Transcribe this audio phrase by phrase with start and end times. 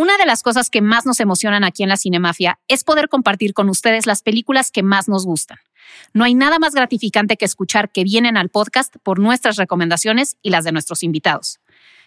[0.00, 3.52] Una de las cosas que más nos emocionan aquí en la Cinemafia es poder compartir
[3.52, 5.58] con ustedes las películas que más nos gustan.
[6.14, 10.48] No hay nada más gratificante que escuchar que vienen al podcast por nuestras recomendaciones y
[10.48, 11.60] las de nuestros invitados.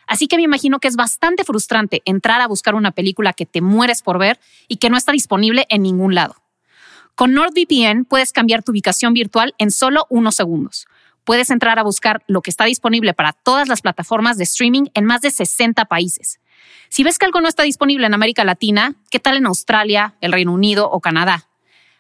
[0.07, 3.61] Así que me imagino que es bastante frustrante entrar a buscar una película que te
[3.61, 6.35] mueres por ver y que no está disponible en ningún lado.
[7.13, 10.87] Con NordVPN puedes cambiar tu ubicación virtual en solo unos segundos.
[11.25, 15.05] Puedes entrar a buscar lo que está disponible para todas las plataformas de streaming en
[15.05, 16.39] más de 60 países.
[16.89, 20.31] Si ves que algo no está disponible en América Latina, ¿qué tal en Australia, el
[20.31, 21.47] Reino Unido o Canadá?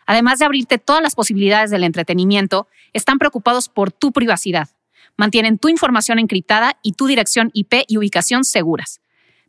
[0.05, 4.69] Además de abrirte todas las posibilidades del entretenimiento, están preocupados por tu privacidad.
[5.15, 8.99] Mantienen tu información encriptada y tu dirección IP y ubicación seguras.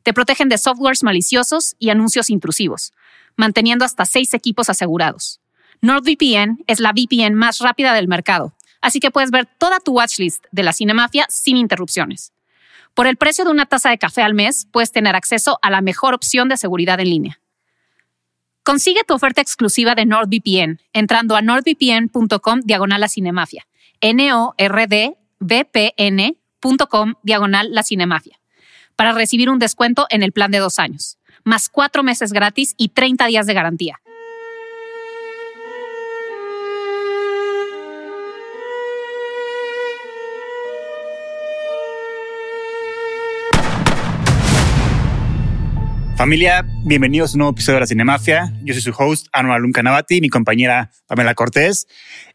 [0.03, 2.93] Te protegen de softwares maliciosos y anuncios intrusivos,
[3.37, 5.41] manteniendo hasta seis equipos asegurados.
[5.81, 10.45] NordVPN es la VPN más rápida del mercado, así que puedes ver toda tu watchlist
[10.53, 12.34] de la Cinemafia sin interrupciones.
[12.95, 15.81] Por el precio de una taza de café al mes, puedes tener acceso a la
[15.81, 17.41] mejor opción de seguridad en línea.
[18.63, 23.67] Consigue tu oferta exclusiva de NordVPN entrando a nordvpn.com diagonal la cinemafia.
[24.01, 25.15] N-O-R-D-V-P-N.com
[27.23, 28.41] diagonal la cinemafia.
[28.97, 32.89] Para recibir un descuento en el plan de dos años, más cuatro meses gratis y
[32.91, 34.01] 30 días de garantía.
[46.17, 48.53] Familia, bienvenidos a un nuevo episodio de la Cinemafia.
[48.63, 51.89] Yo soy su host, Anual Luncanabati, mi compañera Pamela Cortés.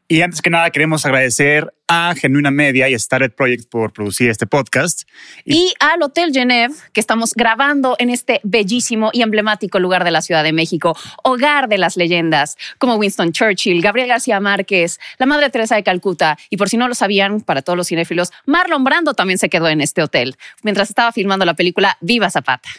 [0.09, 4.29] Y antes que nada, queremos agradecer a Genuina Media y a Started Project por producir
[4.29, 5.07] este podcast.
[5.45, 10.21] Y, al Hotel Genève, que estamos grabando en este bellísimo y emblemático lugar de la
[10.21, 15.49] Ciudad de México, hogar de las leyendas, como Winston Churchill, Gabriel García Márquez, la Madre
[15.51, 16.37] Teresa de Calcuta.
[16.49, 19.69] Y por si no lo sabían, para todos los cinéfilos, Marlon Brando también se quedó
[19.69, 22.69] en este hotel mientras estaba filmando la película Viva Zapata.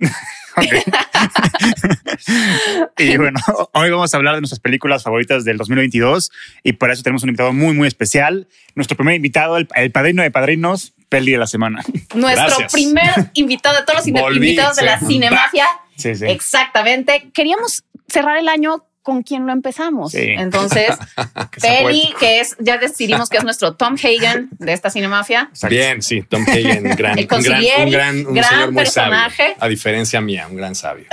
[2.98, 3.38] y bueno,
[3.72, 6.30] hoy vamos a hablar de nuestras películas favoritas del 2022
[6.62, 8.48] y por eso tenemos un invitado muy, muy especial.
[8.74, 11.82] Nuestro primer invitado, el, padrino de padrinos, peli de la semana.
[12.14, 14.06] Nuestro primer invitado de todos los
[14.36, 15.66] invitados de la Cinemafia.
[15.96, 16.26] Sí, sí.
[16.26, 17.30] Exactamente.
[17.32, 20.14] Queríamos cerrar el año con quien lo empezamos.
[20.14, 20.90] Entonces,
[21.60, 25.50] Penny, que es, ya decidimos que es nuestro Tom Hagen de esta cinemafia.
[25.68, 29.42] Bien, sí, Tom Hagen, gran, un gran, un gran, un señor muy personaje.
[29.42, 31.06] Sabio, a diferencia mía, un gran sabio.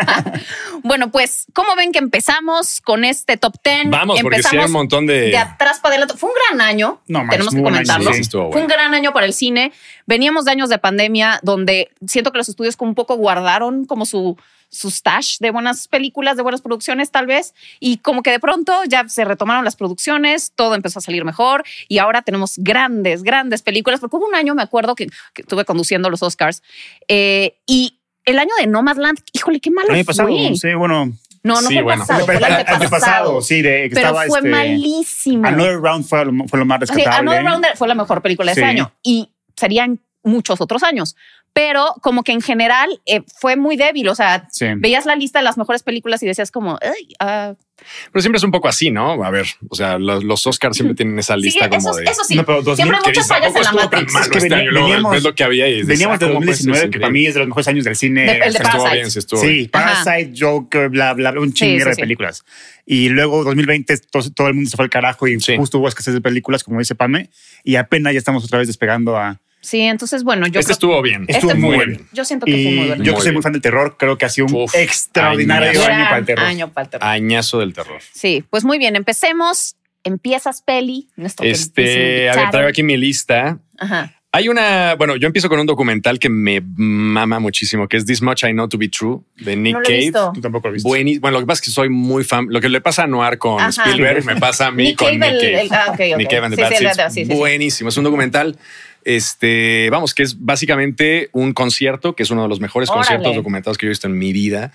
[0.82, 3.90] bueno, pues, ¿cómo ven que empezamos con este top 10?
[3.90, 5.30] Vamos, porque sí hay un montón de...
[5.30, 6.14] De atrás para adelante.
[6.16, 8.12] Fue un gran año, no, tenemos que comentarlo.
[8.52, 9.72] Fue un gran año para el cine.
[10.06, 14.06] Veníamos de años de pandemia donde siento que los estudios como un poco guardaron como
[14.06, 14.36] su
[14.70, 18.72] su stash de buenas películas, de buenas producciones tal vez, y como que de pronto
[18.88, 23.62] ya se retomaron las producciones, todo empezó a salir mejor y ahora tenemos grandes, grandes
[23.62, 26.62] películas, porque hubo un año, me acuerdo, que, estuve conduciendo los Oscars
[27.08, 30.04] eh, y el año de Nomadland, híjole, qué malo fue.
[30.04, 32.02] Pasado, sí, bueno, no, no fue bueno.
[32.06, 33.40] pasado, fue el antepasado.
[33.40, 35.46] sí, de, que pero fue este, malísimo.
[35.46, 37.16] Another Round fue lo, fue lo más rescatable.
[37.18, 41.16] Another Round fue la mejor película de ese año y serían muchos otros años
[41.52, 44.08] pero como que en general eh, fue muy débil.
[44.08, 47.16] O sea, veías la lista de las mejores películas y decías como, uh".
[47.18, 49.24] pero siempre es un poco así, ¿no?
[49.24, 52.04] A ver, o sea, los, Oscars siempre tienen esa lista como de.
[52.04, 54.14] Eso sí, siempre hay muchas fallas en la Matrix.
[54.14, 57.26] Es que este año, veníamos, lo que había y veníamos de 2019, que para mí
[57.26, 58.38] es de los mejores años del cine.
[58.38, 59.18] el de Parasite.
[59.18, 62.44] Estuvo sí, Parasite, Joker, bla, bla, bla, un chingo de películas.
[62.86, 63.98] Y luego 2020
[64.34, 66.94] todo, el mundo se fue al carajo y justo hubo escasez de películas, como dice
[66.94, 67.30] Pame,
[67.64, 70.60] y apenas ya estamos otra vez despegando a Sí, entonces, bueno, yo.
[70.60, 71.26] Este estuvo bien.
[71.28, 72.06] Estuvo muy bien.
[72.12, 73.02] Yo siento que fue muy bien.
[73.02, 76.18] Yo que soy muy fan del terror, creo que ha sido un extraordinario año para
[76.18, 76.44] el terror.
[76.46, 77.08] Año para el terror.
[77.08, 78.00] Añazo del terror.
[78.12, 78.96] Sí, pues muy bien.
[78.96, 79.76] Empecemos.
[80.02, 81.08] Empiezas, Peli.
[81.42, 83.58] este, a ver, traigo aquí mi lista.
[83.78, 84.14] Ajá.
[84.32, 88.22] Hay una, bueno, yo empiezo con un documental que me mama muchísimo, que es This
[88.22, 90.12] Much I Know to Be True, de Nick no Cave.
[90.34, 90.88] Tú tampoco lo viste.
[90.88, 92.46] Bueno, lo que pasa es que soy muy fan.
[92.48, 95.20] Lo que le pasa a Noir con Spielberg me pasa a mí Nick con Nick
[95.20, 95.68] Cave.
[95.72, 97.88] ah, okay, Nick Cave and the sí, Buenísimo.
[97.88, 98.56] Es un documental
[99.04, 103.78] este, vamos, que es básicamente un concierto, que es uno de los mejores conciertos documentados
[103.78, 104.72] que yo he visto en mi vida.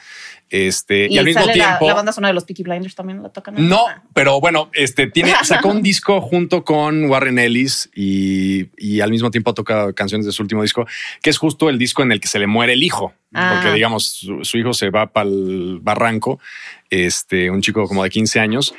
[0.49, 1.87] Este, y, al mismo tiempo.
[1.87, 3.55] La, banda sonora de los Peaky Blinders también la tocan.
[3.57, 9.09] No, pero bueno, este tiene, sacó un disco junto con Warren Ellis y, y, al
[9.09, 10.85] mismo tiempo toca canciones de su último disco,
[11.21, 13.13] que es justo el disco en el que se le muere el hijo.
[13.33, 13.53] Ah.
[13.55, 16.39] Porque digamos, su, su, hijo se va para el barranco,
[16.89, 18.75] este, un chico como de 15 años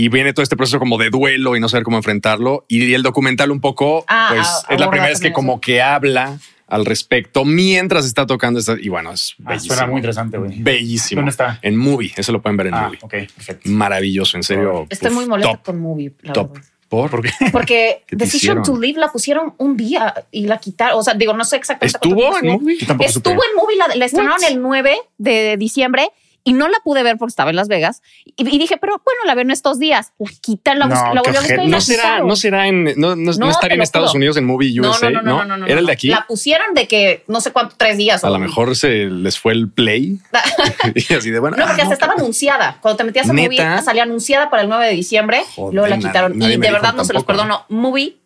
[0.00, 2.64] y viene todo este proceso como de duelo y no saber cómo enfrentarlo.
[2.68, 5.82] Y el documental un poco, ah, pues ah, es la primera vez que como que
[5.82, 8.76] habla al respecto mientras está tocando esta.
[8.80, 9.74] Y bueno, es ah, bellísimo.
[9.74, 10.62] Suena muy interesante, güey.
[10.62, 11.18] Bellísimo.
[11.18, 11.58] ¿Dónde está?
[11.62, 12.12] En Movie.
[12.16, 12.98] Eso lo pueden ver en Movie.
[13.02, 13.68] Ok, perfecto.
[13.70, 14.86] Maravilloso, en serio.
[14.88, 16.12] Estoy muy molesto con Movie.
[16.32, 16.56] top.
[16.88, 17.10] ¿Por?
[17.10, 17.30] ¿Por qué?
[17.52, 18.62] Porque ¿Qué Decision hicieron?
[18.62, 21.00] to Live la pusieron un día y la quitaron.
[21.00, 21.98] O sea, digo, no sé exactamente.
[21.98, 22.78] ¿Estuvo en movie?
[22.78, 23.30] Estuvo supe.
[23.30, 24.48] en movie, la, la estrenaron What?
[24.48, 26.08] el 9 de diciembre
[26.44, 28.00] y no la pude ver porque estaba en Las Vegas.
[28.24, 30.12] Y, y dije, pero bueno, la veo en estos días.
[30.18, 33.16] La quitan, la, No, bus- la volví a buscar No será, no será en, no,
[33.16, 34.14] no, no No, estaría en Estados.
[34.14, 36.08] Unidos en Movie No, USA, no, no, no, no, no, ¿Era el de aquí?
[36.08, 38.24] La pusieron de que no sé cuánto, tres días.
[38.24, 40.18] A lo mejor se les fue el play
[40.94, 41.56] y así de bueno.
[41.58, 42.78] No, porque ah, hasta estaba anunciada.
[42.80, 43.46] Cuando te metías a ¿Neta?
[43.48, 45.42] movie, salía anunciada para el 9 de diciembre.
[45.54, 46.38] Joder, luego la quitaron.
[46.38, 47.66] nadie Y de verdad no se los perdono.
[47.68, 48.16] Movie.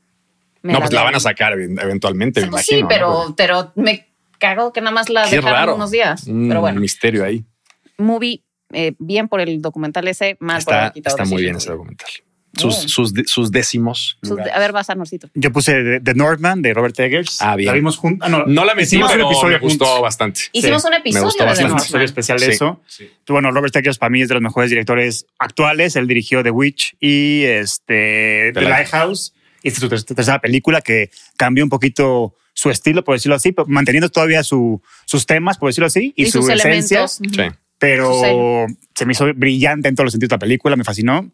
[0.63, 2.89] me No, pues la van a sacar event- eventualmente, me Pues imagino.
[2.89, 3.35] sí, pero, ¿no?
[3.37, 4.07] pero me
[4.39, 5.75] cago que nada más la Qué dejaron raro.
[5.75, 6.27] unos días.
[6.27, 7.45] Un Pero bueno, misterio ahí.
[8.03, 11.57] Movie, eh, bien por el documental ese, mal por haber Está, quitado está muy bien
[11.57, 12.11] ese documental.
[12.55, 12.89] Sus, Bien.
[12.91, 14.19] sus, sus décimos.
[14.23, 14.39] Sus-.
[14.39, 15.31] A ver, vas a Norcito.
[15.33, 17.41] Yo puse The, Northman de Robert Eggers.
[17.41, 17.69] Ah, bien.
[17.69, 18.27] La vimos juntos.
[18.27, 20.03] Ah, no, No la metí, hicimos pero un episodio me gustó juntos.
[20.03, 20.41] bastante.
[20.53, 21.87] Hicimos un episodio gustó de The Hicimos un bastante.
[21.89, 22.53] episodio especial de Sí.
[22.53, 22.81] eso.
[22.99, 25.97] Pero bueno, Robert Eggers para mí es de los mejores directores actuales.
[25.97, 29.33] Él dirigió The Witch y este, The, The Lighthouse.
[29.63, 33.37] Y esta es su ter- tercera película que cambió un poquito su estilo, por decirlo
[33.37, 36.99] así, pero manteniendo todavía su, sus temas, por decirlo así, y, Y su sus esencia.
[36.99, 37.21] elementos.
[37.21, 37.35] Ujú.
[37.35, 37.57] Sí.
[37.83, 41.31] Pero se me hizo brillante en todos los sentidos la película, me fascinó.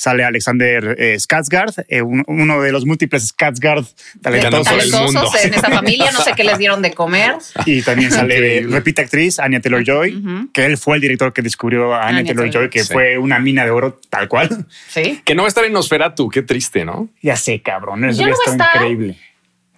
[0.00, 3.84] Sale Alexander eh, Skarsgård, eh, un- uno de los múltiples Skarsgård
[4.22, 4.68] talentosos.
[4.84, 5.22] el mundo.
[5.22, 7.32] Talentosos en esa familia, no sé qué les dieron de comer.
[7.66, 12.06] Y también sale, repite actriz, Anya Taylor-Joy, que él fue el director que descubrió a
[12.06, 12.70] Anya Anya Taylor-Joy, Taylor.
[12.70, 12.92] que Sí.
[12.92, 14.66] fue una mina de oro tal cual.
[14.88, 15.20] Sí.
[15.24, 17.08] Que no va a estar en Nosferatu, qué triste, ¿no?
[17.20, 18.82] Ya sé, cabrón, eso Ya no va a estado estar.
[18.82, 19.18] increíble.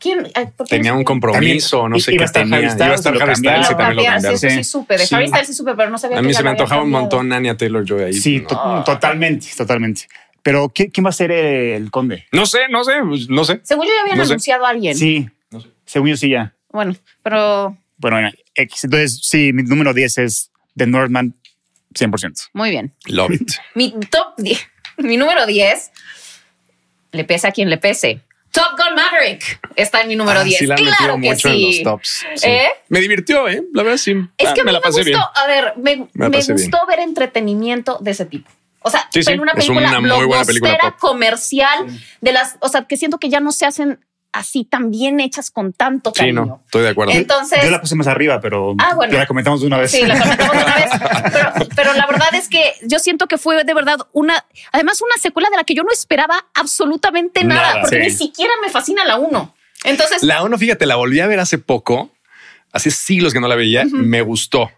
[0.01, 0.27] ¿Quién?
[0.35, 2.57] Ay, ¿por qué Tenía un compromiso, no sé qué tenía.
[2.57, 3.37] Harry Iba a Styles, estar lo Harry.
[3.37, 4.39] Styles y también lo cambiaron.
[4.39, 4.65] Sí, sí, Sí.
[4.65, 4.97] supe.
[4.97, 5.15] De Sí.
[5.15, 7.57] Harry Styles sí supe, pero no sabía A mí se me antojaba un montón Anya
[7.57, 8.13] Taylor Joy ahí.
[8.15, 8.47] Sí, No.
[8.47, 10.09] to- totalmente, totalmente.
[10.43, 12.27] Pero ¿quién, quién va a ser el conde?
[12.33, 13.61] No sé, no sé, pues, no sé.
[13.63, 14.33] Según yo ya habían No sé.
[14.33, 14.97] anunciado a alguien.
[14.97, 15.69] Sí, No sé.
[15.85, 16.55] según yo sí ya.
[16.71, 18.85] Bueno, pero Bueno, X.
[18.85, 21.35] Entonces, sí, mi número 10 es The Northman
[21.95, 22.49] 100%.
[22.55, 22.95] muy bien.
[23.07, 23.51] Love it.
[23.75, 24.59] Mi top 10,
[24.97, 25.91] mi número 10,
[27.13, 28.21] le pese a quien le pese.
[28.53, 30.59] Top Gun Maverick está en mi número Ah, 10.
[30.59, 31.65] Sí, la claro que mucho sí.
[31.65, 32.25] en los tops.
[32.35, 32.49] Sí.
[32.49, 32.69] ¿Eh?
[32.89, 33.63] Me divirtió, ¿eh?
[33.73, 34.13] La verdad sí.
[34.37, 35.21] Es Ah, que a mí me la pasé gustó, bien.
[35.35, 38.51] a ver, me, Me me gustó ver entretenimiento de ese tipo.
[38.83, 41.87] O sea, Sí, en una es película una muy buena película comercial,
[42.21, 44.01] de las, o sea, que siento que ya no se hacen
[44.33, 46.47] así tan bien hechas con tanto Sí, cariño.
[46.47, 47.13] no, estoy de acuerdo.
[47.13, 49.17] Entonces, Yo la puse más arriba, pero Ah, bueno.
[49.19, 49.91] la comentamos de una vez.
[49.91, 50.91] Sí, la comentamos una vez.
[51.33, 55.15] Pero, pero la verdad es que yo siento que fue de verdad una, además una
[55.21, 58.03] secuela de la que yo no esperaba absolutamente nada, Nada, porque sí.
[58.03, 59.55] ni siquiera me fascina la uno.
[59.85, 62.11] Entonces, La uno, fíjate, la volví a ver hace poco,
[62.73, 64.71] hace siglos que no la veía, me gustó.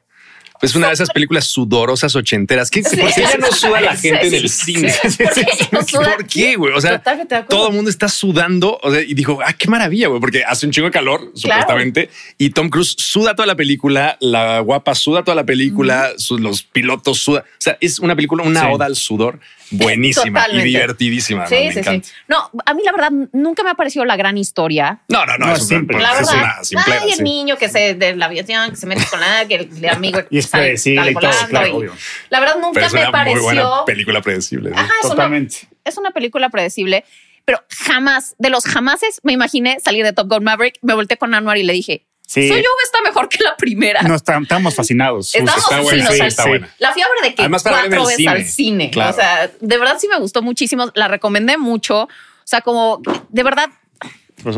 [0.63, 2.71] Es una de esas películas sudorosas ochenteras.
[2.71, 2.97] ¿Qué, Sí.
[2.97, 4.75] ¿Por qué ya no suda la gente sí, en el sí.
[4.75, 4.95] cine?
[5.03, 6.15] ¿Por qué ya no suda?
[6.15, 6.73] ¿Por qué, güey?
[6.73, 7.03] O sea,
[7.49, 8.79] todo el mundo está sudando.
[8.83, 12.11] O sea, y dijo, ah, qué maravilla, güey, porque hace un chingo de calor, supuestamente.
[12.39, 17.19] Y Tom Cruise suda toda la película, la guapa suda toda la película, los pilotos
[17.19, 17.43] sudan.
[17.43, 18.67] O sea, es una película, una Sí.
[18.71, 19.41] oda al sudor
[19.73, 20.69] buenísima Totalmente.
[20.69, 21.47] y divertidísima.
[21.47, 21.61] sí, ¿no?
[21.65, 22.13] Me sí, sí.
[22.29, 25.01] No, a mí la verdad nunca me ha parecido la gran historia.
[25.09, 25.99] No, no, no, No, es es una- simple.
[26.01, 27.23] La es verdad, una simplera, ay, el sí.
[27.23, 30.21] niño que se de la aviación, que se mete con la que el, el amigo
[30.31, 31.93] Y es predecible y todo, claro, y- obvio.
[32.31, 33.85] La verdad Pero nunca es me una muy buena pareció.
[33.87, 34.71] película predecible.
[34.71, 34.75] sí.
[34.79, 35.57] Ajá, es una, Totalmente.
[35.85, 37.05] es una película predecible,
[37.45, 41.35] pero jamás, de los jamases, me imaginé salir de Top Gun Maverick, me volteé con
[41.35, 42.49] Anwar y le dije, Sí.
[42.49, 44.01] soy yo o está mejor que la primera.
[44.03, 45.35] No, está- estamos fascinados.
[45.35, 46.75] Estamos Está sí, buena, sí, está buena.
[46.79, 48.91] La ver de que Además, cuatro veces al cine.
[48.91, 49.11] Claro.
[49.11, 50.91] O sea, de verdad sí me gustó muchísimo.
[50.95, 52.05] La recomendé mucho.
[52.05, 52.09] O
[52.45, 53.69] sea, como de verdad,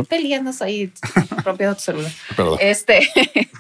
[0.09, 0.93] peleando ahí,
[1.45, 2.13] rompiendo tu celular.
[2.37, 2.59] Perdón.
[2.61, 3.11] Este,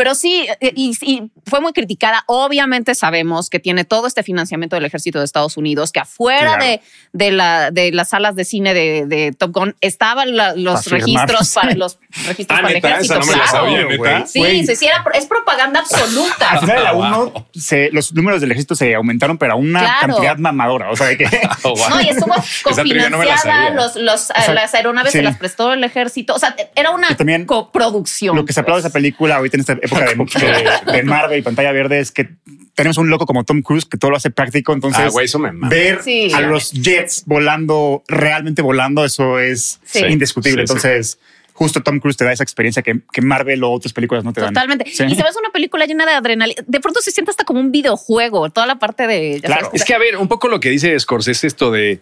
[0.00, 2.24] pero sí, eh, y, y fue muy criticada.
[2.26, 6.64] Obviamente sabemos que tiene todo este financiamiento del ejército de Estados Unidos, que afuera Claro.
[6.64, 6.80] de,
[7.12, 10.96] de, la, de las salas de cine de, de Top Gun estaban la- los Para
[11.04, 11.28] firmar.
[11.28, 13.14] registros para los registros Ah, para el ejército.
[13.14, 13.66] esa no me la claro.
[13.66, 14.26] sabía.
[14.26, 14.66] Sí, Güey.
[14.66, 16.50] sí, sí, era- es propaganda absoluta.
[16.52, 17.32] Al final de la Wow.
[17.34, 17.46] 1,
[17.92, 20.14] los números del ejército se aumentaron, pero a una Claro.
[20.14, 20.90] cantidad mamadora.
[20.90, 21.26] O sea, de que
[21.62, 21.90] Oh, wow.
[21.90, 23.70] No, y estuvo no cofinanciada, sabía.
[23.70, 25.18] los, los, sea, las aeronaves sí.
[25.18, 26.34] se las prestó el ejército.
[26.34, 27.08] O sea, era una
[27.46, 28.34] coproducción.
[28.36, 28.90] lo que se aplaude de pues.
[28.90, 30.46] esa película ahorita en esta época de,
[30.92, 32.28] de, de Marvel y pantalla verde es que
[32.74, 34.72] tenemos un loco como Tom Cruise que todo lo hace práctico.
[34.72, 35.68] Entonces, Ah, güey, eso me mama.
[35.68, 36.30] ver Sí.
[36.32, 40.04] a los jets volando, realmente volando, eso es Sí.
[40.08, 40.62] indiscutible.
[40.62, 40.72] Sí, sí.
[40.88, 41.18] Entonces,
[41.52, 44.40] justo Tom Cruise te da esa experiencia que, que Marvel o otras películas no te
[44.40, 44.54] dan.
[44.54, 44.86] Totalmente.
[44.86, 45.04] Sí.
[45.04, 46.62] Y se ves una película llena de adrenalina.
[46.66, 49.40] De pronto se siente hasta como un videojuego, toda la parte de.
[49.44, 49.66] Claro.
[49.66, 52.00] sabes, Es que, a ver, un poco lo que dice Scorsese, esto de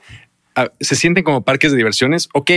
[0.55, 2.29] ah, se sienten como parques de diversiones.
[2.35, 2.51] Ok,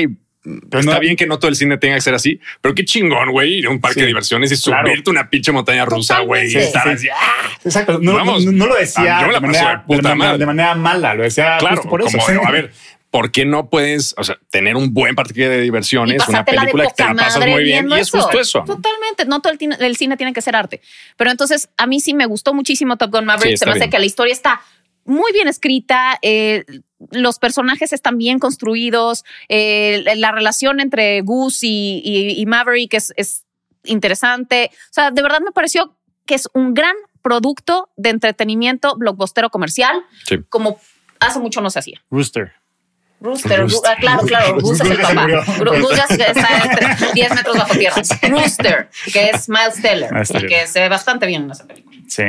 [0.44, 3.32] está no- bien que no todo el cine tenga que ser así, pero qué chingón,
[3.32, 4.00] güey, ir a un parque Sí.
[4.02, 4.88] de diversiones y Claro.
[4.88, 6.56] subirte una pinche montaña rusa, güey.
[6.56, 7.08] estar Sí, así.
[7.10, 7.50] ¡ah!
[7.64, 8.00] Exacto.
[8.02, 8.46] No, Vamos.
[8.46, 10.16] no, no lo decía Ah, yo me la de, paso de manera, puta de manera-
[10.16, 10.38] madre.
[10.40, 12.18] de manera mala, lo decía Claro, justo por eso.
[12.18, 12.34] como, sí.
[12.46, 12.72] a ver,
[13.12, 16.94] ¿por qué no puedes, o sea, tener un buen parque de diversiones, una película que
[16.96, 17.90] te la pasas muy bien?
[17.90, 18.64] Y es justo eso.
[18.66, 19.26] Totalmente.
[19.26, 20.82] No todo el, cine tiene que ser arte.
[21.18, 23.52] Pero entonces a mí sí me gustó muchísimo Top Gun Maverick.
[23.52, 23.90] Sí, se me está hace bien.
[23.92, 24.62] que la historia está
[25.06, 26.18] muy bien escrita.
[26.22, 26.66] eh,
[27.12, 29.24] los personajes están bien construidos.
[29.50, 33.44] eh, la relación entre Goose y, y- y Maverick es, es
[33.84, 34.70] interesante.
[34.74, 40.04] O sea, de verdad me pareció que es un gran producto de entretenimiento blockbustero comercial,
[40.28, 40.38] Sí.
[40.50, 40.80] como
[41.20, 42.02] hace mucho no se hacía.
[42.12, 42.54] Rooster.
[43.20, 43.92] Rooster, Rooster.
[43.92, 45.28] ah, claro, claro, Goose es el papá.
[45.28, 48.02] Goose ya está entre 10 metros bajo tierra.
[48.30, 50.10] Rooster, que es Miles Teller,
[50.48, 51.98] que se ve bastante bien en esa película.
[52.08, 52.24] Sí.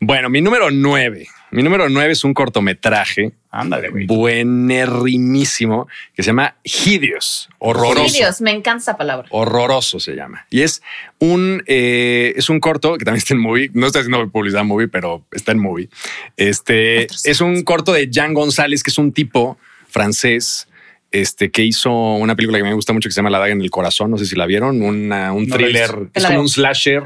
[0.00, 1.26] Bueno, mi número nueve.
[1.50, 4.06] Mi número nueve es un cortometraje Ándale, güey.
[4.06, 8.14] buenerrimísimo que se llama Hideous, horroroso.
[8.16, 9.26] Dios, me encanta esa palabra.
[9.30, 10.46] Horroroso se llama.
[10.50, 10.82] Y es
[11.18, 13.70] un, eh, es un corto que también está en movie.
[13.74, 15.88] No está haciendo publicidad en movie, pero está en movie.
[16.36, 20.68] Este es un corto de Jan González, que es un tipo francés.
[21.10, 23.62] Este que hizo una película que me gusta mucho que se llama La Daga en
[23.62, 24.10] el Corazón.
[24.10, 24.82] No sé si la vieron.
[24.82, 26.08] Una- un No thriller.
[26.12, 27.04] Es como un slasher.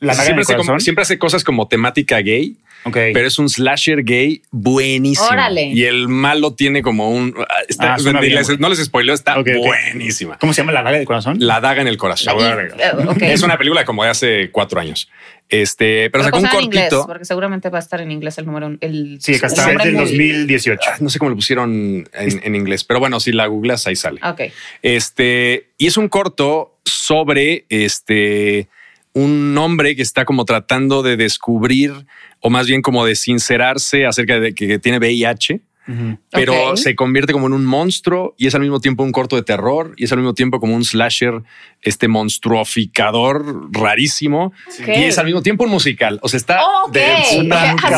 [0.00, 2.96] La Daga en siempre, el hace siempre hace cosas como temática gay, Ok.
[3.12, 5.26] pero es un slasher gay buenísimo.
[5.28, 5.64] Órale.
[5.66, 7.34] Y el malo tiene como un.
[7.68, 8.58] está- Ah, suena bien, les- güey.
[8.58, 10.38] no les spoileo, está buenísima.
[10.38, 11.36] ¿Cómo se llama la daga del corazón?
[11.40, 12.36] La daga en el corazón.
[13.20, 15.08] Es una película como de hace cuatro años.
[15.48, 17.06] Este, pero, Pero sacó un pónsela en inglés, cortito.
[17.06, 18.76] porque seguramente va a estar en inglés el número.
[18.80, 19.66] El, Sí, acá el está.
[19.84, 20.80] Del muy- 2018.
[20.92, 23.94] Ah, No sé cómo lo pusieron en, en inglés, pero bueno, si la googleas ahí
[23.94, 24.20] sale.
[24.24, 24.40] Ok.
[24.82, 28.68] Este, y es un corto sobre este
[29.16, 32.04] un hombre que está como tratando de descubrir,
[32.40, 35.62] o más bien como de sincerarse acerca de que tiene VIH.
[36.30, 36.76] Pero Ok.
[36.76, 39.94] se convierte como en un monstruo y es al mismo tiempo un corto de terror
[39.96, 41.42] y es al mismo tiempo como un slasher,
[41.82, 44.88] este monstruoficador rarísimo Ok.
[44.88, 46.18] y es al mismo tiempo un musical.
[46.22, 46.92] O sea, está Ok.
[46.92, 47.06] de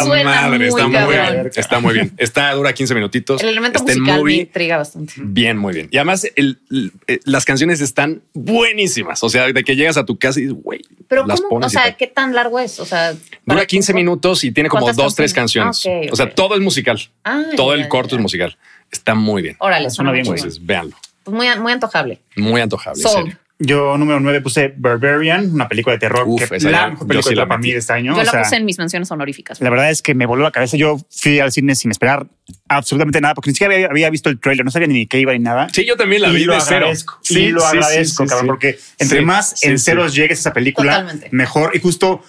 [0.04, 2.12] suena madre, muy está muy bien, está muy bien.
[2.18, 3.42] Está dura 15 minutitos.
[3.42, 4.36] El elemento está musical me movie.
[4.42, 5.14] intriga bastante.
[5.18, 5.88] Bien, muy bien.
[5.90, 9.22] Y además el- el- eh, las canciones están buenísimas.
[9.22, 11.50] O sea, de que llegas a tu casa y dices, güey, Pero las ¿cómo?
[11.50, 11.96] pones O sea.
[11.96, 12.78] ¿qué tan largo es?
[12.80, 15.68] O sea, Dura ¿para 15 qué- minutos y tiene como dos, ¿Cuántas tres canciones?
[15.78, 16.08] canciones.
[16.08, 17.00] Ah, O sea, todo es musical.
[17.24, 18.16] Ah, todo el ya, corto ya.
[18.16, 18.58] es musical.
[18.90, 19.56] Está muy bien.
[19.58, 20.26] Órale, Suena bien.
[20.26, 20.96] Entonces, véanlo.
[21.24, 22.20] Pues muy, muy antojable.
[22.36, 23.02] Muy antojable.
[23.02, 23.38] en serio.
[23.60, 26.22] Yo, número 9, puse Barbarian, una película de terror.
[26.28, 27.68] Uf, que esa la mejor yo película sí la para metí.
[27.68, 28.14] mí de este año.
[28.14, 29.60] Yo o la sea, puse en mis menciones honoríficas.
[29.60, 30.76] La verdad es que me voló la cabeza.
[30.76, 32.28] Yo fui al cine sin esperar
[32.68, 35.32] absolutamente nada, porque ni siquiera había, había visto el trailer, no sabía ni qué iba
[35.32, 35.66] ni nada.
[35.72, 36.88] Sí, yo también la y vi lo de cero.
[37.30, 39.86] y lo agradezco, cabrón, porque entre Sí, más sí, en sí.
[39.86, 41.28] ceros llegues a esa película, Totalmente.
[41.32, 41.72] mejor.
[41.74, 42.22] Y justo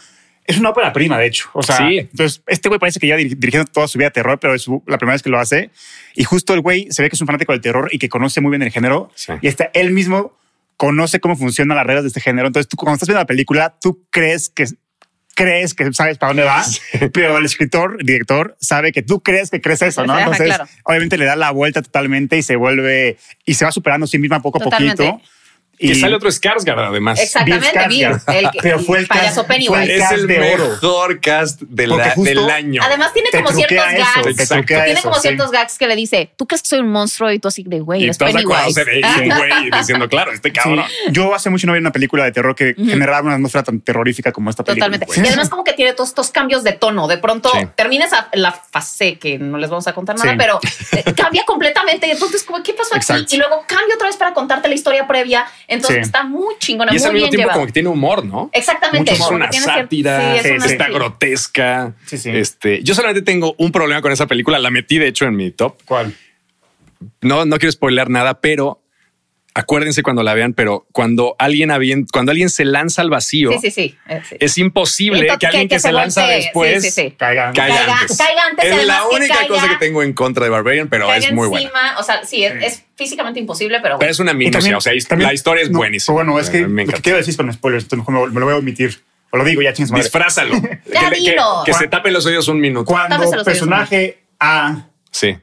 [0.49, 1.49] es una ópera prima, de hecho.
[1.53, 1.99] O sea, Sí.
[1.99, 4.97] entonces este güey parece que ya dir- dirigiendo toda su vida terror, pero es la
[4.97, 5.69] primera vez que lo hace.
[6.15, 8.41] Y justo el güey se ve que es un fanático del terror y que conoce
[8.41, 9.11] muy bien el género.
[9.15, 9.33] Sí.
[9.41, 10.37] Y hasta él mismo
[10.77, 12.47] conoce cómo funcionan las reglas de este género.
[12.47, 14.65] Entonces, tú cuando estás viendo la película, tú crees que
[15.35, 16.63] crees que sabes para dónde va,
[17.13, 20.17] pero el escritor, el director, sabe que tú crees que crees eso, ¿no?
[20.19, 20.65] Entonces, claro.
[20.83, 24.17] obviamente le da la vuelta totalmente y se vuelve y se va superando a sí
[24.19, 25.03] misma poco a Totalmente.
[25.79, 27.19] Que Y sale otro Skarsgård, además.
[27.21, 29.69] Exactamente, Bill el, que- Pero fue el payaso Pennywise.
[29.69, 30.69] fue el Es el de oro.
[30.71, 32.81] mejor cast de la- del año.
[32.83, 34.65] Además tiene como ciertos eso, gags.
[34.67, 35.21] Tiene eso, como sí.
[35.21, 37.31] ciertos gags que le dice, ¿tú crees que soy un monstruo?
[37.31, 38.83] Y tú así de, güey, y es Pennywise.
[38.83, 40.83] de ella, güey, diciendo, claro, este Sí, cabrón.
[41.11, 44.33] yo hace mucho no vi una película de terror que generaba una atmósfera tan terrorífica
[44.33, 44.87] como esta película.
[44.91, 45.21] Totalmente.
[45.21, 47.07] Y además como que tiene todos estos cambios de tono.
[47.07, 47.67] De pronto Sí.
[47.75, 50.37] termina esa, la fase que no les vamos a contar nada, Sí.
[50.37, 50.59] pero
[50.91, 52.05] eh, cambia completamente.
[52.07, 53.35] Y entonces como, ¿qué pasó aquí?
[53.35, 55.45] Y luego cambia otra vez para contarte la historia previa.
[55.69, 56.01] Entonces Sí.
[56.01, 58.49] está muy chingona, Y es muy al mismo bien tiempo como que tiene humor, ¿no?
[58.53, 59.11] Exactamente.
[59.13, 61.93] Es Mucho como una sátira, sí, es una- está grotesca.
[62.05, 62.29] Sí, sí.
[62.31, 64.57] Este, yo solamente tengo un problema con esa película.
[64.59, 65.77] La metí, de hecho, en mi top.
[65.85, 66.13] ¿Cuál?
[67.21, 68.81] No, no quiero spoiler nada, pero
[69.59, 73.59] acuérdense cuando la vean, pero cuando alguien, avien- cuando alguien se lanza al vacío, Sí,
[73.61, 73.95] sí, sí.
[74.07, 74.35] eh, sí.
[74.39, 76.37] es imposible Entonces, que alguien que, se, lanza voltee.
[76.37, 77.15] después Sí, sí, sí.
[77.17, 77.53] Caigan.
[77.53, 78.17] caiga Caiga- antes.
[78.17, 81.07] caiga antes es la que única caiga- cosa que tengo en contra de Barbarian, pero
[81.07, 81.65] Caiga es muy buena.
[81.67, 84.11] encima, O sea, sí, es, es físicamente imposible, pero Pero bueno.
[84.11, 86.17] es una minucia, o sea, también- la historia es no, buenísima.
[86.17, 88.39] pero bueno, es que me lo que quiero decir con spoilers, entonces mejor me, me
[88.39, 89.01] lo voy a omitir.
[89.31, 90.03] O lo digo ya, chingas madre.
[90.05, 90.55] Disfrázalo.
[90.91, 91.61] Ya que, que- dilo.
[91.65, 92.85] que se tape los oídos un minuto.
[92.85, 95.37] Cuando personaje A Sí.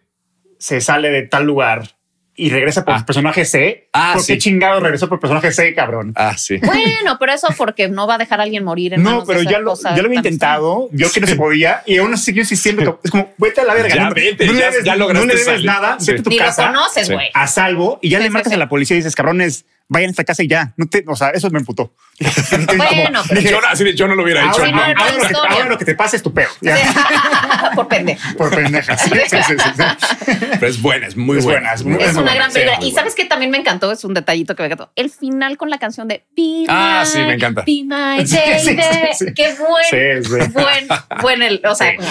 [0.59, 1.96] se sale de tal lugar
[2.37, 3.05] y regresa por Ah.
[3.07, 4.35] personaje C, Ah, ¿por sí.
[4.35, 6.12] qué chingado regresó por personaje C, cabrón?
[6.16, 6.59] Ah, sí.
[6.62, 9.59] Bueno, pero eso porque no va a dejar a alguien morir en No, pero ya
[9.59, 12.43] lo, ya lo había tan intentado, vio que no se podía y aún así siguió
[12.43, 13.00] insistiendo.
[13.00, 13.95] que- Es como, vete a la verga.
[13.95, 15.64] Ya no, vete, no le ya- debes- ya No le debes salir.
[15.66, 16.07] nada, Sí.
[16.12, 17.12] vete a tu Ni lo conoces, Sí.
[17.14, 17.28] güey.
[17.33, 18.55] a salvo y ya Sí, le sí, marcas sí.
[18.55, 20.73] a la policía y dices, cabrones, vayan a esta casa y ya.
[20.76, 21.93] No te, o sea, eso me emputó.
[22.76, 24.64] Bueno, Yo, no- así de, yo no lo hubiera hecho.
[24.66, 25.50] no, no, ahora lo que, historia.
[25.50, 26.49] ahora lo que te pase es tu peor.
[26.61, 26.76] Ya,
[27.75, 28.21] Por pendejo.
[28.38, 29.00] por pendejas.
[29.07, 30.33] Sí, sí, sí, sí.
[30.59, 31.61] Pero es buena, es muy Es buena.
[31.61, 32.78] buena, es muy- Es muy una buena, gran película.
[32.87, 34.90] y sabes que también me encantó, es un detallito que me encantó.
[34.97, 37.62] El final con la canción de Be Ah, My- sí, me encanta.
[37.66, 38.83] Be My Sí, sí, Baby.
[39.12, 39.35] sí, sí.
[39.35, 40.52] Qué buen, Sí, sí.
[40.52, 40.88] buen,
[41.21, 41.97] buen, el, o sea, Sí.
[41.97, 42.09] como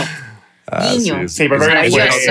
[0.67, 1.27] Ah, guiño.
[1.27, 1.63] sí, pero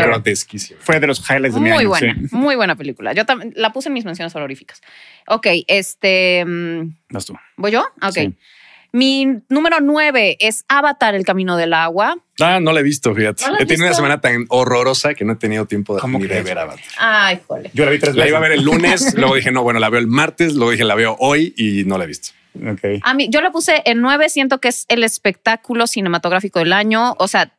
[0.06, 0.80] grotesquísimo.
[0.82, 2.20] Fue de los highlights de mi Muy año, buena, sí.
[2.32, 3.12] muy buena película.
[3.12, 4.80] Yo también la puse en mis menciones honoríficas.
[5.28, 6.44] Ok, este.
[6.44, 7.36] mm, Vas tú.
[7.56, 7.84] ¿Voy yo?
[8.02, 8.14] Ok.
[8.14, 8.34] Sí.
[8.92, 12.16] Mi número nueve es Avatar, el camino del agua.
[12.38, 13.44] Ah, no la he visto, fíjate.
[13.48, 16.28] ¿No he tenido una semana tan horrorosa que no he tenido tiempo de, ¿Cómo ni
[16.28, 16.84] de ver Avatar.
[16.98, 17.72] Ay, jole.
[17.74, 19.90] Yo la vi tres La iba a ver el lunes, luego dije, no, bueno, la
[19.90, 22.28] veo el martes, luego dije, la veo hoy y no la he visto.
[22.54, 23.00] Ok.
[23.02, 27.16] A mí, yo la puse en nueve, siento que es el espectáculo cinematográfico del año.
[27.18, 27.50] O sea,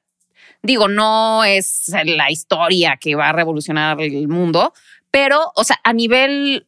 [0.66, 4.74] digo, no es la historia que va a revolucionar el mundo,
[5.12, 6.68] pero, o sea, a nivel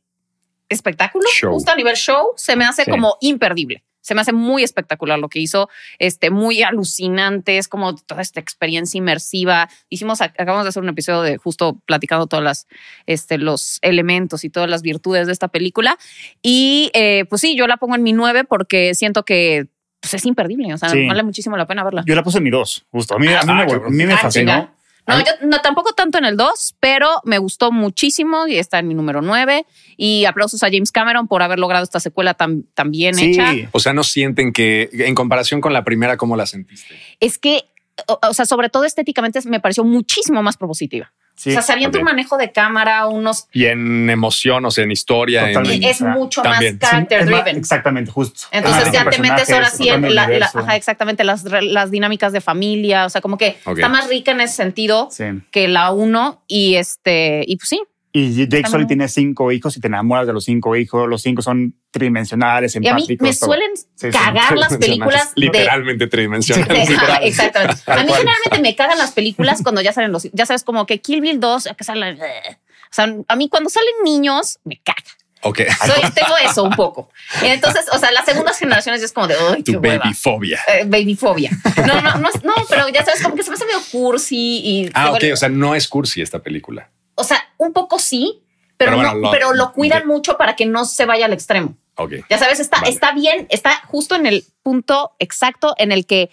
[0.70, 1.54] espectáculo, Show.
[1.54, 2.92] justo a nivel show, se me hace Sí.
[2.92, 3.84] como imperdible.
[4.02, 5.68] Se me hace muy espectacular lo que hizo,
[6.00, 9.70] este, muy alucinante, es como toda esta experiencia inmersiva.
[9.90, 12.68] Hicimos, acabamos de hacer un episodio de justo platicando todas las,
[13.06, 15.98] este, los elementos y todas las virtudes de esta película.
[16.42, 19.68] Y eh, pues sí, yo la pongo en mi nueve porque siento que
[20.00, 20.74] pues, es imperdible.
[20.74, 21.08] O sea, Sí.
[21.08, 22.04] vale muchísimo la pena verla.
[22.06, 23.16] Yo la puse en mi dos, justo.
[23.16, 23.86] A mí, a mí, Ah, me, cabrón.
[23.86, 24.74] a mí me Ah, fascinó.
[25.08, 28.90] No, yo no, tampoco tanto en el 2, pero me gustó muchísimo y está en
[28.90, 29.66] mi número 9.
[29.96, 33.54] Y aplausos a James Cameron por haber logrado esta secuela tan, tan bien Sí, hecha.
[33.72, 36.94] O sea, no sienten que, en comparación con la primera, ¿cómo la sentiste?
[37.22, 37.64] Es que,
[38.10, 41.14] o, o sea, sobre todo estéticamente me pareció muchísimo más propositiva.
[41.38, 41.52] Sí.
[41.52, 42.02] o sea, se avienta ok.
[42.02, 43.48] un manejo de cámara, unos...
[43.54, 45.50] Y en emoción, o sea, en historia.
[45.50, 45.84] en-.
[45.84, 46.78] Es mucho también.
[46.82, 47.56] más character driven.
[47.58, 48.42] exactamente, justo.
[48.52, 52.34] Entonces Ah, ya te metes ahora sí en la, ajá, exactamente las, re- las dinámicas
[52.34, 53.06] de familia.
[53.06, 55.24] O sea, como que está más rica en ese sentido Sí.
[55.52, 56.44] que la uno.
[56.48, 57.82] Y este, y pues sí,
[58.18, 61.08] Y Jake Sully tiene cinco hijos y te enamoras de los cinco hijos.
[61.08, 63.28] Los cinco son tridimensionales, y a mí empáticos.
[63.28, 63.46] me todo.
[63.48, 64.10] suelen sí.
[64.10, 66.90] cagar las películas de, Literalmente de- tridimensionales.
[66.90, 67.82] ajá, exactamente.
[67.88, 71.00] A mí generalmente me cagan las películas cuando ya salen los, ya sabes, como que
[71.00, 74.98] Kill Bill 2, que salen, o sea, a mí cuando salen niños me caga.
[75.42, 75.60] ok.
[75.86, 77.10] Soy, tengo eso un poco.
[77.44, 80.60] Y entonces, o sea, las segundas generaciones es como de, ay, Tu baby fobia.
[80.68, 81.52] Eh, babyfobia.
[81.86, 84.90] No, no, no, no, pero ya sabes, como que se me hace medio cursi y.
[84.94, 85.24] Ah, ok.
[85.34, 86.90] O sea, no es cursi esta película.
[87.18, 88.42] O sea, un poco sí,
[88.78, 91.34] pero, Pero no, bueno, lo- pero lo cuidan mucho para que no se vaya al
[91.34, 91.76] extremo.
[91.96, 92.14] Ok.
[92.30, 92.92] Ya sabes, está, Vale.
[92.92, 96.30] está bien, está justo en el punto exacto en el que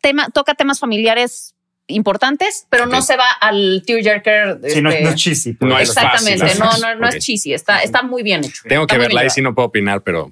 [0.00, 1.54] tema, toca temas familiares
[1.86, 4.60] importantes, pero no se va al tearjerker.
[4.68, 5.52] Sí, no, este, no es cheesy.
[5.52, 5.68] pues.
[5.70, 6.60] No es Exactamente, fácil.
[6.60, 8.62] no, no, no es cheesy, está, está muy bien hecho.
[8.66, 10.30] Tengo que Está verla y si no puedo opinar, pero.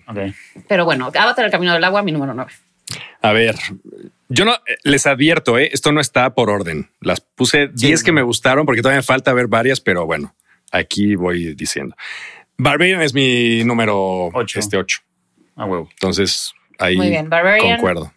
[0.68, 2.50] Pero bueno, Avatar el camino del agua, mi número 9.
[3.20, 3.56] A ver,
[4.28, 5.70] yo no les advierto, ¿eh?
[5.72, 6.90] esto no está por orden.
[7.00, 10.34] Las puse 10 que me gustaron porque todavía me falta ver varias, pero bueno,
[10.70, 11.94] aquí voy diciendo.
[12.58, 14.58] Barbarian es mi número Ocho.
[14.58, 15.00] este 8.
[15.56, 15.88] A huevo.
[15.92, 17.76] Entonces ahí Muy bien, Barbarian.
[17.76, 18.12] concuerdo.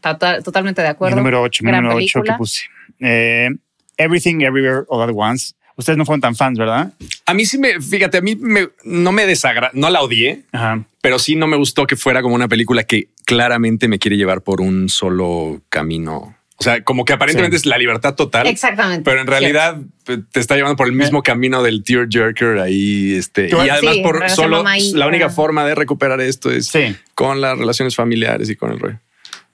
[0.00, 1.16] Total- totalmente de Mi acuerdo.
[1.16, 2.64] número 8, mi número 8 que puse.
[3.00, 3.48] Eh,
[3.96, 5.54] Everything Everywhere All at Once.
[5.76, 6.92] Ustedes no fueron tan fans, ¿verdad?
[7.26, 10.84] A mí sí me, fíjate, a mí me- no me desagrada, no la odié, Ajá.
[11.00, 14.42] pero sí no me gustó que fuera como una película que claramente me quiere llevar
[14.42, 16.36] por un solo camino.
[16.56, 17.62] O sea, como que aparentemente Sí.
[17.62, 18.46] es la libertad total.
[18.46, 19.02] Exactamente.
[19.04, 23.14] Pero en realidad eh, te está llevando por el mismo camino del tear jerker ahí.
[23.14, 26.94] Este, y además Sí, por solo la única forma de recuperar esto es Sí.
[27.14, 29.00] con las relaciones familiares y con el rollo.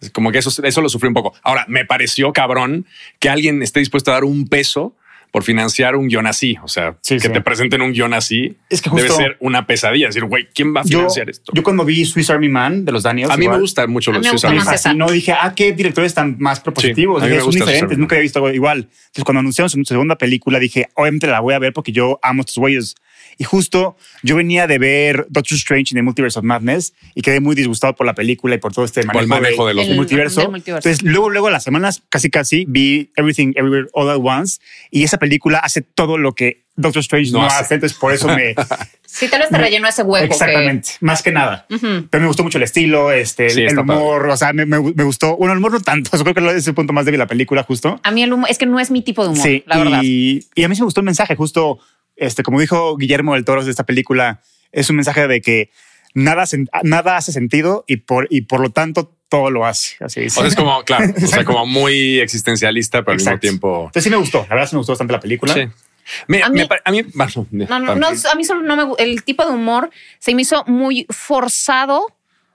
[0.00, 1.34] Es Como que eso, eso lo sufrí un poco.
[1.42, 2.86] Ahora, me pareció cabrón
[3.18, 4.94] que alguien esté dispuesto a dar un peso
[5.30, 6.56] por financiar un guion así.
[6.62, 7.32] O sea, Sí, que sí.
[7.32, 10.08] te presenten un guion así Es que debe justo- ser una pesadilla.
[10.08, 11.52] Es decir, güey, ¿quién va a Yo, financiar esto?
[11.54, 13.30] yo cuando vi Swiss Army Man de los Daniels.
[13.30, 14.56] a mí igual, me gustan mucho los Me más Man.
[14.56, 14.70] esa.
[14.72, 15.08] fascinó.
[15.10, 17.20] Dije, ah, qué directores tan más propositivos.
[17.20, 17.92] Sí, a mí Dije, me son Swiss diferentes.
[17.92, 18.78] Army Nunca había visto algo igual.
[18.90, 22.40] Entonces, cuando anunciaron su segunda película, dije, obviamente la voy a ver porque yo amo
[22.40, 22.94] estos güeyes.
[23.40, 27.40] Y justo yo venía de ver Doctor Strange en the Multiverse of Madness y quedé
[27.40, 29.92] muy disgustado por la película y por todo este manejo, el manejo de los del
[29.92, 30.40] El- multiverso.
[30.42, 30.86] del multiverso.
[30.86, 35.04] Entonces, luego, luego, a las semanas, casi, casi, vi Everything Everywhere All at Once y
[35.04, 37.64] esa película hace todo lo que Doctor Strange No no, hace.
[37.64, 37.74] hace.
[37.76, 38.54] Entonces, por eso me.
[39.12, 40.28] Sí, tal vez te rellenó ese hueco.
[40.28, 41.66] que- Exactamente, más que nada.
[41.68, 45.02] Pero me gustó mucho el estilo, este, Sí, el humor, o sea, me, me- me
[45.02, 45.36] gustó.
[45.36, 47.26] Bueno, el humor no tanto, eso creo que es el punto más débil de la
[47.26, 47.98] película, justo.
[48.04, 49.82] A mí el humor, es que no es mi tipo de humor, sí, la y,
[49.82, 50.00] verdad.
[50.02, 51.78] y a mí sí me gustó el mensaje, justo,
[52.20, 54.40] este, como dijo Guillermo del Toro de esta película,
[54.72, 55.70] es un mensaje de que
[56.14, 56.44] nada,
[56.84, 59.96] nada hace sentido y por, y por lo tanto todo lo hace.
[60.04, 63.78] Así O sea, es como, claro, o sea, como muy existencialista, pero al mismo tiempo.
[63.86, 65.54] Entonces sí me gustó, la verdad sí me gustó bastante la película.
[65.54, 65.62] Sí.
[66.26, 68.76] Me- A me mí- pa- a mí, bueno, No, no, no, a mí solo no
[68.76, 72.06] me el tipo de humor se me hizo muy forzado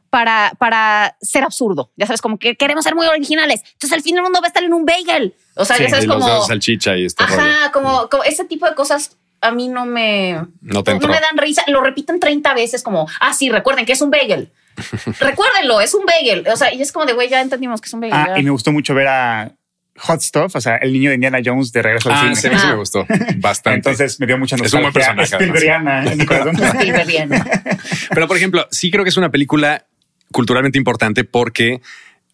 [0.10, 1.92] para, para ser absurdo.
[1.96, 3.62] Ya sabes, como que queremos ser muy originales.
[3.74, 5.34] Entonces al fin el mundo va a estar en un bagel.
[5.56, 6.42] O sea, Sí, ya sabes, como.
[6.46, 7.40] salchicha y este rollo.
[7.42, 11.20] Ajá, como, como ese tipo de cosas a mí no me, No te no me
[11.20, 11.64] dan risa.
[11.68, 14.52] Lo repiten 30 veces como, ah, sí, recuerden que es un bagel.
[15.20, 16.46] Recuérdenlo, es un bagel.
[16.52, 18.16] O sea, y es como de, güey, ya entendimos que es un bagel.
[18.18, 18.40] Ah, ya.
[18.40, 19.52] y me gustó mucho ver a
[20.00, 22.58] Hot Stuff, o sea, el niño de Indiana Jones de regreso al Ah, cine.
[22.58, 22.72] sí, Ah.
[22.72, 23.06] me gustó
[23.38, 23.78] bastante.
[23.92, 25.14] Entonces me dio mucha Es un nostalgia.
[25.14, 25.36] buen personaje.
[25.36, 26.56] Spielbergiana en mi corazón.
[28.10, 29.86] Pero, por ejemplo, sí creo que es una película
[30.32, 31.82] culturalmente importante porque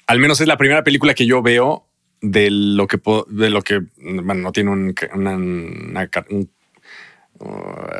[0.07, 1.87] al menos es la primera película que yo veo
[2.21, 6.51] de lo que de lo que bueno, no tiene un, una, una un-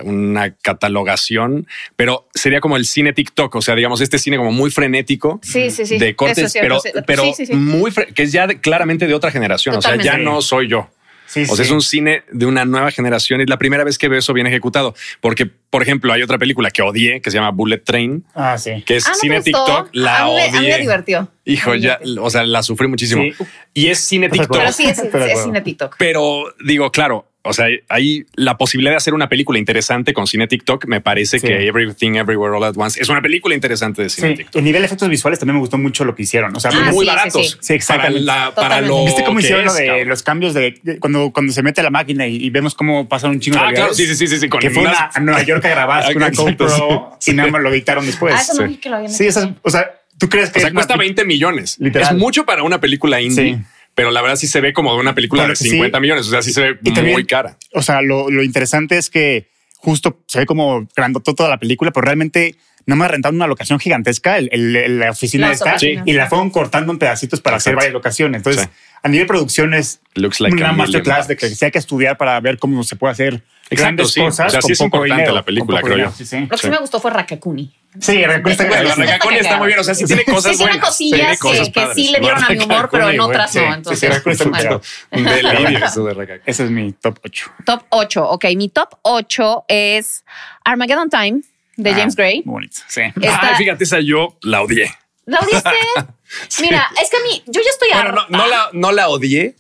[0.04, 4.72] una catalogación, pero sería como el cine TikTok, o sea, digamos, este cine como muy
[4.72, 5.98] frenético Sí, sí, sí.
[5.98, 7.04] de cortes, es cierto, pero, sí.
[7.06, 7.54] pero Sí, sí, sí.
[7.54, 9.76] muy que es ya de- claramente de otra generación.
[9.76, 10.32] O sea, ya Totalmente.
[10.32, 10.90] no soy yo.
[11.28, 11.62] Sí, O sea, sí.
[11.62, 14.34] es un cine de una nueva generación y es la primera vez que veo eso
[14.34, 14.94] bien ejecutado.
[15.22, 18.84] Porque, por ejemplo, hay otra película que odié que se llama Bullet Train, Ah, sí.
[18.86, 19.42] que es Ah, ¿no te cine?
[19.42, 19.90] TikTok.
[19.94, 20.78] La a mí, me- a mí me odié.
[20.82, 21.32] divirtió.
[21.46, 23.24] Hijo, ya, o sea, la sufrí muchísimo.
[23.24, 23.34] Sí.
[23.74, 24.52] Y es cine TikTok.
[24.58, 25.02] Pero sí, es,
[25.42, 25.96] cine TikTok.
[25.98, 30.48] Pero digo, claro, o sea, hay la posibilidad de hacer una película interesante con cine
[30.48, 30.86] TikTok.
[30.86, 31.48] Me parece Sí.
[31.48, 34.56] que Everything Everywhere All at Once es una película interesante de cine Sí, TikTok.
[34.58, 36.56] el nivel de efectos visuales también me gustó mucho lo que hicieron.
[36.56, 37.52] O sea, Ah, muy sí, baratos.
[37.52, 37.58] sí.
[37.62, 38.26] Sí, exactamente.
[38.26, 40.08] Para, la- para lo ¿Viste cómo que hicieron lo es, de cabrón.
[40.10, 43.08] los cambios de de cuando, cuando se mete a la máquina y, y vemos cómo
[43.10, 43.98] pasan un chingo de Ah, claro, realidades?
[43.98, 46.04] sí, sí, sí, sí, sí, con que fue unas- una, a Nueva York a grabar
[46.14, 47.32] con una Exacto, GoPro sí.
[47.32, 48.36] y nada más lo editaron después.
[48.38, 50.68] Ah, eso no que lo habían Sí, esas- o sea, ¿tú crees que O sea,
[50.68, 51.78] es una cuesta pi- 20 millones.
[51.80, 52.14] Literal.
[52.16, 53.62] Es mucho para una película indie, Sí.
[53.96, 55.70] Pero la verdad sí se ve como de una película de que sí.
[55.70, 56.28] 50 millones.
[56.28, 57.58] O sea, sí se ve Y también- muy cara.
[57.74, 61.92] O sea, lo, lo interesante es que justo se ve como grandotó toda la película,
[61.92, 66.08] pero realmente nada más rentaron una locación gigantesca, el, el- el- la oficina Las oficinas.
[66.08, 67.78] y la fueron cortando en pedacitos para hacer Exacto.
[67.82, 68.40] varias locaciones.
[68.40, 68.70] Entonces, Sí.
[69.04, 72.18] a nivel de producción es Looks like una masterclass de que se hay que estudiar
[72.18, 73.34] para ver cómo se puede hacer
[73.70, 74.20] Exacto, grandes sí.
[74.20, 74.48] cosas.
[74.48, 76.12] O sea, sí es poco importante dinero, la película, creo yo.
[76.12, 76.40] Sí, sí.
[76.42, 77.74] Lo que sí me gustó fue Rakakuni.
[78.00, 79.80] Sí, Rakakuni está muy bien.
[79.80, 80.88] O sea, sí tiene cosas Sí, tiene buenas.
[80.88, 83.62] cosillas Tiene que, sí le dieron a mi humor, pero en otras no.
[83.62, 84.82] sí, Entonces, sí, Rakakuni está muy bueno.
[85.12, 86.44] Un delirio eso de Rakakuni.
[86.46, 87.52] ese es mi top 8.
[87.66, 88.30] Top 8.
[88.30, 90.24] Ok, mi top 8 es
[90.64, 91.42] Armageddon Time
[91.84, 92.42] de James Gray.
[92.46, 92.70] Muy.
[92.88, 93.02] Sí.
[93.22, 94.92] Ay, fíjate, esa yo la odié.
[95.26, 95.70] ¿La odiaste?
[96.62, 99.56] Mira, es que a mí, yo ya estoy Bueno, no, la, no la odié,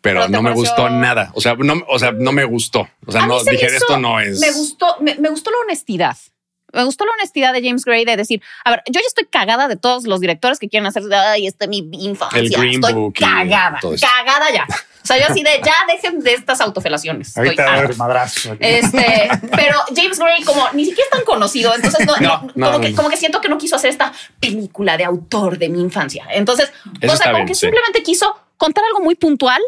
[0.00, 1.30] pero, no me pareció- gustó nada.
[1.34, 2.88] O sea, no, o sea, no me gustó.
[3.06, 4.40] O sea, A no se dije, hizo- esto no es.
[4.40, 6.16] Me gustó, me, me gustó la honestidad.
[6.72, 9.68] Me gustó la honestidad de James Gray de decir, a ver, yo ya estoy cagada
[9.68, 12.40] de todos los directores que quieren hacer, ay, esta es mi infancia.
[12.40, 14.66] El Green estoy Book cagada, cagada ya.
[15.02, 17.28] O sea, yo así de, ya dejen de estas autofelaciones.
[17.28, 18.56] Estoy Ahorita haber madrazo.
[18.60, 22.66] Este, pero James Gray como ni siquiera es tan conocido, entonces no, No, no, no,
[22.66, 22.80] como, no.
[22.80, 26.26] que, como que siento que no quiso hacer esta película de autor de mi infancia.
[26.30, 27.60] Entonces, Eso o sea, como bien, que sí.
[27.60, 29.60] simplemente quiso contar algo muy puntual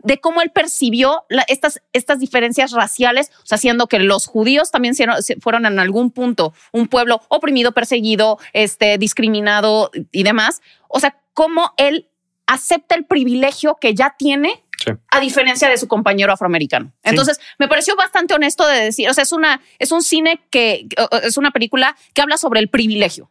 [0.00, 4.70] de cómo él percibió la- estas, estas diferencias raciales, o sea, haciendo que los judíos
[4.70, 4.94] también
[5.40, 10.62] fueron en algún punto un pueblo oprimido, perseguido, este, discriminado y demás.
[10.88, 12.08] O sea, cómo él
[12.46, 14.92] acepta el privilegio que ya tiene Sí.
[15.10, 16.92] a diferencia de su compañero afroamericano.
[17.02, 20.86] Entonces, me pareció bastante honesto de decir, o sea, es una es un cine que
[21.22, 23.30] es una película que habla sobre el privilegio.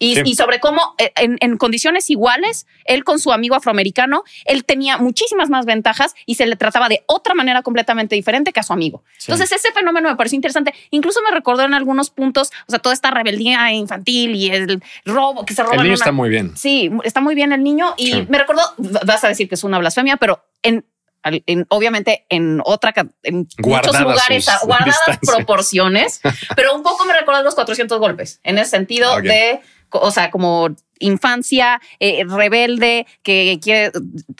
[0.00, 0.22] Y, Sí.
[0.26, 4.96] y sobre cómo eh, en, en condiciones iguales, él con su amigo afroamericano, él tenía
[4.96, 8.72] muchísimas más ventajas y se le trataba de otra manera completamente diferente que a su
[8.72, 9.02] amigo.
[9.22, 10.72] Entonces ese fenómeno me pareció interesante.
[10.92, 15.44] Incluso me recordó en algunos puntos, o sea, toda esta rebeldía infantil y el robo
[15.44, 15.78] que se roban.
[15.80, 16.56] El niño una- está muy bien.
[16.56, 18.26] Sí, está muy bien el niño y Sí.
[18.28, 18.62] me recordó,
[19.04, 20.84] vas a decir que es una blasfemia, pero en,
[21.22, 25.36] al- en- obviamente en otra, en muchos lugares, sus guardadas distancias.
[25.36, 26.20] proporciones,
[26.56, 30.68] pero un poco me recordó los 400 golpes, en ese sentido de, o sea, como
[31.00, 33.92] infancia eh, rebelde que quiere,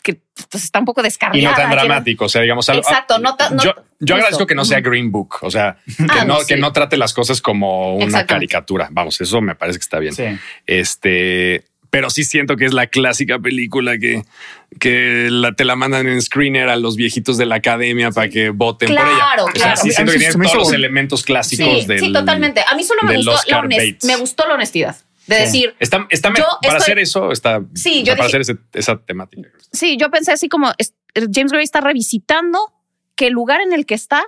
[0.03, 1.51] que pues, está un poco Y descarriada.
[1.51, 2.25] no tan quiere- dramático.
[2.25, 2.81] O sea, digamos algo.
[2.81, 5.37] Exacto, no tan- no- yo, yo agradezco que no sea Green Book.
[5.41, 8.89] O sea, que, Ah, no, que no trate las cosas como una caricatura.
[8.91, 10.13] Vamos, eso me parece que está bien.
[10.13, 10.25] Sí.
[10.65, 14.23] Este, pero sí siento que es la clásica película que,
[14.79, 18.49] que la, te la mandan en screener a los viejitos de la academia para que
[18.51, 19.15] voten por ella.
[19.15, 19.81] Claro, O sea, claro.
[19.81, 21.99] sí siento que tiene todos hizo- los elementos clásicos Sí, del.
[21.99, 22.61] sí, totalmente.
[22.69, 24.95] A mí solo me gustó, la honest- me gustó la honestidad
[25.27, 25.41] de Sí.
[25.43, 28.57] decir, Está, está Yo para estoy- hacer eso, está Sí, yo para dije- hacer ese-
[28.73, 29.49] esa temática.
[29.71, 30.93] Sí, yo pensé así como es-
[31.33, 32.59] James Gray está revisitando
[33.15, 34.23] que el lugar en el que está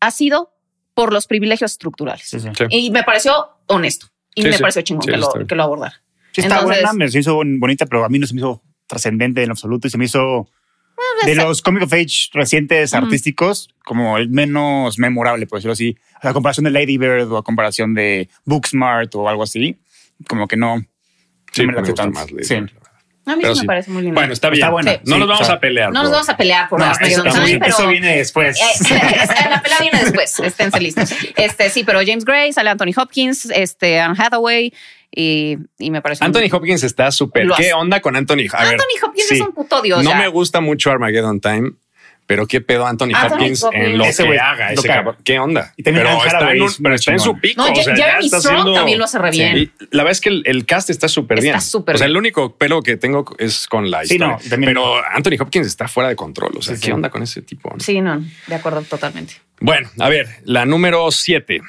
[0.00, 0.52] ha sido
[0.94, 2.26] por los privilegios estructurales.
[2.28, 2.48] Sí, sí.
[2.56, 2.64] Sí.
[2.70, 4.06] Y me pareció honesto.
[4.34, 4.60] Y Sí, me sí.
[4.60, 6.02] pareció chingón Sí, que, lo, que lo abordara.
[6.32, 8.62] Sí, está Entonces- buena, me se hizo bonita, pero a mí no se me hizo
[8.86, 10.48] trascendente en absoluto y se me hizo
[11.24, 15.96] de los comic of age recientes artísticos como el menos memorable, por decirlo así.
[16.22, 19.80] A comparación de Lady Bird o a comparación de Booksmart o algo así,
[20.28, 20.84] como que no.
[21.52, 22.20] Sí, no me, late gusta tanto.
[22.20, 22.30] más.
[22.30, 22.54] Lady Sí.
[22.56, 22.70] Bird.
[23.26, 23.64] A mí Pero sí sí.
[23.64, 24.18] me parece muy lindo.
[24.18, 24.60] Bueno, está bien.
[24.62, 24.92] Está buena.
[25.04, 25.92] No Sí, nos vamos o sea, a pelear.
[25.92, 28.58] no nos vamos a pelear por No, Armageddon eso, Time, pero eso viene después.
[28.58, 28.88] Eh,
[29.50, 31.10] la pelea viene después, esténse listos.
[31.36, 34.72] Este, sí, pero James Gray, sale Anthony Hopkins, este, Anne Hathaway
[35.14, 36.24] y, y me parece.
[36.24, 37.48] Anthony Hopkins está súper.
[37.56, 38.46] ¿Qué onda con Anthony?
[38.52, 39.34] A ver, Anthony Hopkins sí.
[39.34, 40.02] es un puto dios.
[40.02, 40.16] No ya.
[40.18, 41.72] me gusta mucho Armageddon Time,
[42.30, 43.84] pero qué pedo Anthony, Anthony Hopkins, Hopkins.
[43.86, 45.00] en lo Ese que güey, haga lo ese que haga.
[45.02, 45.16] cabrón.
[45.24, 45.74] ¿Qué onda?
[45.76, 47.40] Y también pero Anne está, en, Hathaway un- es pero está en su chingón.
[47.40, 47.62] pico.
[47.66, 49.58] No, o sea, ya Jeremy está Strong haciendo- también lo hace re bien.
[49.58, 51.60] Y la verdad es que el, el cast está súper Está bien.
[51.60, 52.12] súper O sea, bien.
[52.12, 54.36] el único pelo que tengo es con la Sí, historia.
[54.40, 56.52] no, también- pero Anthony Hopkins está fuera de control.
[56.56, 56.92] O sea, Sí, ¿qué sí.
[56.92, 57.74] onda con ese tipo?
[57.80, 59.34] Sí, no, de acuerdo totalmente.
[59.60, 61.60] Bueno, a ver, la número siete.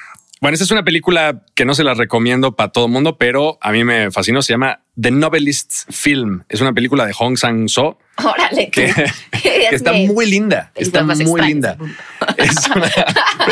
[0.42, 3.58] Bueno, esta es una película que no se la recomiendo para todo el mundo, pero
[3.62, 4.42] a mí me fascinó.
[4.42, 6.42] Se llama The Novelists Film.
[6.48, 8.68] Es una película de Hong Sang-soo Órale.
[8.70, 8.92] que,
[9.42, 10.72] que está muy linda.
[10.74, 11.76] Está muy extrañas linda.
[12.38, 12.86] Es una-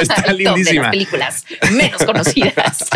[0.02, 0.90] está de las lindísima.
[0.90, 2.88] películas menos conocidas.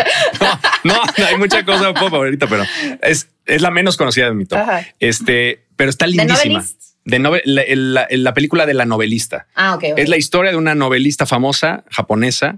[0.83, 2.65] No, no, hay mucha cosa pop ahorita, pero
[3.01, 4.59] es, es la menos conocida de mi top.
[4.59, 4.87] Ajá.
[4.99, 6.65] Este, pero está lindísima.
[7.05, 9.47] De nove- la, la- la película de la novelista.
[9.55, 9.85] ah, ok.
[9.93, 9.99] ok.
[9.99, 12.57] Es la historia de una novelista famosa japonesa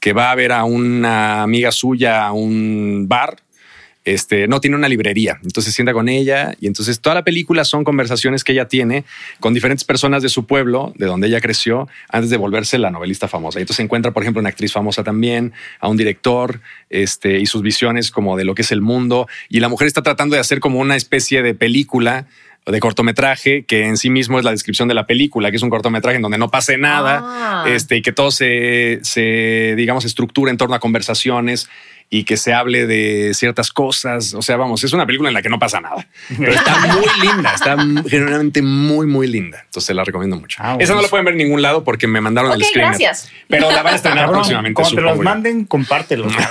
[0.00, 3.36] que va a ver a una amiga suya a un bar.
[4.04, 7.82] Este no tiene una librería, entonces sienta con ella y entonces toda la película son
[7.82, 9.04] conversaciones que ella tiene
[9.40, 13.26] con diferentes personas de su pueblo, de donde ella creció, antes de volverse la novelista
[13.26, 13.58] famosa.
[13.58, 17.62] Y entonces encuentra, por ejemplo, una actriz famosa también, a un director, este y sus
[17.62, 19.26] visiones como de lo que es el mundo.
[19.48, 22.26] Y la mujer está tratando de hacer como una especie de película
[22.66, 25.70] de cortometraje que en sí mismo es la descripción de la película, que es un
[25.70, 27.64] cortometraje en donde no pase nada, Ah.
[27.68, 31.68] este, y que todo se, se, digamos, estructura en torno a conversaciones
[32.08, 34.32] y que se hable de ciertas cosas.
[34.34, 36.06] O sea, vamos, es una película en la que no pasa nada,
[36.38, 37.76] pero está muy linda, está
[38.08, 39.60] generalmente muy, muy linda.
[39.64, 40.58] Entonces la recomiendo mucho.
[40.60, 42.90] Ah, Esa no la pueden ver en ningún lado porque me mandaron Ok, el screener.
[42.98, 43.30] gracias.
[43.48, 44.74] Pero la van a estrenar Cabrón, próximamente.
[44.80, 46.32] Cuando te los manden, compártelos.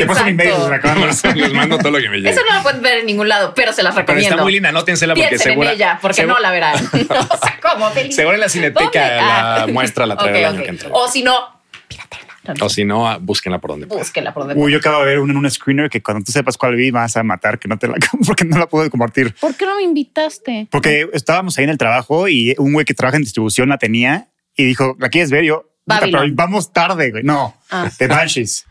[0.00, 1.12] Te la cámara.
[1.34, 2.30] Les mando todo lo que me llegue.
[2.30, 4.34] Eso no lo pueden ver en ningún lado, pero se las Pero recomiendo.
[4.34, 5.70] está muy linda, nótensela porque Piensen segura.
[5.70, 6.74] en ella, porque segura- no la verán.
[6.76, 7.90] o sea, ¿cómo?
[7.90, 8.14] Feliz?
[8.16, 9.16] Seguro en la cineteca ¿Dónde?
[9.16, 9.66] la Ah.
[9.68, 10.88] muestra la traerá Ok, el año que entra.
[10.92, 11.59] O si no,
[12.60, 14.02] O si no, ah, búsquenla por donde puedan.
[14.02, 16.56] Búsquela por donde Uy, yo acabo de ver un, un screener que cuando tú sepas
[16.56, 17.94] cuál vi vas a matar, que no te la
[18.26, 19.34] porque no la puedo compartir.
[19.40, 20.68] ¿Por qué no me invitaste?
[20.70, 24.28] Porque estábamos ahí en el trabajo y un güey que trabaja en distribución la tenía
[24.56, 25.44] y dijo, ¿la quieres ver?
[25.44, 26.20] Yo, "Puta, Babylon.
[26.22, 27.22] pero vamos tarde, güey.
[27.22, 27.88] No, Ah.
[27.96, 28.66] The Banshees.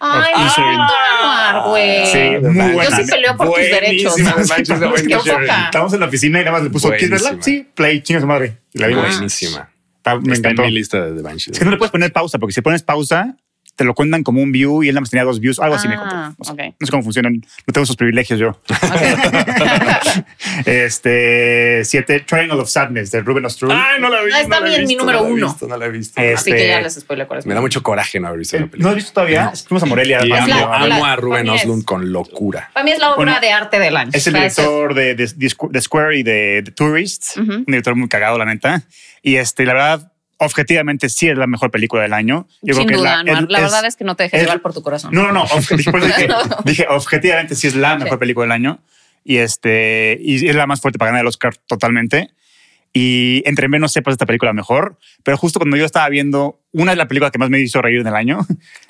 [0.00, 1.52] Ay, Ah.
[1.64, 2.06] no, güey.
[2.06, 2.90] Sí, muy buena.
[2.98, 4.16] Yo sí peleo por tus derechos.
[4.16, 4.22] De.
[4.22, 7.38] Estábamos en la oficina y nada más le puso, ¿quieres verla?
[7.40, 8.58] Sí, play, chinga su madre.
[8.74, 9.08] La vimos.
[9.16, 9.70] Buenísima.
[10.04, 10.62] Está- me Está en encantó.
[10.68, 11.54] mi lista de The Banshees.
[11.54, 13.36] Es que no le puedes poner pausa, porque si pones pausa,
[13.76, 15.88] te lo cuentan como un view y él nada más tenía dos views, algo así
[15.88, 16.16] me Ah, contó.
[16.38, 16.74] No sé, ok.
[16.80, 18.60] no sé cómo funcionan, no tengo esos privilegios yo.
[20.66, 23.70] Este, siete, Triangle of Sadness de Ruben Ostrud.
[23.72, 24.30] Ay, no la vi.
[24.32, 25.46] Ah, está no la he bien, mi visto, número no la he uno.
[25.48, 26.20] visto, No la he visto.
[26.20, 27.46] Eh, Así Este- que ya les spoileo cuál es.
[27.46, 28.90] Me da mucho coraje no haber visto la Eh, ¿No película.
[28.90, 29.50] has visto todavía?
[29.52, 30.18] Es que fuimos a Morelia.
[30.20, 32.70] Amo, la- la- a Ruben Oslund con locura.
[32.72, 34.10] Para mí es la obra Bueno, de arte del año.
[34.12, 37.36] Es el director de, de- de Squ- de Square y de, The Tourist.
[37.36, 38.82] Un director muy cagado, la neta.
[39.22, 42.46] Y este, la verdad, objetivamente sí es la mejor película del año.
[42.62, 43.50] Yo Sin creo que duda, la, Anuar.
[43.50, 45.12] La verdad es que no te dejes es- llevar por tu corazón.
[45.14, 45.44] No, no, no.
[45.76, 46.28] dije,
[46.64, 48.80] dije, objetivamente sí es la mejor película del año.
[49.24, 52.30] Y este, y es la más fuerte para ganar el Oscar totalmente.
[52.96, 54.98] Y entre menos sepas esta película mejor.
[55.24, 58.00] Pero justo cuando yo estaba viendo una de las películas que más me hizo reír
[58.00, 58.40] en el año,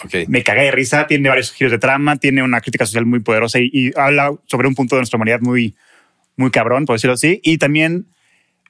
[0.04, 0.14] Ok.
[0.28, 1.06] me cagué de risa.
[1.06, 4.68] Tiene varios giros de trama, tiene una crítica social muy poderosa y, y habla sobre
[4.68, 5.74] un punto de nuestra humanidad muy,
[6.36, 7.40] muy cabrón, por decirlo así.
[7.44, 8.06] Y también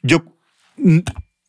[0.03, 0.23] yo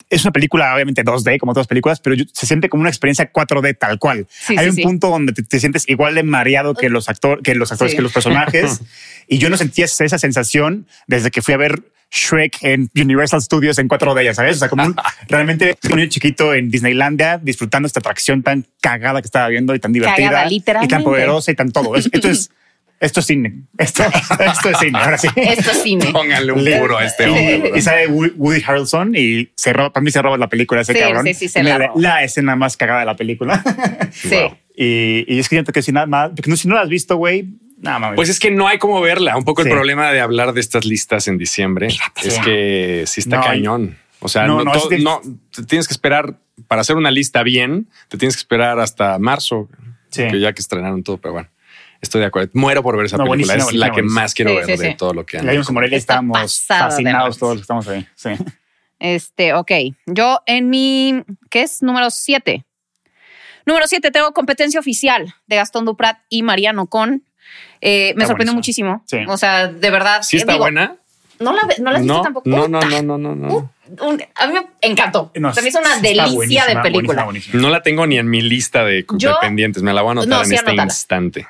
[0.10, 3.32] es una película obviamente 2D como todas las películas, pero se siente como una experiencia
[3.32, 4.28] 4D tal cual.
[4.30, 4.84] Sí, Hay sí, un sí.
[4.84, 8.02] punto donde te, te sientes igual de mareado que los actores, que los actores, que
[8.02, 8.82] los personajes.
[9.28, 13.78] y yo no sentía esa sensación desde que fui a ver Shrek en Universal Studios
[13.80, 14.58] en 4D, ya sabes.
[14.58, 14.96] O sea, como un,
[15.28, 19.80] realmente un niño chiquito en Disneylandia disfrutando esta atracción tan cagada que estaba viendo y
[19.80, 21.96] tan divertida Cagada, y tan poderosa y tan todo.
[21.96, 22.10] Es-
[23.00, 23.54] Esto es, esto es cine.
[23.78, 24.98] Esto, esto es cine.
[25.00, 25.28] Ahora sí.
[25.36, 26.06] Esto es cine.
[26.12, 27.72] Pónganle un puro a este hombre.
[27.76, 31.00] Y sale Woody Harrelson y se roba, para mí se roba la película ese Sí,
[31.00, 31.26] cabrón.
[31.26, 32.02] sí, sí, se la, la roba.
[32.02, 33.62] la escena más cagada de la película.
[34.12, 34.38] Sí.
[34.76, 36.90] y, y es que siento que si nada más, porque no, si no la has
[36.90, 37.48] visto, güey,
[37.82, 38.12] nada más.
[38.16, 39.36] Pues es que no hay cómo verla.
[39.38, 39.68] Un poco Sí.
[39.70, 41.88] el problema de hablar de estas listas en diciembre
[42.24, 43.98] es que sí está No, cañón.
[44.20, 45.22] O sea, no, no, no, to- es no,
[45.54, 47.88] te tienes que esperar para hacer una lista bien.
[48.08, 49.70] Te tienes que esperar hasta marzo,
[50.10, 50.26] Sí.
[50.30, 51.18] que ya que estrenaron todo.
[51.18, 51.50] Pero bueno,
[52.06, 52.50] estoy de acuerdo.
[52.54, 53.54] Muero por ver esa No, película.
[53.56, 54.96] buenísima, es la que más quiero Sí, ver sí, de sí.
[54.98, 55.50] todo lo que han.
[55.50, 58.08] en Morelia estábamos fascinados todos los que estamos ahí.
[58.15, 58.30] Sí.
[59.00, 59.72] Este, ok.
[60.06, 61.84] Yo en mi, ¿qué es?
[61.84, 62.65] Número 7.
[63.65, 67.24] Número 7, tengo competencia oficial de Gastón Duprat y Mariano Con.
[67.82, 69.04] Eh, me sorprendió muchísimo.
[69.08, 69.18] Sí.
[69.28, 70.22] O sea, de verdad.
[70.22, 70.96] Sí eh, está digo, buena.
[71.39, 72.50] No la, no la has visto No, tampoco.
[72.50, 75.32] no, no, no, no, no, un- a mí me encantó.
[75.36, 77.24] No, Se me hizo una delicia de película.
[77.24, 77.62] buenísima, buenísima.
[77.62, 79.84] No la tengo ni en mi lista de, de Yo- pendientes.
[79.84, 80.84] Me la voy a anotar No, en sí, este anótala.
[80.86, 81.48] instante.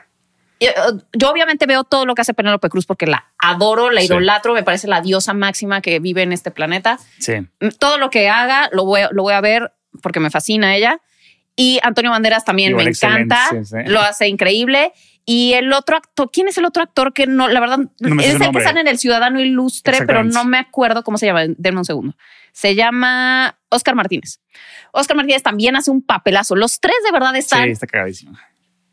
[0.60, 0.70] Yo,
[1.14, 4.08] yo obviamente veo todo lo que hace Penélope Cruz porque la adoro, la Sí.
[4.08, 6.98] idolatro, me parece la diosa máxima que vive en este planeta.
[7.20, 7.34] Sí.
[7.80, 11.00] Todo lo que haga lo voy, lo voy a ver porque me fascina ella.
[11.58, 13.78] Y Antonio Banderas también Igual me encanta, sí, sí.
[13.88, 14.92] lo hace increíble.
[15.28, 18.36] Y el otro actor, ¿quién es el otro actor que no, la verdad, No es
[18.40, 21.46] el que sale en El Ciudadano Ilustre, pero no me acuerdo cómo se llama.
[21.48, 22.16] Denme un segundo.
[22.52, 24.40] Se llama Oscar Martínez.
[24.92, 26.56] Oscar Martínez también hace un papelazo.
[26.56, 28.38] Los tres de verdad Sí, están está cagadísimo.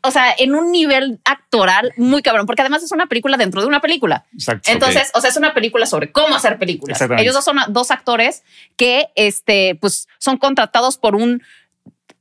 [0.05, 3.67] O sea, en un nivel actoral muy cabrón, porque además es una película dentro de
[3.67, 4.25] una película.
[4.33, 4.69] Exacto.
[4.71, 6.99] Entonces, o sea, es una película sobre cómo hacer películas.
[7.17, 8.43] Ellos dos son dos actores
[8.75, 11.41] que, este, pues, son contratados por un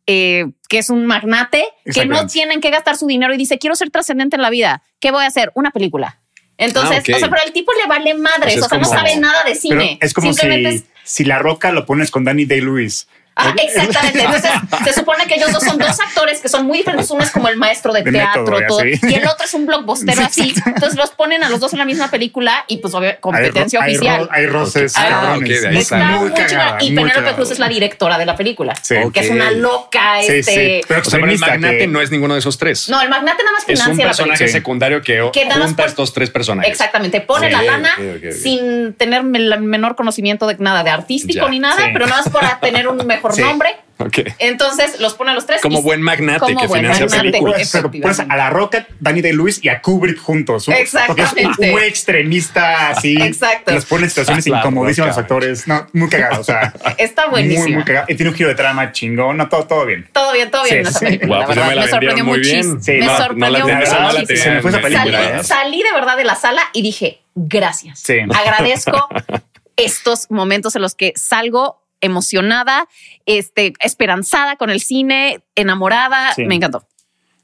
[0.06, 3.76] eh, que es un magnate que no tienen que gastar su dinero y dice quiero
[3.76, 4.82] ser trascendente en la vida.
[4.98, 5.52] ¿Qué voy a hacer?
[5.54, 6.18] Una película.
[6.58, 8.84] Entonces, Ah, o sea, pero el tipo le vale madres, Pues es o sea, no
[8.84, 9.98] sabe nada de cine.
[10.00, 13.08] es como si, es- si La Roca lo pones con Danny Day-Lewis.
[13.34, 14.20] Ah, exactamente.
[14.24, 14.50] Entonces,
[14.84, 17.10] se supone que ellos dos son dos actores que son muy diferentes.
[17.10, 19.66] Uno es como el maestro de, De teatro, método, todo, y el otro es un
[19.66, 20.54] blockbustero así.
[20.66, 23.94] Entonces los ponen a los dos en la misma película y pues obvio, competencia hay,
[23.96, 24.20] oficial.
[24.20, 24.92] Hay, ro- hay roces.
[24.96, 27.32] Ah, ahí Está muy cagada, Y Penélope.
[27.34, 28.96] Cruz es la directora de la película, Sí.
[29.12, 30.16] que es una loca.
[30.20, 30.42] Sí, este,
[30.80, 30.84] sí.
[30.86, 32.88] Pero O sea, el magnate que- no es ninguno de esos tres.
[32.88, 34.46] No, el magnate nada más es un financia la personaje película.
[34.48, 34.52] Sí.
[34.52, 36.70] secundario que, Que junta estos tres personajes.
[36.70, 37.90] Exactamente, pone Sí, la lana
[38.32, 42.28] sin tener el menor conocimiento de nada de artístico Ya, ni nada, pero nada más
[42.32, 43.42] para tener un mejor Sí.
[43.42, 43.70] nombre.
[43.98, 44.18] Ok.
[44.40, 45.60] Entonces los pone a los tres.
[45.62, 47.70] Como y- buen magnate como que buen financia magnate, películas.
[47.72, 50.66] Pero pones a La Roca, Danny Day-Lewis y a Kubrick juntos.
[50.66, 51.00] un- Porque es un
[51.38, 51.86] Exactamente.
[51.86, 53.16] extremista así.
[53.22, 53.72] Exacto.
[53.72, 55.68] Los pone en situaciones La incomodísimas a los actores.
[55.68, 56.40] No, muy cagado.
[56.40, 57.76] O sea, Está buenísimo.
[57.76, 58.06] muy cagado.
[58.08, 59.36] Y tiene un giro de trama chingón.
[59.36, 60.08] No, todo, todo bien.
[60.12, 61.04] Todo bien, todo bien Sí, en esa sí.
[61.04, 61.46] película.
[61.46, 62.82] Pues me la me sorprendió muy bien.
[62.82, 64.26] Sí, me no, sorprendió no la muchísimo.
[64.26, 65.22] tenía Se me fue esa película.
[65.22, 65.44] ¿eh?
[65.44, 68.00] Salí, salí de verdad de la sala y dije, gracias.
[68.00, 68.14] Sí.
[68.34, 69.08] Agradezco
[69.76, 72.86] estos momentos en los que salgo emocionada,
[73.24, 76.34] este, esperanzada con el cine, enamorada.
[76.34, 76.44] Sí.
[76.44, 76.86] Me encantó.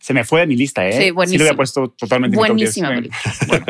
[0.00, 0.92] Se me fue de mi lista, ¿eh?
[0.92, 1.42] Sí, Sí, buenísimo.
[1.44, 3.10] lo había puesto totalmente en mi top Buenísima 10.
[3.48, 3.64] película.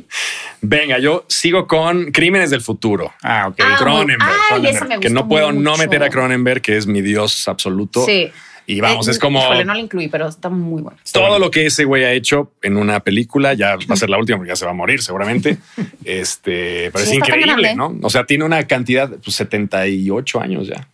[0.60, 3.12] Venga, yo sigo con Crímenes del Futuro.
[3.22, 3.60] Ah, ok.
[3.60, 6.76] Ah, Cronenberg, Ay, Cronenberg, esa me que gustó no puedo no meter a Cronenberg, que
[6.76, 8.04] es mi dios absoluto.
[8.04, 8.30] Sí.
[8.70, 10.98] Y vamos, Eh, es como híjole, no la incluí, pero está muy bueno.
[11.10, 13.54] todo lo que ese güey ha hecho en una película.
[13.54, 15.56] Ya va a ser la última porque ya se va a morir seguramente.
[16.04, 17.74] Este, pero Sí, es increíble, grande.
[17.74, 17.98] ¿no?
[18.02, 20.86] O sea, tiene una cantidad, pues 78 años ya.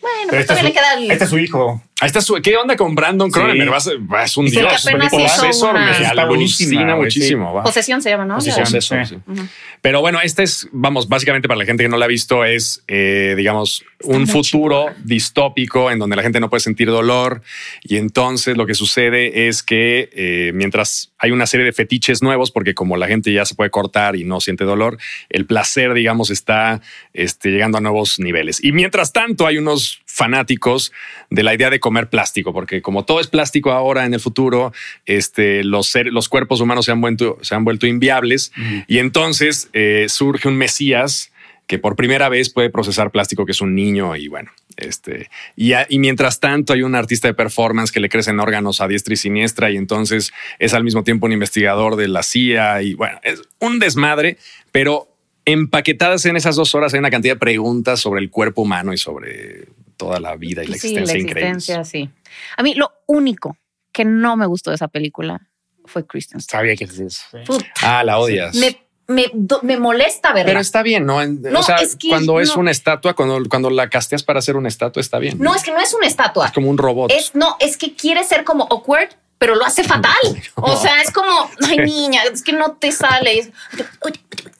[0.00, 1.10] Bueno, Pero pero este es, le queda el...
[1.12, 1.80] este es su hijo.
[2.02, 2.34] Ahí está su.
[2.42, 3.34] ¿Qué onda con Brandon Sí.
[3.38, 3.70] Cronenberg?
[3.72, 4.84] Va- es un que dios.
[4.86, 7.54] Un hizo Posesor, una- me alucina muchísimo.
[7.54, 7.62] va.
[7.62, 8.34] Posesión se llama, ¿no?
[8.36, 8.64] Posesión.
[8.64, 9.14] Posesor, sí.
[9.34, 9.42] sí.
[9.80, 12.84] Pero bueno, este es, vamos, básicamente para la gente que no la ha visto, es,
[12.88, 17.42] eh, digamos, un futuro distópico en donde la gente no puede sentir dolor.
[17.82, 22.50] Y entonces lo que sucede es que eh, mientras hay una serie de fetiches nuevos,
[22.50, 26.30] porque como la gente ya se puede cortar y no siente dolor, el placer, digamos,
[26.30, 26.80] está
[27.12, 28.62] este, llegando a nuevos niveles.
[28.62, 30.92] Y mientras tanto, hay unos fanáticos
[31.30, 34.72] de la idea de comer plástico, porque como todo es plástico ahora en el futuro,
[35.06, 38.52] este, los, ser- los cuerpos humanos se han vuelto, se han vuelto inviables.
[38.86, 41.30] Y entonces eh, surge un Mesías
[41.66, 45.72] que por primera vez puede procesar plástico, que es un niño y bueno, este, y,
[45.72, 49.14] a- y mientras tanto hay un artista de performance que le crecen órganos a diestra
[49.14, 53.18] y siniestra y entonces es al mismo tiempo un investigador de la CIA y bueno,
[53.22, 54.36] es un desmadre,
[54.72, 55.08] pero
[55.46, 58.98] empaquetadas en esas dos horas hay una cantidad de preguntas sobre el cuerpo humano y
[58.98, 59.66] sobre
[60.04, 61.56] toda la vida y la Sí, existencia la increíbles.
[61.68, 62.10] existencia, sí.
[62.56, 63.56] A mí lo único
[63.92, 65.48] que no me gustó de esa película
[65.84, 66.60] fue Kristen Stewart.
[66.62, 67.22] Sabía que es eso.
[67.30, 67.38] Sí.
[67.46, 68.54] Puta, Ah, la odias.
[68.56, 69.26] me, me,
[69.62, 70.46] me molesta verla.
[70.50, 71.20] Pero está bien, ¿no?
[71.20, 72.60] En- No, o sea, es que cuando es no.
[72.62, 75.38] una estatua, cuando, cuando la casteas para hacer una estatua, está bien.
[75.38, 76.46] No, es que no es una estatua.
[76.46, 77.10] Es como un robot.
[77.12, 79.10] Es, no, es que quiere ser como awkward,
[79.42, 80.14] pero lo hace fatal.
[80.54, 83.52] O sea, es como, ay, niña, es que no te sale.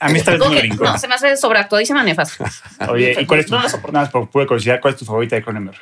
[0.00, 0.82] A mí esta vez me Ok, brincó.
[0.82, 2.50] No, se me hace sobreactuadísima nefasta.
[2.90, 5.36] Oye, ¿y cuál es tu, No nada más por pura curiosidad, cuál es tu favorita
[5.36, 5.78] de Cronenberg?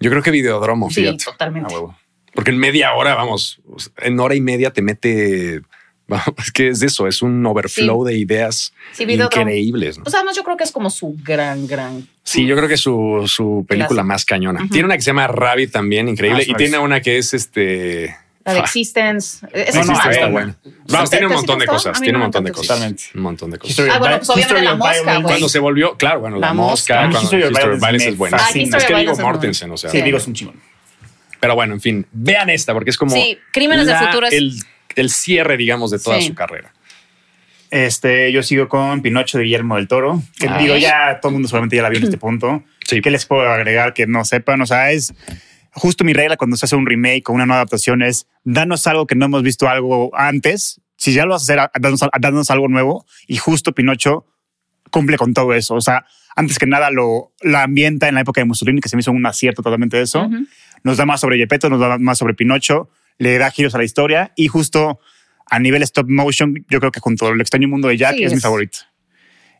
[0.00, 1.24] Yo creo que Videodromo, Sí, fíjate.
[1.24, 1.74] totalmente.
[1.74, 1.98] A huevo.
[2.32, 3.60] Porque en media hora, vamos,
[3.98, 5.60] en hora y media te mete.
[6.38, 9.98] es que es eso, es un overflow de ideas Sí, increíbles.
[9.98, 10.04] ¿no?
[10.04, 12.06] Pues además yo creo que es como su gran, gran...
[12.22, 14.04] Sí, yo creo que es su, su película Clásico.
[14.06, 14.60] más cañona.
[14.60, 14.68] Ujú.
[14.70, 16.44] Tiene una que se llama Rabbit también, increíble.
[16.46, 18.16] Ah, y tiene una que es este.
[18.44, 19.46] La de Ah, Existence.
[19.52, 20.56] Esa No, es no, está buena.
[20.88, 22.00] Vamos, ¿Te- tiene un sí montón de cosas.
[22.00, 22.66] Tiene un montón de cosas.
[22.68, 23.02] totalmente.
[23.14, 23.88] Un montón de cosas.
[23.92, 25.22] Ah, bueno, pues obviamente History la of mosca.
[25.22, 27.00] Cuando se volvió, claro, bueno, la, La mosca, mosca.
[27.00, 28.36] cuando History of Violence me es buena.
[28.40, 29.90] Ah, es que digo Mortensen, o sea.
[29.90, 30.56] Sí, digo, es un chingón.
[31.40, 34.66] Pero bueno, en fin, vean esta porque es como Sí, Crímenes del la- Futuro es-
[35.00, 36.28] el, cierre, digamos, de toda Sí.
[36.28, 36.72] su carrera.
[37.70, 40.56] Este, yo sigo con Pinocho de Guillermo del Toro, que Ah.
[40.58, 42.62] digo, ya todo el mundo solamente ya la vio en este punto.
[42.86, 43.00] Sí.
[43.02, 44.60] ¿Qué les puedo agregar que no sepan?
[44.62, 45.12] O sea, es
[45.72, 49.06] justo mi regla cuando se hace un remake o una nueva adaptación es danos algo
[49.06, 50.80] que no hemos visto algo antes.
[50.96, 51.70] Si ya lo vas a hacer,
[52.20, 53.04] danos, algo nuevo.
[53.26, 54.26] Y justo Pinocho
[54.90, 55.74] cumple con todo eso.
[55.74, 58.96] O sea, antes que nada lo la ambienta en la época de Mussolini, que se
[58.96, 60.28] me hizo un acierto totalmente de eso.
[60.84, 63.84] Nos da más sobre Gepetto, nos da más sobre Pinocho, le da giros a la
[63.84, 65.00] historia y justo
[65.50, 68.32] a nivel stop motion, yo creo que junto al extraño mundo de Jack Sí, es,
[68.34, 68.78] mi favorito.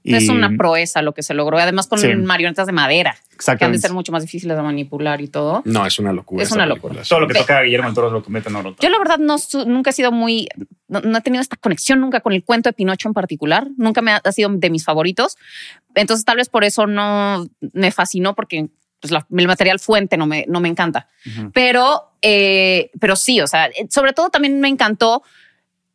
[0.04, 1.58] Es una proeza lo que se logró.
[1.58, 2.06] Además con Sí.
[2.14, 3.16] marionetas de madera,
[3.58, 5.60] que han de ser mucho más difíciles de manipular y todo.
[5.66, 6.42] No, es una locura.
[6.42, 6.94] Es una película.
[6.94, 7.06] locura.
[7.06, 8.76] Todo lo que toca a Guillermo del Toro lo convierte en oro.
[8.80, 10.48] Yo la verdad no nunca he sido muy,
[10.86, 13.66] no, no he tenido esta conexión nunca con el cuento de Pinocho en particular.
[13.76, 15.36] Nunca me ha, ha sido de mis favoritos.
[15.94, 18.68] Entonces tal vez por eso no me fascinó porque
[19.00, 21.08] pues, la- el material fuente no me, no me encanta.
[21.52, 25.22] Pero, eh, pero sí, o sea, sobre todo también me encantó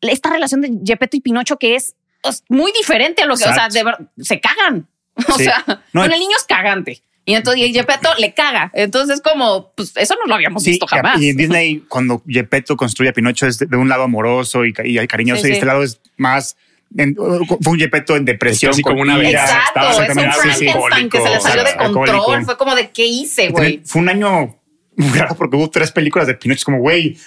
[0.02, 3.54] esta relación de Gepetto y Pinocho que es, es muy diferente a lo que, o
[3.54, 3.74] sea, Exacto.
[3.76, 4.88] de ver- se cagan.
[5.30, 5.44] O Sí.
[5.46, 7.02] sea, No, con el niño es cagante.
[7.26, 8.70] Y entonces y Gepetto le caga.
[8.74, 11.22] Entonces es como, pues eso no lo habíamos Sí, visto jamás.
[11.22, 15.08] y en Disney, cuando Gepetto construye a Pinocho, es de, un lado amoroso y, y
[15.08, 16.58] cariñoso, Sí, y este lado es más.
[16.98, 18.72] en- fue un Gepetto en depresión.
[18.72, 19.42] Así como una vida.
[19.42, 20.66] Exacto, es un exactamente, sí, sí.
[20.72, 22.18] Frankenstein que se le salió de alcohólico.
[22.18, 22.46] control.
[22.46, 23.82] Fue como de qué hice, güey.
[23.86, 24.58] Fue un año
[24.98, 26.58] raro porque hubo tres películas de Pinocho.
[26.60, 27.18] Es como, güey,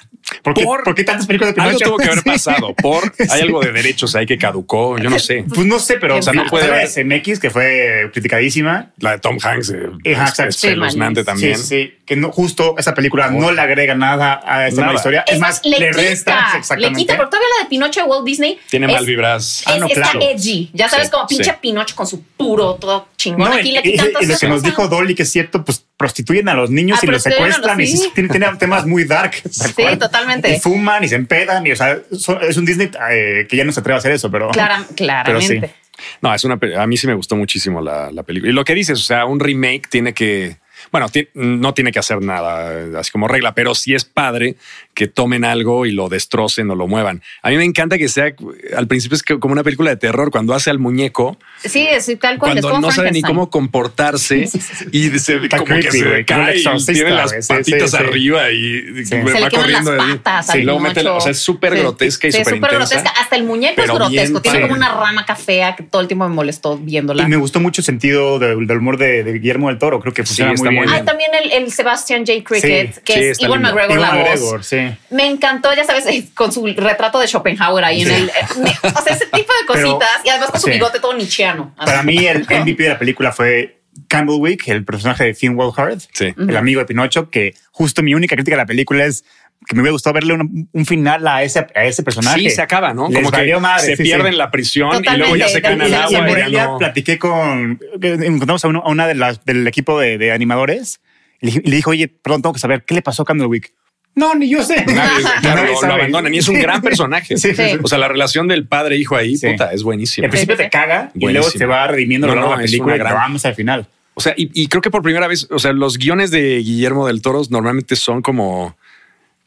[0.42, 1.90] ¿por qué, Por- por qué tantas películas de Algo Pinocho?
[1.90, 4.98] tuvo que haber pasado por hay algo de derechos ahí que caducó.
[4.98, 5.44] Yo no sé.
[5.54, 8.92] Pues no sé, pero O sea, no puede haber- SMX, que fue criticadísima.
[8.98, 11.58] La de Tom Hanks eh, es espeluznante Sí, también.
[11.58, 15.24] Sí, sí, que no, justo esa película no le agrega nada a esta historia.
[15.26, 16.98] Es, más, le, le resta quita, le exactamente.
[17.00, 19.62] quita, porque todavía la de Pinocho de Walt Disney Tiene es- mal vibras.
[19.66, 20.70] Ah, es- no, está edgy.
[20.72, 21.56] Ya sabes, Sí, como pinche sí.
[21.60, 23.50] Pinocho con su puro, todo chingón.
[23.50, 25.84] No, Aquí y, le quitan y lo que nos dijo Dolly, que es cierto, pues
[25.96, 27.96] prostituyen a los niños Ah, y los secuestran y sí.
[27.96, 29.32] sí, tienen, tienen temas muy dark.
[29.50, 29.98] Sí, cual.
[29.98, 30.54] totalmente.
[30.54, 31.98] Y fuman y se empedan y, o sea,
[32.42, 34.50] es un Disney eh, que ya no se atreve a hacer eso, pero.
[34.50, 35.60] Clara- claramente.
[35.60, 35.72] Pero
[36.20, 36.58] No, es una.
[36.78, 38.50] A mí sí me gustó muchísimo la, la película.
[38.50, 40.56] Y lo que dices, o sea, un remake tiene que.
[40.92, 44.56] Bueno, no tiene que hacer nada eh, así como regla, pero sí es padre
[44.94, 47.22] que tomen algo y lo destrocen o lo muevan.
[47.42, 48.32] A mí me encanta que sea
[48.76, 52.38] al principio es como una película de terror cuando hace al muñeco, Sí, es tal
[52.38, 52.56] cual.
[52.58, 54.38] es cuando como no sabe ni cómo comportarse
[54.92, 58.02] y se, Está como que se cae y tiene las patitas sí, sí.
[58.02, 58.66] arriba y
[58.96, 59.04] Sí.
[59.06, 61.74] Se va le queman corriendo las patas Sí, al luego mete, o sea, es súper
[61.74, 61.80] Sí.
[61.80, 63.10] grotesca y súper grotesca.
[63.20, 64.10] Hasta el muñeco es grotesco.
[64.10, 64.60] bien Tiene padre.
[64.62, 67.22] como una rama cafea que todo el tiempo me molestó viéndola.
[67.22, 70.00] Y me gustó mucho el sentido del, del humor de, de Guillermo del Toro.
[70.00, 71.00] Creo que funciona está muy muy bien.
[71.02, 72.42] Ah, también el, el Sebastian J.
[72.44, 73.62] Cricket, Sí, que sí, es Iwan.
[73.62, 74.18] McGregor la voz.
[74.18, 74.78] McGregor, sí.
[75.10, 78.28] Me encantó, ya sabes, eh, con su retrato de Schopenhauer ahí en el.
[78.28, 80.20] eh, me- o sea, ese tipo de Pero- cositas.
[80.24, 80.72] y además con su sí.
[80.72, 81.74] bigote todo nichiano.
[81.76, 81.86] así.
[81.86, 86.34] Para mí, el MVP de la película fue Candlewick, el personaje de Finn Wolfhard, Sí.
[86.36, 89.24] el amigo de Pinocho, que justo mi única crítica de la película es
[89.66, 92.38] que me hubiera gustado verle un, un final a ese, a ese personaje.
[92.40, 93.08] Sí, se acaba, ¿no?
[93.08, 94.38] Les Como que madre, se sí, pierden sí.
[94.38, 96.18] la prisión y luego ya se caen al agua.
[96.18, 96.78] en Morelia no.
[96.78, 101.00] platiqué con, encontramos a, uno- a una de las del equipo de, de animadores
[101.40, 103.72] y le, dijo, oye, perdón, tengo que saber qué le pasó a Candlewick.
[104.14, 104.76] No, ni yo sé.
[104.86, 107.36] Nadie, claro, Nadie lo, lo abandonan y es un gran personaje.
[107.36, 107.78] Sí, sí, sí.
[107.82, 109.48] O sea, la relación del padre e hijo ahí, Sí.
[109.48, 110.26] puta, es buenísima.
[110.26, 112.64] Al principio te caga y luego se va redimiendo lo No, largo no, de la
[112.64, 113.86] es película una y gran- vamos al final.
[114.14, 117.06] O sea, y, y creo que por primera vez, o sea, los guiones de Guillermo
[117.06, 118.74] del Toro normalmente son como,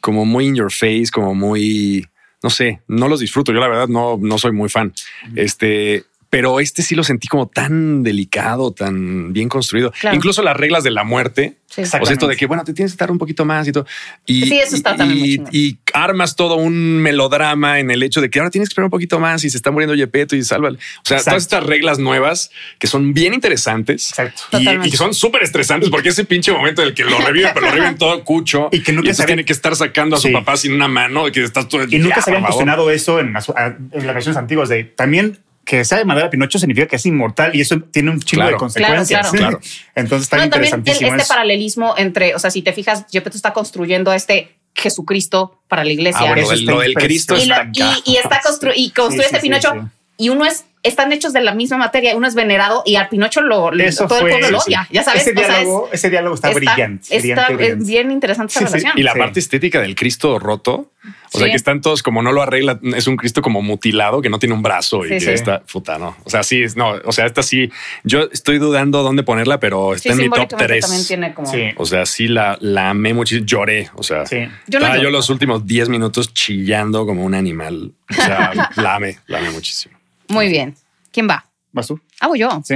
[0.02, 2.08] como muy in your face, como muy,
[2.42, 3.52] no sé, no los disfruto.
[3.52, 4.94] Yo la verdad no, no soy muy fan.
[5.36, 9.92] Este, pero este sí lo sentí como tan delicado, tan bien construido.
[10.00, 10.16] Claro.
[10.16, 11.58] Incluso las reglas de la muerte.
[11.68, 11.82] Sí.
[11.82, 13.86] O sea, esto de que, bueno, te tienes que estar un poquito más y todo.
[14.26, 18.30] Y, Sí, eso está y- también y- armas todo un melodrama en el hecho de
[18.30, 20.78] que ahora tienes que esperar un poquito más y se está muriendo Yepeto y sálvale.
[20.78, 21.26] O sea, Exacto.
[21.32, 22.50] todas estas reglas nuevas
[22.80, 24.12] que son bien interesantes
[24.52, 27.66] y, que son súper estresantes porque ese pinche momento en el que lo reviven, pero
[27.68, 30.34] lo reviven todo cucho Y que nunca saben- tiene que estar sacando a su Sí.
[30.34, 33.20] papá sin una mano y que estás todo el Y nunca se habían cuestionado eso
[33.20, 35.40] en, las- en las versiones antiguas de también
[35.70, 38.56] que sea de madera Pinocho significa que es inmortal y eso tiene un chingo Claro.
[38.56, 39.30] de consecuencias.
[39.30, 39.60] Claro, claro.
[39.96, 41.10] Entonces está No, también el- interesantísimo.
[41.12, 41.28] este eso.
[41.34, 45.92] paralelismo entre, o sea, si te fijas, Gepetto está construyendo a este Jesucristo para la
[45.92, 46.22] iglesia.
[46.22, 47.70] Ah, bueno, Eso del- está lo del Cristo y, lo- está
[48.06, 49.72] y- y está constru y construye sí, este sí, Pinocho.
[49.74, 49.80] sí.
[50.18, 53.42] Y uno es, están hechos de la misma materia, uno es venerado y al Pinocho
[53.42, 54.70] lo, lo- Eso todo fue- el pueblo lo sí.
[54.72, 54.88] odia.
[54.92, 57.18] Ya sabes, ese o sea, es- diálogo, ese diálogo está, brillante.
[57.18, 58.72] Está, brillante, es bien interesante esa Sí, sí.
[58.74, 58.94] relación.
[59.00, 59.20] Y la Sí.
[59.20, 60.92] parte estética del Cristo roto,
[61.34, 64.30] o sea, que están todos como no lo arregla, es un Cristo como mutilado, que
[64.30, 65.30] no tiene un brazo y Sí, que sí.
[65.32, 66.16] está puta, no.
[66.24, 67.70] O sea, sí, es- no, o sea, esta sí,
[68.04, 70.82] yo estoy dudando dónde ponerla, pero está Sí, en mi top simbólicamente 3.
[70.86, 71.52] también tiene como.
[71.52, 71.64] Sí.
[71.76, 74.48] O sea, sí la, la amé muchísimo, lloré, o sea, Sí.
[74.68, 77.92] Yo no los últimos 10 minutos chillando como un animal.
[78.10, 79.98] O sea, la amé, la amé muchísimo.
[80.30, 80.76] Muy bien.
[81.12, 81.46] ¿Quién va?
[81.72, 82.00] ¿Vas tú?
[82.20, 82.62] Ah, voy yo.
[82.64, 82.76] Sí.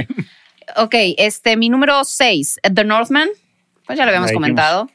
[0.76, 3.28] Ok, este, mi número 6, The Northman.
[3.86, 4.90] Pues ya lo habíamos Ahí comentado.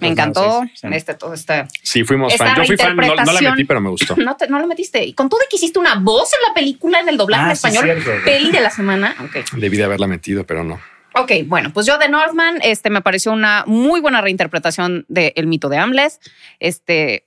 [0.00, 0.62] Me encantó.
[0.64, 0.86] sí, sí.
[0.92, 1.66] Este, todo este.
[1.82, 2.56] Sí, fuimos fan.
[2.56, 4.16] Yo fui fan, no, no la metí, pero me gustó.
[4.16, 5.04] No, te- no lo metiste.
[5.04, 7.56] Y con todo que hiciste una voz en la película, en el doblaje Ah, en
[7.56, 8.24] sí, español, cierto.
[8.24, 9.14] peli de la semana.
[9.22, 9.52] Ok.
[9.58, 10.80] Debí de haberla metido, pero no.
[11.14, 15.68] Ok, bueno, pues yo de Northman, este me pareció una muy buena reinterpretación del mito
[15.68, 16.12] de Hamlet.
[16.58, 17.26] Este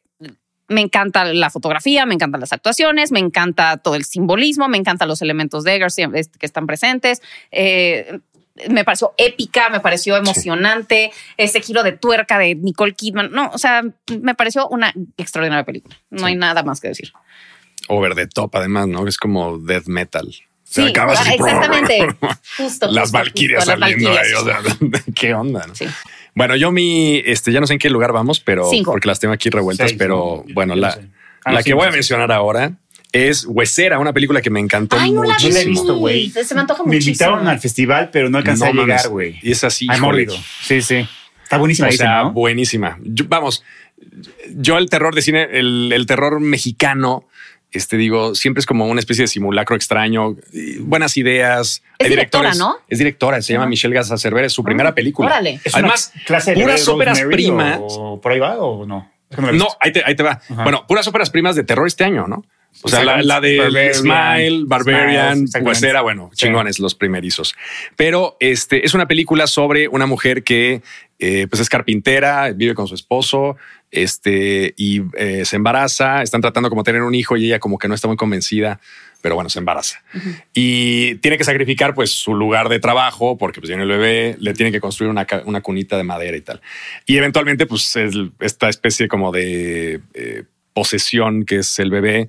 [0.67, 5.07] me encanta la fotografía, me encantan las actuaciones, me encanta todo el simbolismo, me encantan
[5.07, 7.21] los elementos de Eggers que están presentes.
[7.51, 8.19] Eh,
[8.69, 13.31] me pareció épica, me pareció emocionante, ese giro de tuerca de Nicole Kidman.
[13.31, 13.83] No, o sea,
[14.21, 15.97] me pareció una extraordinaria película.
[16.09, 16.25] No Sí.
[16.25, 17.11] hay nada más que decir.
[17.89, 19.05] Over the top, además, ¿no?
[19.07, 20.33] Es como death metal.
[20.63, 22.07] Se Sí, acaba así, exactamente.
[22.57, 22.87] Justo.
[22.91, 24.25] Las valquirias saliendo valquirias.
[24.25, 25.67] ahí, o sea, ¿qué onda?
[25.67, 25.75] no?
[25.75, 25.85] Sí.
[26.35, 28.91] Bueno, yo mi, este, ya no sé en qué lugar vamos, pero Cinco.
[28.91, 30.53] porque las tengo aquí revueltas, Seis, pero ¿no?
[30.53, 30.99] bueno, la.
[31.45, 32.73] Ah, la sí, que voy a mencionar ahora
[33.11, 36.29] es Huesera, una película que me encantó Ay, no la he visto, güey.
[36.29, 37.11] Se me antoja Me muchísimo.
[37.13, 39.39] invitaron al festival, pero no alcancé No a llegar, güey.
[39.41, 39.87] Y es así.
[40.63, 41.07] Sí, sí.
[41.43, 42.31] Está buenísima, O sea, ¿no?
[42.33, 42.97] buenísima.
[43.03, 43.63] Yo- vamos,
[44.49, 47.27] yo el terror de cine, el, el terror mexicano
[47.77, 51.81] este digo, siempre es como una especie de simulacro extraño, y buenas ideas.
[51.97, 52.77] Es Hay directora, ¿no?
[52.87, 53.69] Es directora, se llama Ah.
[53.69, 55.27] Michelle Gaza Cervera, es su primera película.
[55.27, 55.59] órale.
[55.63, 57.79] ¿Es Además, clase de puras óperas primas.
[57.81, 59.11] O por ahí va o no?
[59.51, 60.39] No ahí te, ahí te va.
[60.49, 60.63] Ajá.
[60.63, 62.45] Bueno, puras óperas primas de terror este año, ¿no?
[62.81, 65.45] O sea, la, la de Barbarian, Smile, Barbarian.
[65.61, 66.45] Huesera, bueno, Sí.
[66.45, 67.55] chingones los primerizos.
[67.95, 70.81] Pero este es una película sobre una mujer que
[71.17, 73.55] eh, pues es carpintera, vive con su esposo,
[73.91, 76.21] este y eh, se embaraza.
[76.21, 78.79] Están tratando como tener un hijo y ella como que no está muy convencida,
[79.21, 80.03] pero bueno, se embaraza
[80.53, 84.53] y tiene que sacrificar pues su lugar de trabajo porque pues tiene el bebé, le
[84.53, 86.61] tiene que construir una, una cunita de madera y tal.
[87.07, 87.95] Y eventualmente pues
[88.39, 92.27] esta especie como de eh, posesión que es el bebé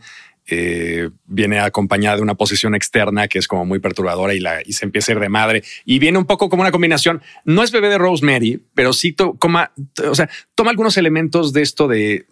[0.48, 4.72] eh, viene acompañada de una posesión externa que es como muy perturbadora y, la, y
[4.74, 7.22] se empieza a ir de madre y viene un poco como una combinación.
[7.44, 9.72] No es bebé de Rosemary, pero sí to- coma,
[10.08, 12.26] o sea, toma algunos elementos de esto de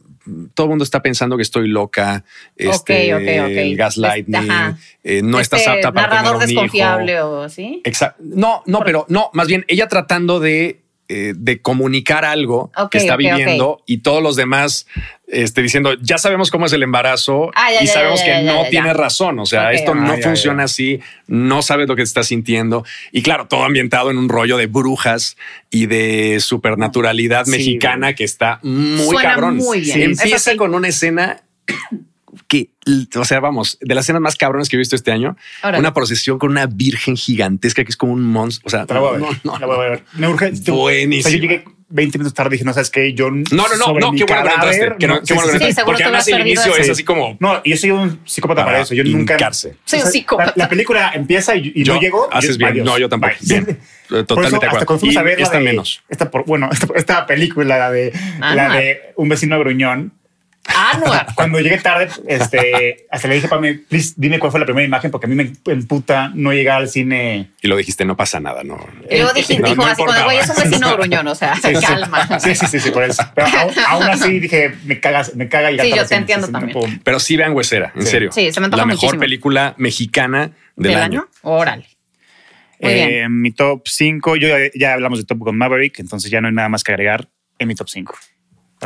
[0.54, 2.24] todo el mundo está pensando que estoy loca,
[2.56, 3.26] este, ok, ok.
[3.28, 4.34] el gaslighting,
[5.02, 6.62] eh, no estás Este apta para narrador tener un hijo.
[6.62, 7.82] desconfiable o así.
[7.84, 8.22] Exacto.
[8.24, 12.98] No, no, pero no, más bien ella tratando de, eh, de comunicar algo Ok, que
[12.98, 14.86] está viviendo y todos los demás
[15.26, 18.30] este, diciendo, ya sabemos cómo es el embarazo Ah, ya, y ya, sabemos ya, que
[18.30, 18.92] ya, no ya, tiene ya.
[18.94, 19.38] razón.
[19.38, 20.64] O sea, esto no ya, funciona ya.
[20.64, 22.84] así, no sabes lo que está sintiendo.
[23.12, 25.36] Y claro, todo ambientado en un rollo de brujas
[25.70, 29.56] y de supernaturalidad Sí, mexicana que está muy Suena cabrón.
[29.56, 29.94] muy bien.
[29.94, 30.56] Sí, Eso Empieza sí.
[30.56, 31.42] con una escena
[32.48, 32.70] que,
[33.16, 35.36] o sea, vamos, de las escenas más cabrones que he visto este año,
[35.78, 38.66] una procesión con una virgen gigantesca que es como un monstruo.
[38.66, 39.20] O sea, Te la voy a ver.
[39.20, 40.04] no, no, la voy a ver.
[40.14, 40.52] Me urge.
[40.70, 41.28] Buenísimo.
[41.28, 43.30] O sea, yo llegué 20 minutos tarde y dije, no sabes qué, yo.
[43.30, 44.96] No, no, no, no, qué bueno que.
[44.98, 45.74] Que no, qué sí, bueno que sí, no sí, entraste.
[45.74, 48.82] seguro Porque además el inicio es así como No, yo soy un psicópata para, para
[48.84, 48.94] eso.
[48.94, 49.52] Yo nunca.
[49.52, 50.52] Soy un psicópata.
[50.56, 52.28] La, la película empieza y, y Yo- no llego.
[52.32, 52.70] haces bien.
[52.72, 52.86] adiós.
[52.86, 53.32] No, yo tampoco.
[53.40, 53.48] Bye.
[53.48, 53.64] Bien.
[53.64, 54.98] Por eso, Totalmente acuerdo.
[55.02, 56.02] Y esta de- menos.
[56.08, 60.12] Esta, por, bueno, esta, esta película, la de, la de Un vecino gruñón.
[60.66, 61.26] Anuar.
[61.34, 65.10] Cuando llegué tarde, este, hasta le dije, Pame, please, dime cuál fue la primera imagen,
[65.10, 67.50] porque a mí me emputa no llegar al cine.
[67.62, 68.78] Y lo dijiste, no pasa nada, no.
[69.10, 71.54] Y luego dije, No, dijo no así como, güey, es un vecino gruñón, o sea,
[71.56, 72.40] Sí, calma.
[72.40, 73.22] Sí, sí, sí, sí, por eso.
[73.34, 76.46] Pero aún, aún así dije, me cagas, me caga llegar Sí, yo te cine, entiendo
[76.46, 76.72] no también.
[76.78, 76.92] puedo.
[77.04, 78.08] Pero sí vean Huesera, en Sí.
[78.10, 78.32] serio.
[78.32, 79.20] Sí, se me antoja La mejor muchísimo.
[79.20, 81.28] película mexicana del, año.
[81.42, 81.86] Órale.
[82.80, 83.40] Muy Eh, bien.
[83.40, 86.54] mi top 5, yo ya, ya hablamos de Top Gun Maverick, entonces ya no hay
[86.54, 88.14] nada más que agregar en mi top 5.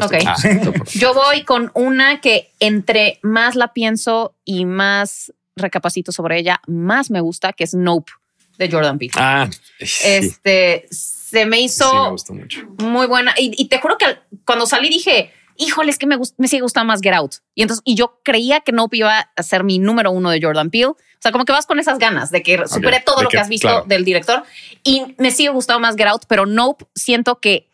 [0.05, 0.15] Ok.
[0.27, 0.85] Ah, top.
[0.91, 7.11] Yo voy con una que entre más la pienso y más recapacito sobre ella, más
[7.11, 8.13] me gusta, que es Nope
[8.59, 9.13] de Jordan Peele.
[9.17, 9.49] Ah,
[9.81, 12.67] sí, Este se me sí, hizo me gustó mucho.
[12.79, 13.35] muy buena.
[13.39, 14.07] Y, y te juro que
[14.45, 17.35] cuando salí dije, híjole, es que me, gust- me sigue gustando más Get Out.
[17.55, 20.71] Y entonces, y yo creía que Nope iba a ser mi número uno de Jordan
[20.71, 20.87] Peele.
[20.87, 23.37] O sea, como que vas con esas ganas de que supere todo de lo que,
[23.37, 23.85] que- has visto claro.
[23.87, 24.45] del director.
[24.85, 27.68] Y me sigue gustando más Get Out, pero Nope siento que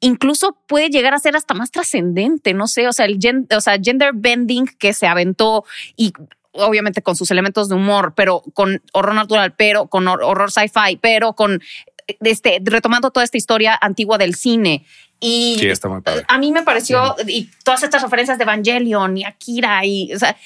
[0.00, 3.60] incluso puede llegar a ser hasta más trascendente, no sé, o sea, el gen- o
[3.60, 5.64] sea, gender bending que se aventó
[5.96, 6.12] y
[6.52, 10.96] obviamente con sus elementos de humor, pero con horror natural, pero con hor- horror sci-fi,
[11.00, 11.60] pero con
[12.20, 14.86] este retomando toda esta historia antigua del cine
[15.18, 16.24] y Sí, está muy padre.
[16.28, 20.36] a mí me pareció y todas estas referencias de Evangelion y Akira y o sea,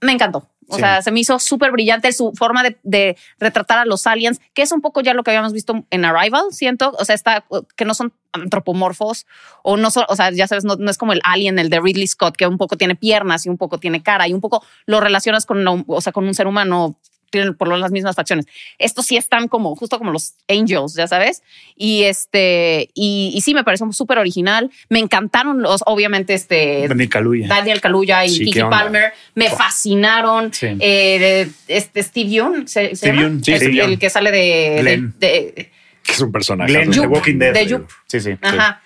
[0.00, 0.48] me encantó.
[0.68, 4.62] O sea, se me hizo súper brillante su forma de, retratar a los aliens, que
[4.62, 6.94] es un poco ya lo que habíamos visto en Arrival, siento.
[6.98, 7.44] O sea, está
[7.76, 9.26] que no son antropomorfos
[9.62, 12.06] o no son, o sea, ya sabes, no, es como el alien, el de Ridley
[12.06, 15.00] Scott, que un poco tiene piernas y un poco tiene cara y un poco lo
[15.00, 16.96] relacionas con, o sea, con un ser humano
[17.34, 18.46] tienen por las mismas facciones.
[18.78, 21.42] Estos sí están como justo como los angels, ya sabes.
[21.76, 24.70] Y este, y, y sí me pareció súper original.
[24.88, 27.48] Me encantaron los, obviamente, este Daniel Kaluuya.
[27.48, 28.60] Daniel Kaluuya y Sí, Kiki.
[28.60, 30.52] Palmer me fascinaron.
[30.52, 30.68] Sí.
[30.80, 33.18] Eh, este Steve Young, ¿se, se Steve?
[33.18, 35.14] Yeun, sí, el, Steve el que sale de, Glenn.
[35.18, 35.26] de-
[35.56, 35.70] de-
[36.02, 36.70] Que es un personaje.
[36.72, 37.52] Glenn de Walking Dead.
[37.54, 37.88] de Yup.
[38.06, 38.30] Sí, sí.
[38.40, 38.80] Ajá.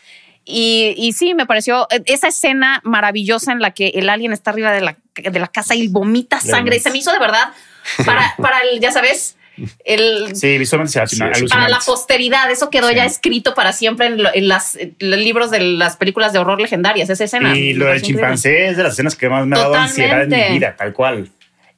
[0.50, 4.50] Y, y sí, me pareció eh, esa escena maravillosa en la que el alien está
[4.50, 6.70] arriba de la, de la casa y vomita sangre.
[6.76, 6.82] Vemos.
[6.84, 7.50] Se me hizo de verdad
[8.06, 9.36] para, para el, ya sabes,
[9.84, 12.50] el, Sí, visualmente se Sí, para la posteridad.
[12.50, 12.94] Eso quedó Sí.
[12.94, 16.38] ya escrito para siempre en, lo- en las, en los libros de las películas de
[16.38, 17.10] horror legendarias.
[17.10, 17.56] Esa escena.
[17.56, 20.28] Y lo del chimpancé es de las escenas que más me ha dado ansiedad en
[20.30, 21.28] mi vida, tal cual.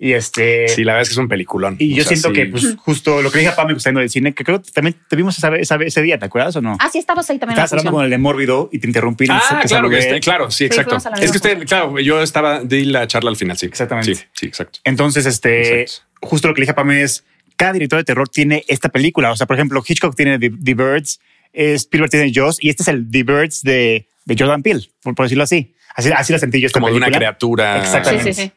[0.02, 0.66] Y este.
[0.68, 1.76] Sí, la verdad es que es un peliculón.
[1.78, 2.34] Y yo sea, siento sí.
[2.34, 4.70] que, pues, justo lo que le dije a Pame gustando del cine, que creo que
[4.70, 6.78] también te vimos esa, esa- ese día, ¿te acuerdas o no?
[6.80, 7.52] Ah, sí, estabas ahí también.
[7.58, 9.26] Estabas hablando con el de Mórbido y te interrumpí.
[9.26, 9.98] no sé Ah, claro, que saludé.
[9.98, 10.96] este- claro, sí, exacto.
[10.96, 13.66] es que usted, claro, yo estaba, di la charla al final, sí.
[13.66, 14.14] Exactamente.
[14.14, 14.78] Sí, sí, exacto.
[14.84, 16.26] Entonces, este, Exacto.
[16.26, 17.24] justo lo que le dije a Pame es,
[17.56, 19.30] cada director de terror tiene esta película.
[19.32, 21.20] O sea, por ejemplo, Hitchcock tiene The, The Birds,
[21.52, 25.26] Spielberg tiene Jaws, y este es el The Birds de, de Jordan Peele, por, por
[25.26, 25.74] decirlo así.
[25.94, 27.18] Así, así la sentí yo esta Como de una película.
[27.18, 27.74] criatura.
[27.80, 28.32] Sí, Exactamente.
[28.32, 28.52] sí, sí.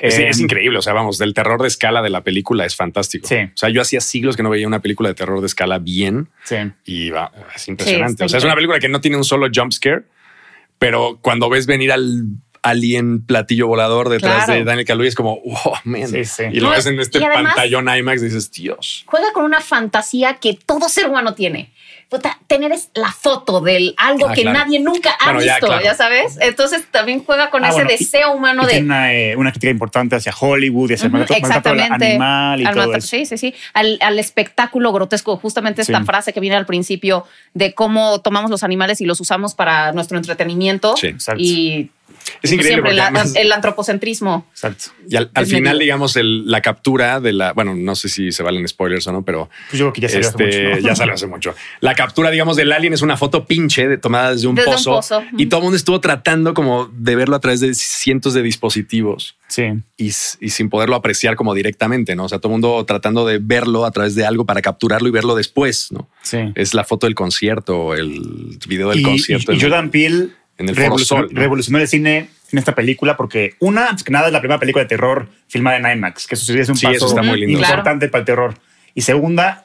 [0.00, 2.74] Es, Eh, es increíble, o sea, vamos, del terror de escala de la película es
[2.76, 3.28] fantástico.
[3.28, 3.36] Sí.
[3.36, 6.28] O sea, yo hacía siglos que no veía una película de terror de escala bien
[6.44, 6.56] Sí.
[6.84, 8.24] y va, es impresionante.
[8.24, 10.02] o sea, es una película que no tiene un solo jump scare,
[10.78, 12.24] pero cuando ves venir al,
[12.62, 14.58] alien platillo volador detrás Claro.
[14.58, 15.08] de Daniel Kaluuya.
[15.08, 16.08] Es como, wow, man.
[16.08, 16.42] Sí, sí.
[16.52, 19.04] Y lo ves en este además- pantallón IMAX y dices, Dios.
[19.06, 21.72] Juega con una fantasía que todo ser humano tiene.
[22.08, 24.58] Puta, tener es la foto de algo Ah, que claro.
[24.60, 25.96] nadie nunca ha Bueno, visto, ya, claro.
[25.96, 26.38] sabes.
[26.40, 29.70] Entonces también juega con Ah, ese bueno, deseo humano de tiene una, eh, una crítica
[29.70, 32.06] importante hacia Hollywood y hacia el maltrato, maltrato al exactamente.
[32.12, 33.06] animal y Al todo eso.
[33.08, 33.54] Sí, sí, sí.
[33.74, 35.36] Al, al espectáculo grotesco.
[35.36, 36.04] Justamente esta Sí.
[36.06, 40.16] frase que viene al principio de cómo tomamos los animales y los usamos para nuestro
[40.16, 40.96] entretenimiento.
[40.96, 41.42] Sí, exacto.
[41.42, 41.90] Y
[42.42, 44.46] Es increíble siempre porque la- además- el antropocentrismo.
[44.52, 44.84] Exacto.
[45.08, 47.52] Y al, final, digamos, el- la captura de la.
[47.52, 49.48] Bueno, no sé si se valen spoilers o no, pero.
[49.70, 50.88] Pues yo creo que ya salió hace este, mucho, ¿no?
[50.88, 51.54] Ya salió hace mucho.
[51.80, 54.84] La captura, digamos, del alien es una foto pinche de, tomada desde un Desde un
[54.84, 55.22] pozo.
[55.36, 59.36] Y todo el mundo estuvo tratando como de verlo a través de cientos de dispositivos
[59.48, 59.64] Sí.
[59.96, 62.24] y, sin poderlo apreciar como directamente, ¿no?
[62.24, 65.10] O sea, todo el mundo tratando de verlo a través de algo para capturarlo y
[65.10, 66.08] verlo después, ¿no?
[66.22, 66.38] Sí.
[66.54, 69.52] Es la foto del concierto, el video del y, concierto.
[69.52, 70.28] y- Jordan Peele
[70.58, 71.40] en el Foro revolucionó, Sol, ¿no?
[71.40, 74.84] revolucionó el cine en esta película porque una, antes que nada, es la primera película
[74.84, 77.40] de terror filmada en IMAX, que eso sí es un Sí, paso eso está muy
[77.40, 77.58] lindo.
[77.60, 78.54] importante para el terror.
[78.94, 79.64] Y segunda,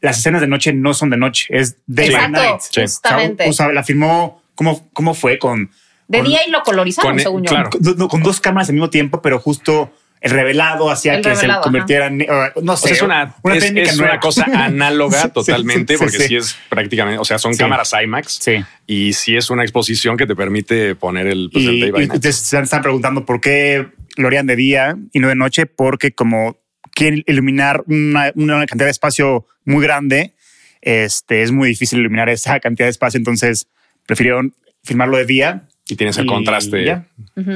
[0.00, 2.60] las escenas de noche no son de noche, es day by Exacto, night.
[2.60, 2.80] Sí.
[2.82, 3.42] justamente.
[3.48, 5.38] O sea, o sea, la filmó, ¿cómo, cómo fue?
[5.38, 5.70] Con,
[6.08, 7.50] de con- día y lo colorizaron, con- según yo.
[7.50, 7.70] claro.
[7.70, 9.92] con, no, con dos cámaras al mismo tiempo, pero justo
[10.22, 13.02] el revelado hacía El que revelado, se convirtiera en, uh, no O sé, sea, es
[13.02, 14.12] una, es, técnica es nueva.
[14.12, 16.28] una cosa análoga Sí, totalmente, sí, porque sí.
[16.28, 17.58] sí es prácticamente, o sea, son Sí.
[17.58, 18.64] cámaras IMAX Sí.
[18.86, 22.04] y sí es una exposición que te permite poner el, pues, el Y, day by
[22.04, 22.22] y night.
[22.22, 26.12] te se están preguntando por qué lo harían de día y no de noche, porque
[26.12, 26.56] como
[26.94, 30.34] quieren iluminar una, una cantidad de espacio muy grande,
[30.82, 33.66] este, es muy difícil iluminar esa cantidad de espacio, entonces
[34.06, 34.54] prefirieron
[34.84, 35.68] filmarlo de día.
[35.92, 36.84] Y tienes el y contraste.
[36.84, 37.04] ya.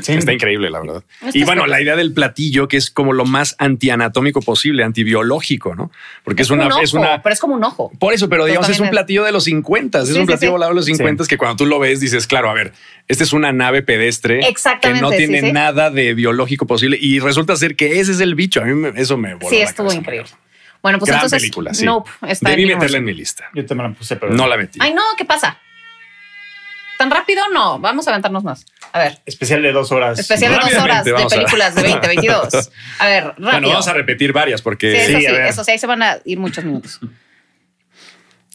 [0.03, 0.12] Sí.
[0.12, 1.03] Está increíble, la verdad.
[1.32, 5.91] Y bueno, la idea del platillo, que es como lo más antianatómico posible, antibiológico, ¿no?
[6.24, 7.22] Porque es, un una, ojo, es una.
[7.22, 7.91] pero es como un ojo.
[7.99, 10.53] Por eso, pero digamos, es un platillo de los 50, es Sí, un platillo sí.
[10.53, 12.72] volador de los 50 que cuando tú lo ves dices, claro, a ver,
[13.09, 15.53] esta es una nave pedestre que Exactamente, no sí, tiene sí.
[15.53, 18.61] nada de biológico posible y resulta ser que ese es el bicho.
[18.61, 20.28] A mí me- eso me voló Sí, estuvo increíble.
[20.82, 21.43] Bueno, pues Gran entonces.
[21.43, 21.84] película, sí.
[21.84, 23.45] Nope, está Debí en meterla en mi lista.
[23.55, 24.78] Yo también la puse, pero No la metí.
[24.80, 25.59] Ay, no, ¿qué pasa?
[26.99, 27.43] ¿Tan rápido?
[27.53, 28.65] No, vamos a aventarnos más.
[28.93, 30.19] A ver, especial de dos horas.
[30.19, 32.71] especial de dos horas de películas de 2022.
[32.99, 33.51] A ver, rápido.
[33.51, 35.47] Bueno, vamos a repetir varias Sí, porque eso Sí, sí, a ver.
[35.47, 36.99] eso sí, ahí se van a ir muchos minutos.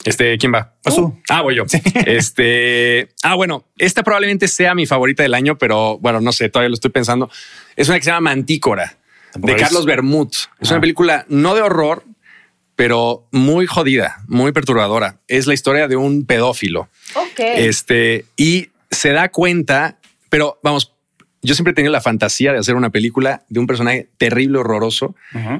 [0.03, 0.73] este, ¿quién va?
[0.83, 1.21] Tú.
[1.29, 1.63] Ah, voy yo.
[2.05, 6.69] Este, ah, bueno, esta probablemente sea mi favorita del año, pero bueno, no sé, todavía
[6.69, 7.29] lo estoy pensando.
[7.75, 8.97] Es una que se llama Mantícora
[9.35, 9.55] de.
[9.55, 10.29] Carlos Bermud.
[10.59, 10.73] Es Ah.
[10.73, 12.03] una película no de horror,
[12.81, 15.19] pero muy jodida, muy perturbadora.
[15.27, 16.89] Es la historia de un pedófilo.
[17.13, 17.39] Ok.
[17.39, 20.91] Este, y se da cuenta, pero vamos,
[21.43, 25.13] yo siempre he tenido la fantasía de hacer una película de un personaje terrible, horroroso,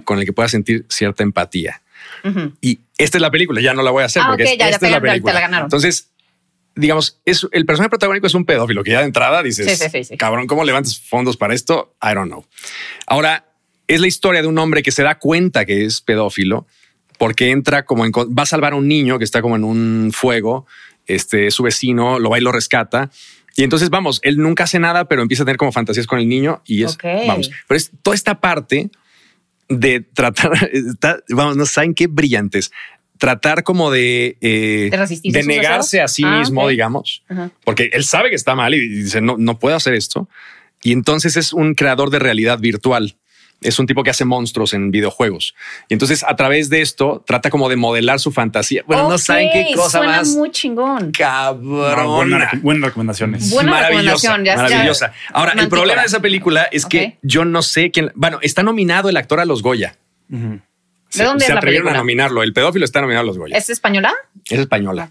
[0.03, 1.83] con el que pueda sentir cierta empatía.
[2.23, 2.53] Ujú.
[2.59, 4.57] Y esta es la película, ya no la voy a hacer Ah, porque ok, es-
[4.57, 5.65] ya, ya esta te es la ganaron.
[5.67, 6.09] Entonces,
[6.75, 9.91] digamos, es, el personaje protagónico es un pedófilo que ya de entrada dices, Sí, sí,
[9.91, 10.17] sí, sí.
[10.17, 11.93] cabrón, ¿cómo levantas fondos para esto?
[12.01, 12.47] I don't know.
[13.05, 13.45] Ahora,
[13.87, 16.65] es la historia de un hombre que se da cuenta que es pedófilo
[17.21, 20.09] porque entra como en, va a salvar a un niño que está como en un
[20.11, 20.65] fuego,
[21.05, 23.11] este, su vecino lo va y lo rescata.
[23.55, 26.27] Y entonces, vamos, él nunca hace nada, pero empieza a tener como fantasías con el
[26.27, 26.97] niño y es,
[27.27, 28.89] vamos, pero es toda esta parte
[29.69, 32.71] de tratar, está- vamos, no saben qué brillantes,
[33.19, 34.89] tratar como de, eh,
[35.21, 36.11] ¿De negarse deseos?
[36.11, 37.23] a sí Ah, mismo, digamos,
[37.63, 40.27] porque él sabe que está mal y dice, no, no puedo hacer esto.
[40.81, 43.15] Y entonces es un creador de realidad virtual.
[43.61, 45.53] Es un tipo que hace monstruos en videojuegos.
[45.87, 48.83] Y entonces a través de esto trata como de modelar su fantasía.
[48.87, 51.11] Bueno, no saben qué cosa suena más muy chingón.
[51.11, 52.01] cabrona.
[52.03, 53.51] No, buena- buenas recomendaciones.
[53.51, 55.13] Buena maravillosa, recomendación, ya- ya- maravillosa.
[55.31, 58.11] Ahora, el problema de esa película es que yo no sé quién.
[58.15, 59.95] Bueno, está nominado el actor a los Goya.
[60.31, 60.59] Ujú.
[61.09, 62.41] Se, dónde se es la atrevieron a nominarlo.
[62.41, 63.55] El pedófilo está nominado a los Goya.
[63.57, 64.13] ¿Es española?
[64.49, 65.07] Es española.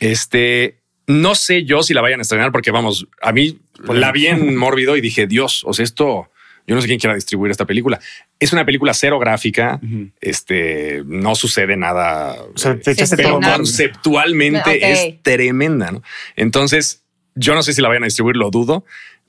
[0.00, 3.58] Este, no sé yo si la vayan a estrenar porque vamos, a mí
[3.88, 6.30] la vi en mórbido y dije, Dios, o sea, esto,
[6.66, 8.00] yo no sé quién quiera distribuir esta película.
[8.40, 9.80] Es una película cero gráfica,
[10.20, 12.34] este, no sucede nada.
[12.54, 16.02] O sea, te eh, pero conceptualmente es tremenda, ¿no?
[16.34, 17.04] Entonces,
[17.34, 18.84] yo no sé si la vayan a distribuir, lo dudo,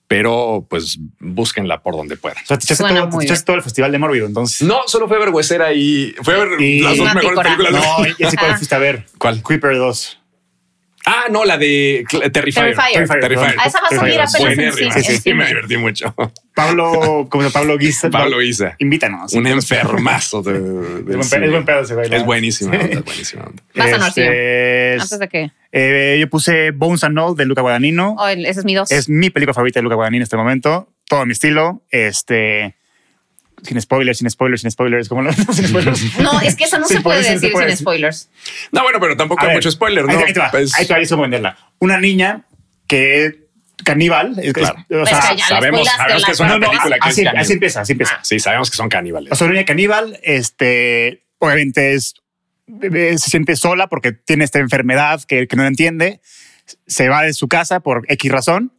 [0.07, 2.41] pero pues búsquenla por donde puedan.
[2.43, 4.65] O sea, te echaste, todo, te muy echaste todo el festival de Mórbido, entonces.
[4.67, 7.73] No, solo fue a ver Huesera y fue a ver Y- las dos mejores películas.
[7.73, 9.05] No, ya sé cuál fuiste a ver.
[9.17, 9.43] ¿Cuál?
[9.43, 10.19] Creeper 2.
[11.09, 12.75] Ah, no, la de Cl- Terrifier.
[12.75, 13.19] Terrifier.
[13.19, 13.55] Terrifier.
[13.57, 14.91] Ah, esa va a salir apenas en Buenérrima.
[14.93, 16.13] cine, Sí, sí, me divertí mucho.
[16.53, 17.49] Pablo, como?
[17.49, 18.09] Pablo Guisa.
[18.11, 18.75] Pablo Isa.
[18.79, 19.33] Invítanos.
[19.33, 22.09] Un enfermazo de, Es buen, es pedo ese güey.
[22.09, 22.71] la Es buenísimo.
[22.73, 22.79] Sí.
[22.91, 23.43] Es buenísimo.
[23.77, 23.89] A.
[23.89, 25.51] Este, es- Antes de que.
[25.71, 28.15] eh, yo puse Bones and All de Luca Guadagnino.
[28.17, 28.91] Oh, ese es mi dos.
[28.91, 30.89] Es mi película favorita de Luca Guadagnino en este momento.
[31.09, 31.83] Todo mi estilo.
[31.89, 32.75] Este.
[33.63, 35.09] Sin spoilers, sin spoilers, sin spoilers.
[35.09, 36.19] ¿Cómo lo sin spoilers?
[36.19, 37.83] No, es que eso no Sí, se puede decir se puede sin decir.
[37.83, 38.29] spoilers.
[38.71, 40.17] No, bueno, pero tampoco A hay ver, mucho spoiler, ¿no?
[40.19, 40.51] Ahí te va.
[40.51, 41.57] Pues- Ahí te va, eso voy a venderla.
[41.79, 42.45] Una niña
[42.87, 43.47] que
[43.83, 44.37] caníbal.
[44.41, 44.75] Es, Claro.
[44.89, 47.13] es- o Es sea, que sabemos, sabemos que es una no, no, película que es
[47.13, 47.41] así, caníbal.
[47.43, 48.19] así empieza, así empieza.
[48.23, 49.31] Sí, sabemos que son caníbales.
[49.31, 52.13] O sea, una niña caníbal, este, obviamente es,
[52.81, 56.21] eh, se siente sola porque tiene esta enfermedad que, que no entiende.
[56.85, 58.73] Se va de su casa por X razón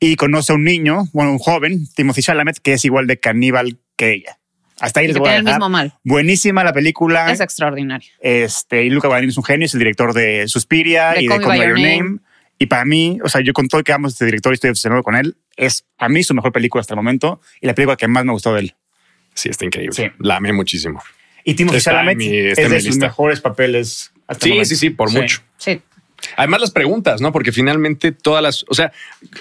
[0.00, 3.78] y conoce a un niño, bueno, un joven, Timothy Chalamet, que es igual de caníbal
[3.96, 4.38] que ella.
[4.80, 5.60] Hasta ahí Y les voy a el dejar.
[5.60, 5.94] mismo mal.
[6.02, 7.30] Buenísima la película.
[7.30, 8.10] Es extraordinario.
[8.20, 11.38] Este, y Luca Guadagnino es un genio, es el director de Suspiria De y Call
[11.38, 12.18] de Call By By Your Name.
[12.58, 14.70] Y para mí, o sea, yo con todo lo que amo este director y estoy
[14.70, 17.96] obsesionado con él, es a mí su mejor película hasta el momento y la película
[17.96, 18.74] que más me gustó de él.
[19.34, 19.94] Sí, está increíble.
[19.94, 20.04] Sí.
[20.20, 21.02] La amé muchísimo.
[21.44, 23.06] Y en Chalamet mi- es de sus lista.
[23.06, 24.68] mejores papeles hasta el Sí, momento.
[24.68, 25.40] sí, sí, por mucho.
[25.58, 25.80] Sí.
[26.36, 27.32] Además, las preguntas, ¿no?
[27.32, 28.92] Porque finalmente todas las, o sea,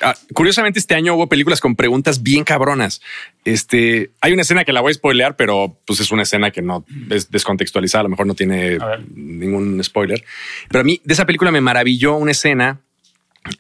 [0.01, 3.01] ah, curiosamente este año hubo películas con preguntas bien cabronas.
[3.45, 6.61] Este, hay una escena que la voy a spoilear, pero pues es una escena que
[6.61, 8.77] no es descontextualizada, a lo mejor no tiene
[9.13, 10.23] ningún spoiler.
[10.69, 12.81] Pero a mí de esa película me maravilló una escena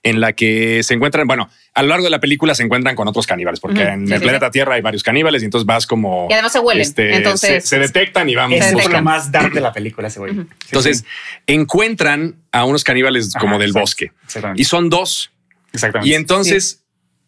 [0.03, 3.07] en la que se encuentran, bueno, a lo largo de la película se encuentran con
[3.07, 5.85] otros caníbales, porque en sí, el sí, planeta Tierra hay varios caníbales y entonces vas
[5.85, 6.27] como...
[6.29, 8.59] Y además se huelen, este, entonces- se, se detectan y vamos.
[8.59, 8.91] Detectan.
[8.91, 10.33] lo más dark de la película ese güey.
[10.33, 11.05] Sí, Entonces sí.
[11.47, 14.61] encuentran a unos caníbales como Ajá, del bosque exactamente.
[14.61, 15.31] y son dos.
[15.73, 16.09] Exactamente.
[16.11, 16.83] Y entonces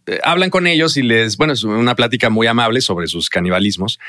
[0.06, 4.00] eh, hablan con ellos y les, bueno, es una plática muy amable sobre sus canibalismos.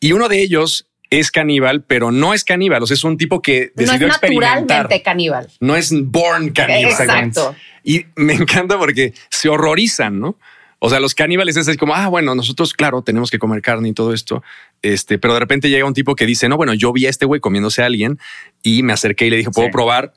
[0.00, 2.82] Y uno de ellos es caníbal, pero no es caníbal.
[2.82, 4.60] O sea, es un tipo que No es decidió experimentar.
[4.60, 5.48] naturalmente caníbal.
[5.60, 6.90] No es born caníbal.
[6.92, 7.54] Exacto.
[7.84, 10.38] Y me encanta porque se horrorizan, ¿no?
[10.84, 13.88] O sea, los caníbales es así como, ah, bueno, nosotros, claro, tenemos que comer carne
[13.88, 14.42] y todo esto.
[14.82, 17.24] Este, pero de repente llega un tipo que dice, no, bueno, yo vi a este
[17.24, 18.18] güey comiéndose a alguien
[18.64, 19.72] y me acerqué y le dije, ¿puedo Sí.
[19.72, 20.12] probar?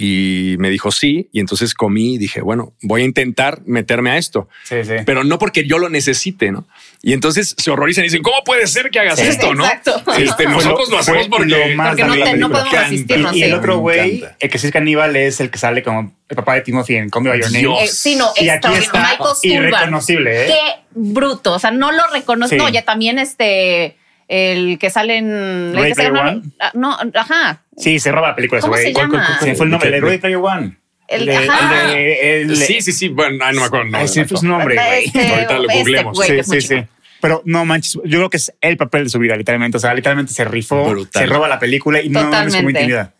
[0.00, 1.28] Y me dijo sí.
[1.32, 4.92] Y entonces comí y dije, bueno, voy a intentar meterme a esto, Sí, sí.
[5.04, 6.68] pero no porque yo lo necesite, ¿no?
[7.02, 9.64] Y entonces se horrorizan y dicen, ¿cómo puede ser que hagas Sí, esto, no?
[9.64, 9.96] exacto.
[10.16, 12.88] Este, Fue nosotros lo- hacemos porque, lo más Porque no te- no podemos Canta.
[12.88, 15.82] resistirnos, Y, y el otro güey, el que sí es caníbal, es el que sale
[15.82, 17.84] como el papá de Timothy en By Your Name.
[17.84, 18.86] Eh, sí, no, Y aquí extraordinario.
[18.86, 20.46] está Michael irreconocible, ¿eh?
[20.46, 20.60] Qué
[20.94, 21.54] bruto.
[21.54, 22.54] O sea, no lo reconoce.
[22.54, 22.62] Sí.
[22.62, 23.96] No, ya también este,
[24.28, 25.30] el que sale en.
[25.30, 26.42] En- Player One.
[26.60, 27.62] Ah, No, ajá.
[27.76, 28.86] Sí, se roba la película ese ¿Cómo güey.
[28.88, 29.38] se ¿Cuál- cuál- llama?
[29.40, 30.76] Se fue el nombre de Player One.
[31.08, 31.86] El- de- ajá.
[31.86, 33.08] de- el- Sí, sí, sí.
[33.08, 33.86] Bueno, ay, no me acuerdo.
[33.86, 35.04] no, Ay, sí, no, fue su nombre, güey.
[35.06, 36.16] Este, Ahorita lo este googleemos.
[36.16, 36.84] güey, que Sí, es sí, sí.
[37.20, 39.76] Pero no manches, yo creo que es el papel de su vida, literalmente.
[39.78, 41.22] O sea, literalmente se rifó, Brutal.
[41.22, 42.80] se roba la película y no es como Totalmente.
[42.80, 43.14] intimida.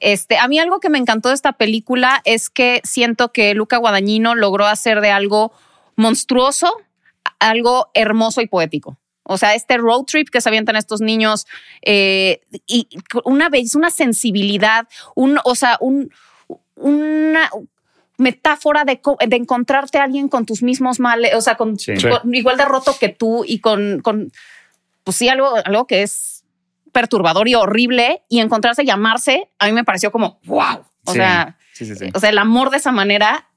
[0.00, 3.76] Este, a mí algo que me encantó de esta película es que siento que Luca
[3.76, 5.52] Guadagnino logró hacer de algo
[5.96, 6.72] monstruoso
[7.38, 8.98] algo hermoso y poético.
[9.30, 11.46] O sea, este road trip que se avientan estos niños
[11.82, 12.88] eh, y
[13.24, 16.10] una vez, una sensibilidad, un, o sea, un,
[16.76, 17.50] una
[18.18, 21.94] metáfora de, co- de encontrarte a alguien con tus mismos males, o sea, con, Sí.
[22.00, 24.30] con- igual de roto que tú y con, con
[25.04, 26.44] pues sí, algo, algo que es
[26.92, 30.84] perturbador y horrible y encontrarse y amarse, a mí me pareció como wow.
[31.04, 31.18] O Sí.
[31.18, 32.10] sea, Sí, sí, sí.
[32.12, 33.48] o sea, el amor de esa manera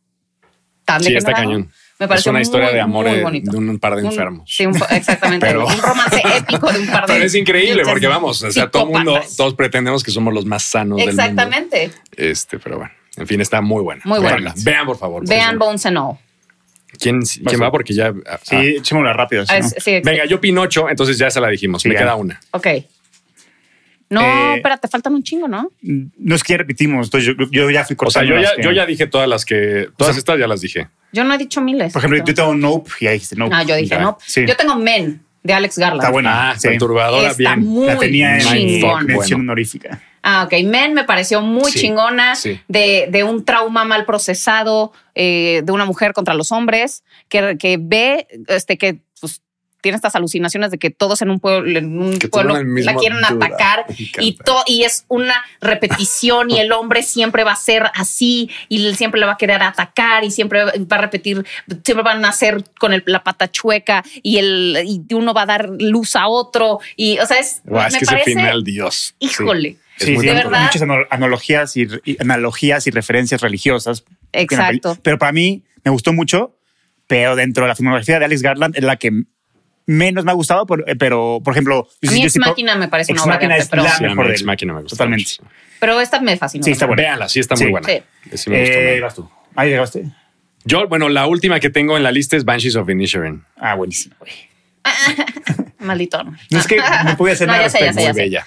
[0.86, 1.72] tan Sí, está cañón.
[2.04, 4.44] Me Es pareció una historia muy, de amor muy de, un par de enfermos.
[4.52, 5.46] Sí, un- exactamente.
[5.46, 7.14] Pero- un romance épico de un par de.
[7.14, 10.46] Pero es increíble porque vamos, o sea, todo el mundo, todos pretendemos que somos los
[10.46, 11.22] más sanos del mundo.
[11.22, 11.92] Exactamente.
[12.16, 14.02] Este, pero bueno, en fin, está muy buena.
[14.06, 14.54] Muy buena.
[14.64, 15.28] Vean, por favor.
[15.28, 16.18] Vean Bones and All.
[17.00, 17.72] ¿Quién, quién va?
[17.72, 18.14] Porque ya.
[18.28, 19.44] ah, Sí, echémosla rápido.
[19.48, 19.66] Ah, no.
[19.66, 21.82] es- sí, Venga, yo Pinocho, entonces ya se la dijimos.
[21.82, 22.02] Sí, Me ya.
[22.02, 22.40] queda una.
[22.52, 22.68] Ok.
[24.10, 25.70] No, Eh, espérate, faltan un chingo, ¿no?
[25.82, 28.36] No es que ya repetimos, entonces yo, yo ya fui O sea, cortando.
[28.36, 29.90] yo ya, que- yo ya dije todas las que.
[29.98, 30.88] Todas O sea, estas ya las dije.
[31.12, 31.94] Yo no he dicho miles.
[31.94, 33.56] Por ejemplo, yo tengo Nope y ahí dijiste Nope.
[33.56, 34.02] Ah, yo dije Ya.
[34.02, 34.18] no.
[34.26, 34.46] Sí.
[34.48, 36.02] Yo tengo Men de Alex Garland.
[36.02, 36.52] Está buena.
[36.52, 36.68] Ah, sí.
[36.70, 37.60] perturbadora, Está bien.
[37.68, 39.06] muy La tenía en chingón.
[39.06, 39.52] mención Bueno.
[39.52, 40.02] honorífica.
[40.24, 40.64] Ah, ok.
[40.66, 42.60] Men me pareció muy Sí, chingona sí.
[42.68, 47.78] de, de un trauma mal procesado eh, de una mujer contra los hombres que, que
[47.80, 49.00] ve este que
[49.84, 53.86] tiene estas alucinaciones de que todos en un pueblo, en un pueblo la quieren atacar
[54.20, 58.88] y, to- y es una repetición y el hombre siempre va a ser así y
[58.88, 61.46] él siempre le va a querer atacar y siempre va a repetir,
[61.84, 65.46] siempre van a hacer con el- la pata chueca y, el, y uno va a
[65.46, 68.64] dar luz a otro y o sea es, Guau, es me que parece, ese final,
[68.64, 69.16] Dios.
[69.20, 69.28] Sí.
[69.28, 69.78] híjole.
[70.00, 70.64] Es Sí, sí, verdad.
[70.64, 70.82] muchas
[71.12, 74.04] analogías y, y analogías y referencias religiosas.
[74.32, 74.98] Exacto.
[75.04, 76.58] Pero para mí me gustó mucho,
[77.06, 79.12] pero dentro de la filmografía de Alex Garland es la que
[79.86, 83.14] menos me ha gustado, por- eh, pero por ejemplo, A mí Ex Machina me parece
[83.14, 84.44] una obra de Machina arte, es pero, la Sí, a mí mejor de Ex.
[84.44, 85.24] Machina me gusta Totalmente.
[85.42, 85.52] mucho.
[85.80, 86.64] pero esta me fascinó.
[86.64, 87.02] Sí, está buena.
[87.02, 87.72] Véanla, sí está muy Sí.
[87.72, 87.88] buena.
[87.88, 88.02] Sí.
[88.38, 89.30] Sí me gustó Eh, vas tú.
[89.56, 90.06] Ahí llegaste.
[90.66, 93.44] Yo, bueno, la última que tengo en la lista es Banshees of Inisherin.
[93.58, 94.16] Ah, buenísimo.
[94.20, 94.32] güey.
[95.80, 96.24] Maldito.
[96.24, 98.00] No, es que no pude hacer No, nada ya sé, ya respecto.
[98.00, 98.22] sé, ya Muy sé.
[98.22, 98.46] bella.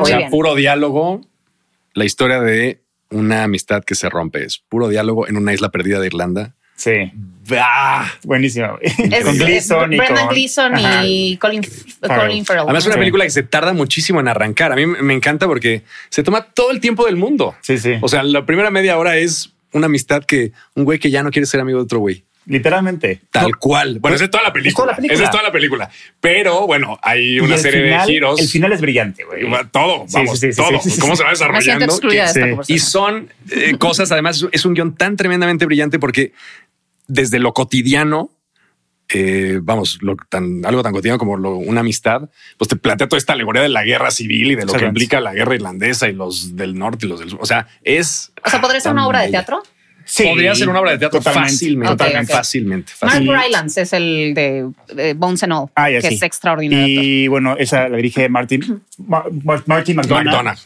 [0.00, 0.30] O sea, bien.
[0.30, 1.20] puro diálogo.
[1.94, 4.44] La historia de una amistad que se rompe.
[4.44, 6.54] Es puro diálogo en una isla perdida de Irlanda.
[6.76, 7.10] Sí,
[7.58, 8.12] ¡Ah!
[8.24, 8.78] buenísimo.
[8.80, 10.28] Es- con es Gleason y Brendan
[10.74, 11.06] Ajá.
[11.06, 11.62] y Colin.
[12.00, 12.64] Colin Farrell.
[12.64, 12.98] Además, es una Sí.
[13.00, 14.72] película que se tarda muchísimo en arrancar.
[14.72, 17.54] A mí me me encanta porque se toma todo el tiempo del mundo.
[17.62, 17.94] Sí, sí.
[18.02, 21.30] O sea, la primera media hora es una amistad que un güey que ya no
[21.30, 22.24] quiere ser amigo de otro güey.
[22.48, 23.22] literalmente.
[23.32, 23.98] Tal No, cual.
[23.98, 24.76] Bueno, esa es toda la película.
[24.84, 25.14] toda la película.
[25.16, 25.90] Esa es toda la película.
[26.20, 28.40] Pero bueno, hay una serie final- de giros.
[28.40, 29.42] El final es brillante, güey.
[29.72, 30.80] Todo, vamos, sí, sí, sí, todo.
[30.80, 31.86] sí, sí, ¿Cómo se va Me desarrollando?
[31.98, 32.60] conversación.
[32.68, 36.32] Y son eh, cosas, además, es un guion tan tremendamente brillante porque
[37.08, 38.30] desde lo cotidiano,
[39.08, 42.28] eh, vamos, lo tan, algo tan cotidiano como lo- una amistad,
[42.58, 45.20] pues te plantea toda esta alegoría de la guerra civil y de lo que implica
[45.20, 47.38] la guerra irlandesa y los del norte y los del sur.
[47.40, 48.32] O sea, es.
[48.44, 49.62] O sea, ¿podría ser una obra de teatro?
[50.08, 52.38] Sí, Podría ser una obra de teatro totalmente, fácilmente, totalmente, ok.
[52.38, 52.92] fácilmente.
[53.02, 53.44] Mark fácilmente.
[53.44, 56.14] Rylance es el de, de Bones and All, Ah, ya, que sí.
[56.14, 57.02] es extraordinario.
[57.02, 60.58] Y bueno, esa la dirige Martin, Ma- Ma- Martin McDonagh, McDonagh.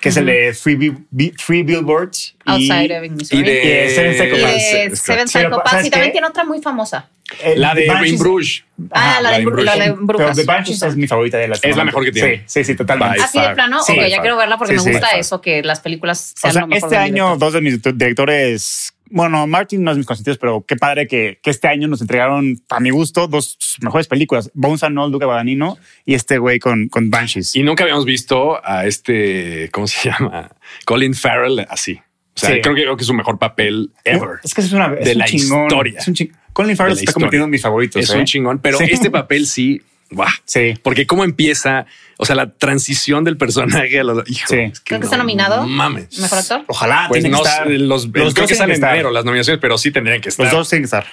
[0.00, 2.34] Que es el de Three, Bill- Bi- Three Billboards.
[2.46, 3.40] y- Outside Ebbing, Missouri.
[3.40, 4.42] Y de, Y Seven Y Psychopaths.
[4.72, 5.70] de Es- Seven Psychopaths.
[5.70, 7.08] ¿sabes Y también tiene otra muy famosa.
[7.42, 8.64] eh, La de Banshees- In Bruges.
[8.90, 9.70] Ah, la de, Bruges.
[10.16, 10.32] Pero.
[10.34, 12.38] The Banshees es mi favorita de las Es la mejor que tiene.
[12.38, 13.18] Sí, sí, sí, totalmente.
[13.18, 15.62] By Así de plano, Sí, ok, ya quiero verla porque Sí, me gusta eso, que
[15.62, 19.82] las películas sean O sea, lo mejor este año, dos de mis directores, bueno, Martin
[19.82, 22.90] no es mis consentidos, pero qué padre que, que este año nos entregaron, a mi
[22.90, 24.50] gusto, dos mejores películas.
[24.54, 27.54] Bones and All, Luca Guadagnino y este güey con, con Banshees.
[27.56, 30.50] Y nunca habíamos visto a este, ¿cómo se llama?
[30.84, 32.00] Colin Farrell así.
[32.34, 32.60] O sea, Sí.
[32.62, 34.38] creo, que, creo que es su mejor papel ever.
[34.44, 35.62] Es que es, una, es De un la chingón.
[35.64, 35.98] historia.
[35.98, 36.36] Es un chingón.
[36.52, 37.14] Colin Farrell se está historia.
[37.14, 38.02] convirtiendo en mis favoritos.
[38.02, 38.18] es ¿eh?
[38.18, 38.84] un chingón, pero Sí.
[38.90, 40.30] este papel sí, ¡buah!
[40.44, 40.74] Sí.
[40.82, 41.86] Porque cómo empieza,
[42.16, 44.56] o sea, la transición del personaje a lo, hijo, Sí.
[44.56, 45.66] es Creo que está nominado.
[45.66, 46.18] Mames.
[46.18, 46.64] ¿Mejor actor?
[46.66, 47.06] Ojalá.
[47.08, 47.66] Pues tienen no, que estar.
[47.68, 50.46] los, los creo dos que que en enero las nominaciones, pero sí tendrían que estar.
[50.46, 51.06] Los dos tienen que estar.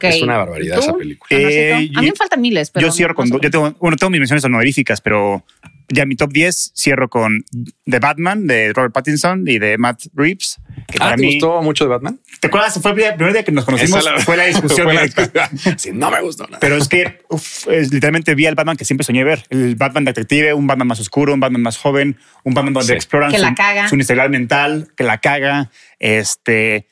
[0.00, 1.28] Es una barbaridad ¿Tú, esa película.
[1.40, 2.86] Eh, a mí me faltan miles, pero.
[2.86, 3.28] yo cierro con.
[3.28, 3.44] no do- sé.
[3.46, 5.44] Yo tengo, bueno, tengo mis menciones honoríficas, pero
[5.88, 7.44] ya mi top 10 cierro con
[7.84, 10.58] The Batman de Robert Pattinson y de Matt Reeves.
[10.88, 11.34] Que Ah, para ¿te mí.
[11.34, 12.20] gustó mucho de Batman?
[12.40, 12.78] ¿Te acuerdas?
[12.80, 14.08] Fue el primer día que nos conocimos.
[14.24, 14.94] Fue la discusión fue
[15.34, 15.50] la.
[15.76, 16.60] Sí, no me gustó nada.
[16.60, 19.44] Pero es que uf, es- literalmente vi al Batman que siempre soñé ver.
[19.50, 22.92] El Batman detective, un Batman más oscuro, un Batman más joven, un Batman donde Sí.
[22.94, 23.88] exploran Que su, la caga.
[23.88, 23.96] su
[24.30, 25.70] mental, que la caga.
[25.98, 26.86] Este,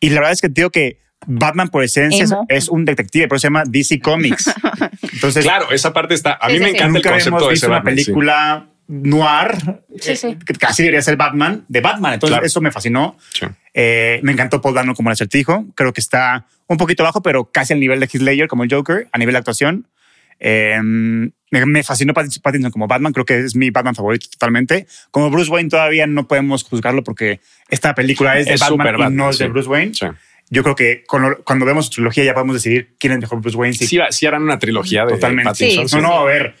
[0.00, 2.46] y la verdad es que digo que Batman por esencia es, Emo.
[2.48, 4.52] es un detective, por eso se llama DC Comics.
[5.12, 6.34] Entonces, Claro, esa parte está.
[6.40, 6.70] A mí sí, me sí.
[6.76, 7.96] encanta el nunca concepto habíamos de visto ese una Batman.
[7.98, 8.04] sí.
[8.04, 10.36] película noir, Sí, eh, sí.
[10.44, 12.14] que casi debería ser Batman, de Batman.
[12.14, 12.46] Entonces, Claro.
[12.46, 13.16] eso me fascinó.
[13.32, 13.46] Sí.
[13.74, 15.66] Eh, me encantó Paul Dano como el acertijo.
[15.74, 18.70] Creo que está un poquito bajo, pero casi al nivel de Heath Ledger como el
[18.72, 19.88] Joker, a nivel de actuación.
[20.40, 23.12] Eh, me, me fascinó Pat- Pattinson como Batman.
[23.12, 24.86] Creo que es mi Batman favorito totalmente.
[25.10, 28.90] Como Bruce Wayne todavía no podemos juzgarlo porque esta película es de Es Batman, y
[28.90, 29.46] Batman, no es de.
[29.48, 29.92] Bruce Wayne.
[30.52, 33.56] Yo creo que cuando, cuando vemos su trilogía ya podemos decidir quién es mejor Bruce
[33.56, 33.74] Wayne.
[33.74, 35.54] Sí, sí harán una trilogía de Totalmente.
[35.54, 36.54] Sí, no, no, a ver.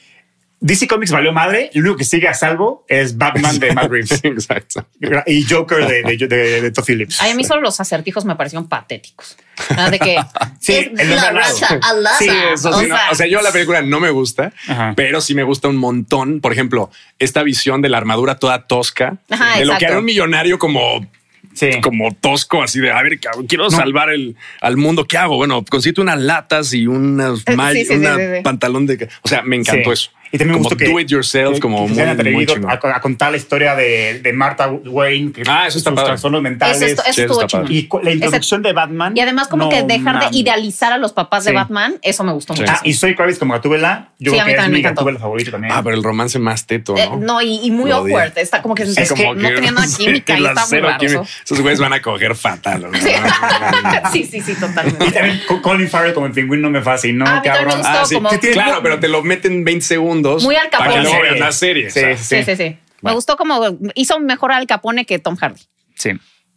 [0.60, 1.70] DC Comics valió madre.
[1.74, 4.86] Lo único que sigue a salvo es Batman de Matt Reeves Exacto.
[5.26, 7.20] y Joker de, de, de, de Todd Phillips.
[7.20, 9.36] Ay, a mí solo los acertijos me parecieron patéticos.
[9.70, 10.16] Nada de que.
[10.58, 11.80] Sí, es la raza.
[12.18, 12.86] Sí, eso sí.
[12.86, 12.96] no.
[12.96, 14.92] sea, O sea, yo la película no me gusta, Ajá.
[14.96, 16.40] pero sí me gusta un montón.
[16.40, 16.88] Por ejemplo,
[17.18, 21.04] esta visión de la armadura toda tosca, Ajá, de lo que hará un millonario como
[21.54, 21.70] Sí.
[21.82, 23.70] como tosco, así de a ver, quiero No.
[23.70, 25.04] salvar el, al mundo.
[25.06, 25.36] ¿Qué hago?
[25.36, 29.08] Bueno, consigo unas latas y unas Eh, mal- sí, sí, una pantalón de.
[29.22, 30.10] O sea, me encantó eso.
[30.34, 32.10] Y también me como gustó que do it yourself, que- como que muy, se muy
[32.10, 32.70] atrevido chingón.
[32.70, 36.06] a, a contar la historia de, de Martha Wayne, que Ah, eso está sus padre.
[36.08, 36.76] trastornos mentales.
[36.78, 37.74] Eso, esto- eso Sí, eso estuvo está padre.
[37.74, 38.00] chingón.
[38.00, 39.12] y la introducción de Batman.
[39.16, 41.54] Y además, como no que dejar de idealizar a los papás de Sí.
[41.56, 42.62] Batman, eso me gustó Sí.
[42.62, 42.72] mucho.
[42.74, 44.08] Ah, y soy Kravitz como Gatúbela.
[44.18, 44.94] Yo Sí, a creo mí que es también me mi.
[44.94, 45.74] Gatúbela favorito también.
[45.76, 47.16] Ah, pero el romance más teto, Eh, ¿no?
[47.18, 48.32] no, y, y muy awkward.
[48.38, 51.26] Está como que, Es es que no tenía nada química y está muy raro.
[51.44, 52.86] Esos güeyes van a coger fatal.
[54.12, 55.04] Sí, sí, sí, totalmente.
[55.06, 57.80] Y también Co- Colin Farrell como el pingüino me fascinó, me cabrón.
[57.84, 58.28] Ah, como-.
[58.52, 61.02] Claro, pero te lo meten 20 segundos Muy Al para que Capone.
[61.02, 61.90] luego veas la serie.
[61.90, 62.16] Sí, o sea.
[62.16, 62.76] sí, Sí, sí, sí.
[63.02, 63.60] Me gustó como
[63.94, 65.60] hizo mejor Al Capone que Tom Hardy,
[65.96, 66.10] Sí.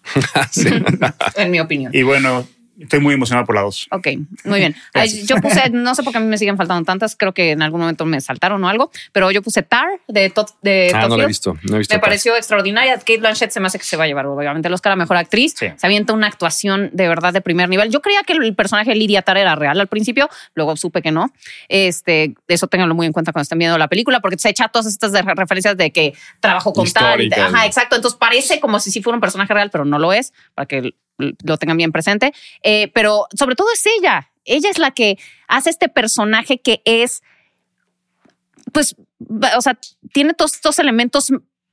[0.51, 0.69] Sí.
[1.35, 1.91] en mi opinión.
[1.95, 2.47] Y bueno,
[2.79, 3.87] estoy muy emocionado por la dos.
[3.91, 4.07] Ok,
[4.43, 4.75] muy bien.
[4.93, 7.51] Ay, yo puse, no sé por qué a mí me siguen faltando tantas, creo que
[7.51, 11.01] en algún momento me saltaron o algo, pero yo puse Tar de Todd, de Ah,
[11.01, 11.57] Todd no lo he visto.
[11.63, 11.95] No he visto.
[11.95, 12.97] Me pareció extraordinaria.
[12.97, 15.17] Kate Blanchett se me hace que se va a llevar, obviamente, el Oscar a Mejor
[15.17, 15.53] Actriz.
[15.57, 15.67] Sí.
[15.75, 17.91] Se avienta una actuación de verdad de primer nivel.
[17.91, 21.11] Yo creía que el personaje de Lydia Tarr era real al principio, luego supe que
[21.11, 21.31] no.
[21.69, 24.87] Este, eso ténganlo muy en cuenta cuando estén viendo la película, porque se echa todas
[24.87, 27.39] estas referencias de que trabajó con Históricas.
[27.39, 27.95] Ajá, exacto.
[27.95, 30.95] Entonces parece como si sí fuera un personaje real, pero no lo es, para que
[31.17, 32.33] lo tengan bien presente.
[32.63, 34.31] Eh, pero sobre todo es ella.
[34.45, 37.21] Ella es la que hace este personaje que es
[38.71, 38.95] pues,
[39.55, 39.77] o sea,
[40.11, 41.31] tiene todos estos elementos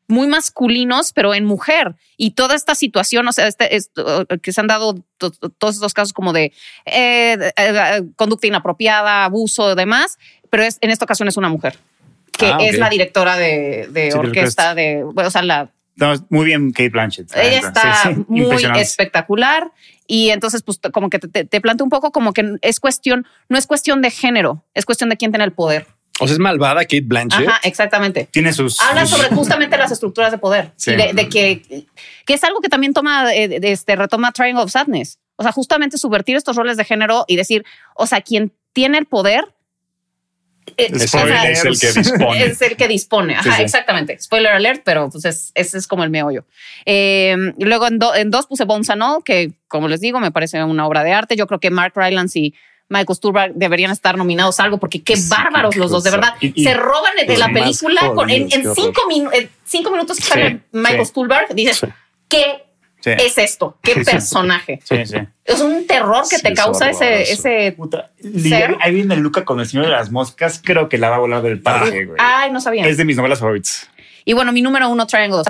[0.09, 1.95] muy masculinos, pero en mujer.
[2.17, 3.71] Y toda esta situación, o sea, este,
[4.43, 6.53] que se han dado to- to- todos estos casos como de,
[6.85, 10.19] eh, de, eh, conducta inapropiada, abuso demás,
[10.51, 11.79] pero es, en esta ocasión es una mujer,
[12.37, 15.71] que Ah, es la directora de, de Sí, orquesta, de, bueno, o sea, la,
[16.03, 17.35] No, muy bien, Kate Blanchett.
[17.35, 19.71] la ella está Sí, sí, muy espectacular
[20.07, 23.27] y entonces pues como que te, te, te planteo un poco como que es cuestión,
[23.49, 25.87] no es cuestión de género, es cuestión de quién tiene el poder.
[26.21, 27.49] O sea, es malvada Kate Blanchett.
[27.49, 28.29] Ajá, exactamente.
[28.31, 28.79] Tiene sus.
[28.81, 30.91] Hablan sus- sobre justamente las estructuras de poder Sí.
[30.93, 31.87] y de, de que,
[32.27, 35.19] que es algo que también toma, eh, de- este, retoma Triangle of Sadness.
[35.37, 37.65] O sea, justamente subvertir estos roles de género y decir,
[37.97, 39.55] o sea, quien tiene el poder
[40.77, 42.45] eh, Spoiler, es el que dispone.
[42.45, 43.35] es el que dispone.
[43.35, 43.63] Ajá, Sí, sí.
[43.63, 44.19] exactamente.
[44.21, 46.45] Spoiler alert, pero pues es, ese es como el meollo.
[46.87, 50.31] Eh, luego en, do- en dos puse Bones and All, que como les digo, me
[50.31, 51.37] parece una obra de arte.
[51.37, 52.55] Yo creo que Mark Rylance y
[52.89, 56.35] Michael Stuhlbarg deberían estar nominados a algo porque qué Sí, bárbaros los dos, de verdad.
[56.41, 60.25] Y- y se roban de la película con- en, cinco, minu- en cinco minutos que
[60.25, 61.07] sale Michael.
[61.07, 61.55] Stuhlbarg.
[61.55, 61.81] Dices.
[62.29, 62.65] ¿qué
[63.03, 63.11] Sí.
[63.11, 63.77] es esto?
[63.83, 64.81] ¿Qué Sí, personaje?
[64.85, 65.17] Sí, sí.
[65.45, 67.73] Es un terror que Sí, te es causa ese, ese.
[67.77, 68.13] Puta.
[68.21, 68.77] Ser.
[68.81, 70.61] Ahí viene Luca con el señor de las moscas.
[70.65, 72.17] Creo que la va a volar del parque, güey.
[72.21, 72.87] Ay, no sabía.
[72.87, 73.91] Es de mis novelas favoritas.
[74.25, 75.49] Y bueno, mi número uno, Triangle of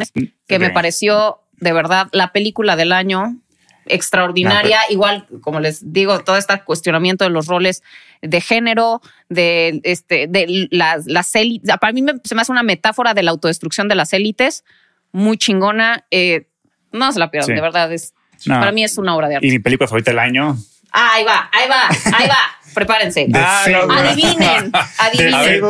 [0.48, 3.36] que me pareció de verdad la película del año
[3.84, 4.78] extraordinaria.
[4.88, 7.82] Igual, como les digo, todo este cuestionamiento de los roles
[8.22, 11.76] de género, de este, de las, las élites.
[11.80, 14.64] Para mí me- se me hace una metáfora de la autodestrucción de las élites,
[15.12, 16.06] muy chingona.
[16.10, 16.46] Eh,
[16.92, 17.54] no se la pierdan, Sí.
[17.54, 17.92] de verdad.
[17.92, 18.14] Es,
[18.46, 18.58] No.
[18.58, 19.46] Para mí es una obra de arte.
[19.46, 20.56] Y mi película favorita del año.
[20.92, 21.88] Ah, ahí va, ahí va,
[22.18, 22.36] ahí va.
[22.74, 23.28] Prepárense.
[23.34, 24.10] Ah, no, Fablemans.
[24.12, 25.40] Adivinen, A adivinen.
[25.40, 25.60] ver,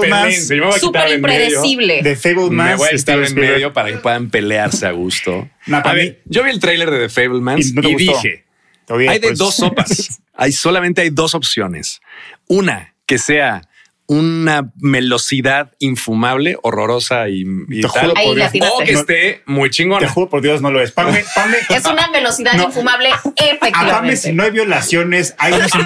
[0.61, 2.01] quitar Súper de impredecible.
[2.03, 2.71] The Fablemans.
[2.71, 5.49] Me voy a estar Steven en medio para que puedan pelearse a gusto.
[5.67, 7.83] No, a para ver, mí- yo vi el tráiler de The Fablemans Y y, no
[7.99, 8.45] dije,
[8.89, 9.39] hay de pues.
[9.39, 10.21] dos sopas.
[10.35, 12.01] hay solamente hay dos opciones.
[12.47, 13.63] Una que sea
[14.07, 18.11] una melosidad infumable, horrororosa y, y Te tal.
[18.11, 18.51] juro por Dios.
[18.75, 20.09] O que esté muy Te chingona.
[20.09, 20.93] juro por Dios, no lo es.
[20.93, 22.65] Pame, Pame, Es una velocidad No.
[22.65, 24.17] infumable, a Pame, efectivamente.
[24.17, 25.79] si no hay violaciones, alguien no, se,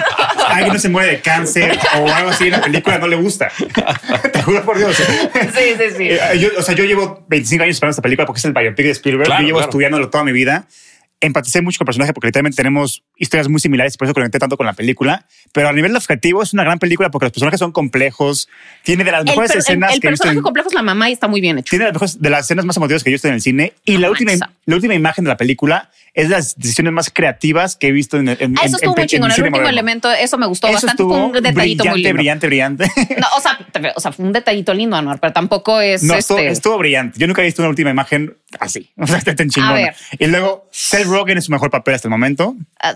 [0.47, 3.49] alguien no se muere de cáncer o algo así en la película, no le gusta.
[4.33, 4.95] Te juro por Dios.
[4.95, 5.03] Sí,
[5.77, 6.07] sí, sí.
[6.09, 8.85] Eh, yo, o sea, yo llevo 25 años esperando esta película porque es el biopic
[8.85, 9.25] de Spielberg.
[9.27, 9.69] Claro, yo llevo claro.
[9.69, 10.67] estudiándolo toda mi vida.
[11.19, 14.55] Empaticé mucho con el personaje porque literalmente tenemos historias muy similares por eso conecté tanto
[14.55, 15.25] con la película.
[15.51, 18.47] Pero a nivel objetivo es una gran película porque los personajes son complejos.
[18.83, 20.75] Tiene de las El, mejores el- escenas el que he visto personaje en- complejo es
[20.75, 21.71] la mamá y está muy bien hecho.
[21.71, 23.73] tiene las mejores, de las escenas más emotivas que yo he visto en el cine.
[23.83, 24.31] Y la última,
[24.65, 28.17] la última imagen de la película es de las decisiones más creativas que he visto
[28.17, 29.31] en, en, Ah, eso estuvo en- muy en chingón.
[29.31, 29.69] El último moderno.
[29.69, 31.03] elemento, eso me gustó Eso bastante.
[31.03, 32.47] Fue un detallito muy brillante, lindo.
[32.47, 33.17] brillante, brillante.
[33.19, 33.59] No, o, sea,
[33.95, 36.51] o sea, fue un detallito lindo, Anuar, pero tampoco es No, estuvo, este.
[36.51, 37.19] estuvo brillante.
[37.19, 38.91] Yo nunca he visto una última imagen así.
[38.97, 39.73] O sea, está tan chingona.
[39.73, 39.95] ver.
[40.17, 42.55] Y luego, Seth Rogen es su mejor papel hasta el momento.
[42.81, 42.95] ah,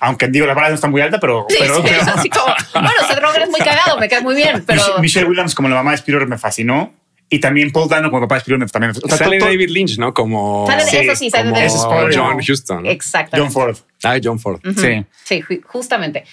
[0.00, 1.44] Aunque digo, la vara no está muy alta, pero.
[1.48, 4.22] sí, pero, sí, pero- es así como, bueno, Seth Rogen es muy cagado, me cae
[4.22, 6.94] muy bien, pero Mich- Michelle Williams como la mamá de Spielberg me fascinó.
[7.30, 8.92] Y también Paul Dano como papá de Spielberg también.
[9.02, 10.14] O sea, Sale todo- David Lynch, ¿no?
[10.14, 11.60] Como, Sale de- Sí, eso sí, sale como
[12.08, 12.16] de.
[12.16, 12.86] John Huston.
[12.86, 13.38] exactamente.
[13.38, 13.76] John Ford.
[14.02, 14.60] Ah, John Ford.
[14.76, 15.04] Sí.
[15.24, 16.24] Sí, ju- justamente.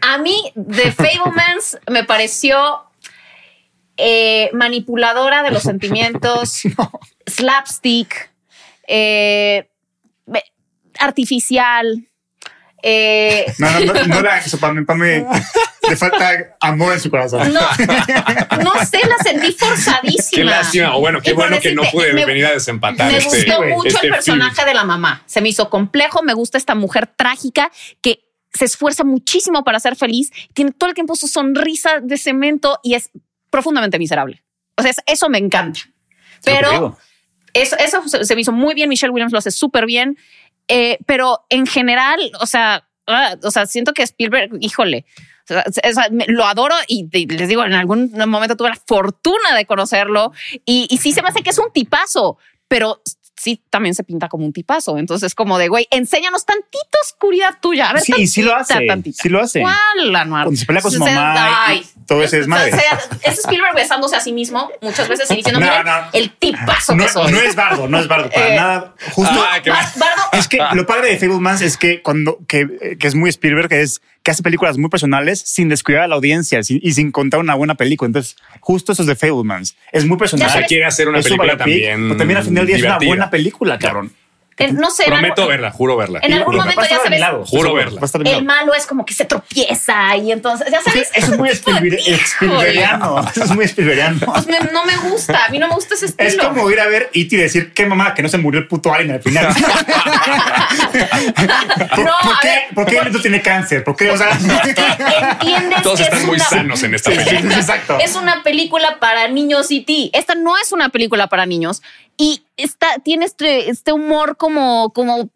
[0.00, 2.84] A mí, The Fablemans me pareció
[3.96, 6.62] eh, manipuladora de los sentimientos,
[7.26, 8.30] slapstick,
[8.86, 9.68] eh,
[11.00, 12.04] artificial.
[12.82, 14.84] Eh, No, no, no, no era eso, Pame.
[14.84, 15.26] Pame
[15.88, 17.52] le falta amor en su corazón.
[17.52, 17.60] no,
[18.62, 20.30] no sé, la sentí forzadísima.
[20.32, 20.96] Qué lástima.
[20.96, 23.36] O bueno, qué Y bueno que no decirte, pude me- venir a desempatar Me este,
[23.44, 25.22] gustó güey, mucho este el personaje de la mamá.
[25.26, 26.22] Se me hizo complejo.
[26.22, 27.70] Me gusta esta mujer trágica
[28.02, 28.20] que
[28.52, 30.30] se esfuerza muchísimo para ser feliz.
[30.52, 33.10] Tiene todo el tiempo su sonrisa de cemento y es
[33.50, 34.42] profundamente miserable.
[34.76, 35.80] O sea, es- eso me encanta.
[36.44, 36.98] Pero
[37.54, 38.88] eso, eso se, se me hizo muy bien.
[38.90, 40.18] Michelle Williams lo hace súper bien.
[40.68, 45.06] Eh, pero en general, o sea, ah, o sea, siento que Spielberg, híjole,
[45.50, 50.32] o sea, lo adoro y, les digo, en algún momento tuve la fortuna de conocerlo
[50.66, 52.36] y, y sí se me hace que es un tipazo,
[52.68, 53.00] pero
[53.38, 54.98] sí también se pinta como un tipazo.
[54.98, 57.90] Entonces, como de güey, enséñanos tantita oscuridad tuya.
[57.90, 58.86] A ver, Sí, y sí lo tantita, hace.
[58.86, 59.22] tantita.
[59.22, 59.60] Sí lo hace.
[59.60, 60.44] ¿Cuál, Anuar?
[60.44, 61.86] Cuando se pelea con su mamá ay.
[62.08, 62.72] Todo ese desmadre.
[62.72, 65.92] O sea, es Spielberg besándose a sí mismo muchas veces y diciendo, No, "Miren, no.
[66.14, 67.30] el tipazo No, que soy.
[67.30, 68.30] no es bardo, no es bardo.
[68.30, 68.94] Para Eh, nada.
[69.12, 69.34] Justo.
[69.38, 69.60] Ah,
[69.96, 73.68] Bardo, Es que lo padre de Fablemans es que cuando que, que es muy Spielberg
[73.68, 77.12] que es que hace películas muy personales sin descuidar a la audiencia sin- y sin
[77.12, 78.06] contar una buena película.
[78.06, 79.76] Entonces, justo eso es de Fablemans.
[79.92, 80.46] Es muy personal.
[80.46, 82.02] Ya O sea, sabes- quiere hacer una película también.
[82.08, 84.12] pero también al final del día es una buena película, cabrón.
[84.72, 85.04] No sé.
[85.04, 86.18] en Prometo algún- verla, juro verla.
[86.22, 88.00] En algún momento ya a mi sabes, lado, Juro verla.
[88.14, 88.42] El lado.
[88.44, 92.16] malo es como que se tropieza y entonces, ya sabes, Es muy Híjole.
[92.24, 93.20] Spielbergiano.
[93.34, 94.18] Es muy Spielbergiano.
[94.26, 96.28] Pues me- no me gusta, a mí no me gusta ese estilo.
[96.28, 97.34] Es como ir a ver E.T.
[97.34, 99.48] y decir, qué mamá, que no se murió el puto alien al final.
[101.94, 103.84] ¿Por, No, por qué, ver, ¿por qué nieto tiene cáncer?
[103.84, 104.10] ¿Por qué?
[104.10, 104.30] O sea,
[105.40, 107.54] ¿Entiendes Todos que están es muy una, sanos en esta película.
[107.56, 107.98] exacto.
[108.00, 110.10] es una película para niños y ti?
[110.12, 111.82] Esta no es una película para niños
[112.18, 115.30] y está, tiene este, este humor como, como,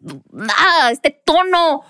[0.49, 1.83] ah, este tono.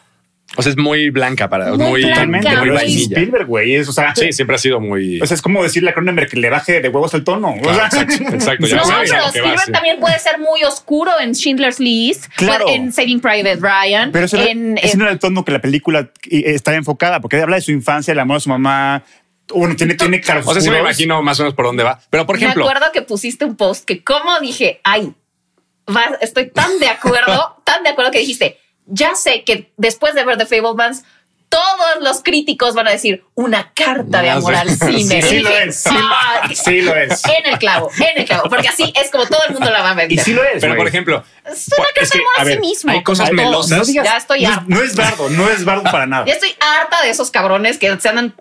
[0.56, 1.70] O sea, es muy blanca para.
[1.70, 3.02] Muy Muy, blanca, Totalmente, muy.
[3.02, 3.76] Spielberg, güey.
[3.76, 5.20] Es, o sea, Sí, siempre ha sido muy.
[5.20, 7.56] o sea, es como decirle a Cronenberg que le baje de huevos el tono.
[7.60, 9.72] O sea, exacto, exacto, ya no, sabes pero va, Spielberg sí.
[9.72, 12.70] también puede ser muy oscuro en Schindler's List, Claro.
[12.70, 16.12] en Saving Private Ryan, Pero eso, en, ese no era el tono que la película
[16.30, 19.04] eh, está enfocada, porque habla de su infancia, el amor a su mamá.
[19.50, 22.00] Bueno, tiene, tiene claros O sea, sí me imagino más o menos por dónde va.
[22.10, 25.14] Pero, por ejemplo, Me acuerdo que pusiste un post que como dije, ay,
[26.22, 30.38] estoy tan de acuerdo, tan de acuerdo que dijiste, ya sé que después de ver
[30.38, 31.04] The Fablemans,
[31.50, 34.60] todos los críticos van a decir una carta de amor sí.
[34.60, 35.22] al cine.
[35.22, 35.90] Sí, sí lo es, sí.
[35.94, 37.22] "Ah, Sí lo es.
[37.26, 39.92] En el clavo, en el clavo, porque así es como todo el mundo la va
[39.92, 40.12] a ver.
[40.12, 40.62] Y sí lo es.
[40.62, 42.92] Pero, por ejemplo, es una es carta que, de amor a a, sí mismo.
[42.92, 43.78] hay cosas melosas.
[43.78, 44.66] No digas- ya estoy no, harta.
[44.68, 46.26] no es bardo, no es bardo para nada.
[46.26, 48.34] Ya estoy harta de esos cabrones que se andan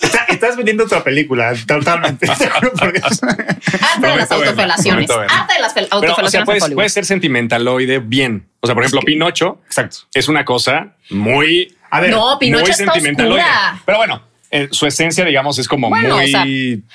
[0.00, 2.26] Está- estás vendiendo otra película, totalmente.
[2.26, 3.20] Te juro por Dios.
[3.22, 5.10] harta de las autofelaciones.
[5.10, 8.48] Harta de las fel- pero, o sea, autofelaciones puedes, puede ser sentimentaloide bien.
[8.60, 9.98] O sea, por ejemplo, Pinocho Exacto.
[10.14, 13.42] es una cosa muy, A ver, No, Pinocho muy está sentimentaloide.
[13.42, 13.82] oscura.
[13.84, 14.22] Pero bueno,
[14.54, 16.44] eh, su esencia, digamos, es como Bueno, muy o sea,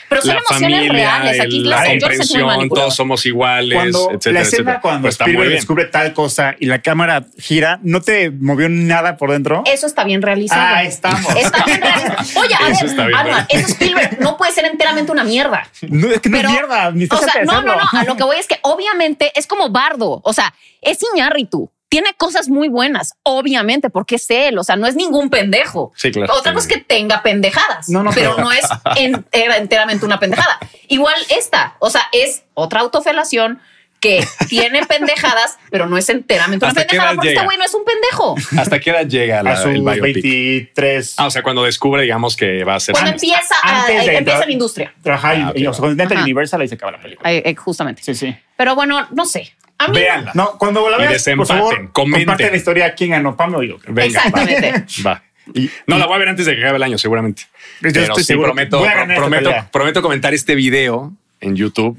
[0.09, 1.39] pero son la emociones familia, reales.
[1.39, 4.81] Aquí la comprensión, todos somos iguales, cuando etcétera, la escena etcétera.
[4.81, 9.17] cuando Pues está Spielberg descubre tal cosa y la cámara gira, ¿no te movió nada
[9.17, 9.63] por dentro?
[9.65, 10.61] Eso está bien realizado.
[10.63, 11.35] Ah, estamos.
[11.35, 12.15] Está bien realizado.
[12.41, 15.67] Oye, a Eso ver, está Anual, eso Spielberg no puede ser enteramente una mierda.
[15.89, 17.81] No, es que no Pero, es mierda, ni o sea, no, no, no.
[17.91, 20.21] A lo que voy es que obviamente es como Bardo.
[20.23, 21.71] O sea, es Iñárritu.
[21.89, 24.57] Tiene cosas muy buenas, obviamente, porque es él.
[24.57, 25.93] O sea, no es ningún pendejo.
[25.95, 26.33] Sí, claro.
[26.33, 28.65] Otra cosa es que tenga pendejadas, No, no, pero pero- no es
[28.97, 30.59] en- era enteramente una pendejada.
[30.89, 33.61] Igual esta, o sea, es otra autofelación
[33.99, 37.39] que tiene pendejadas, pero no es enteramente una ¿Hasta qué pendejada porque llega?
[37.41, 38.35] este güey no es un pendejo.
[38.61, 40.01] ¿Hasta qué edad llega la, a sus el biopic?
[40.03, 41.13] 23.
[41.17, 42.93] Ah, o sea, cuando descubre, digamos, que va a ser...
[42.93, 44.93] Cuando Antes- empieza, a- antes de empieza la industria.
[45.01, 46.21] trabajar Ah, y, ok, o sea, cuando Ajá.
[46.23, 47.29] Universal ahí se acaba la película.
[47.57, 48.03] Justamente.
[48.03, 48.35] Sí, sí.
[48.55, 49.53] Pero bueno, no sé.
[49.79, 50.31] A mí Véanla.
[50.33, 52.25] No, cuando la veas, por desempaten, favor, comenten.
[52.25, 53.77] comparte la historia quién ganó, Pame o yo.
[53.87, 54.71] Venga, Exactamente.
[55.05, 55.11] Va.
[55.13, 55.23] va.
[55.53, 57.43] Y- No, la voy a ver antes de que acabe el año, seguramente.
[57.43, 58.83] Yo Pero estoy sí seguro prometo,
[59.15, 61.97] prometo, prometo comentar este video en YouTube.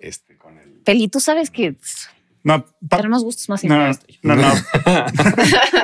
[0.00, 0.70] Este, con el...
[0.84, 1.74] Peli, tú sabes que
[2.42, 4.52] No, pa- tenemos gustos más no, no, no, no.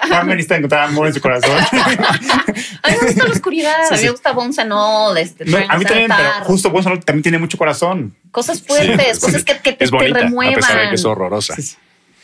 [0.08, 1.52] Pame necesita encontrar amor en su corazón.
[2.82, 5.84] A mí me gusta la oscuridad, a mí me gusta All, este, No, a mí
[5.84, 8.14] también, pero justo Bolsonaro también tiene mucho corazón.
[8.30, 10.54] cosas fuertes, Sí, cosas que, que te, es te bonita, remuevan.
[10.54, 11.54] a pesar de que es horrorosa.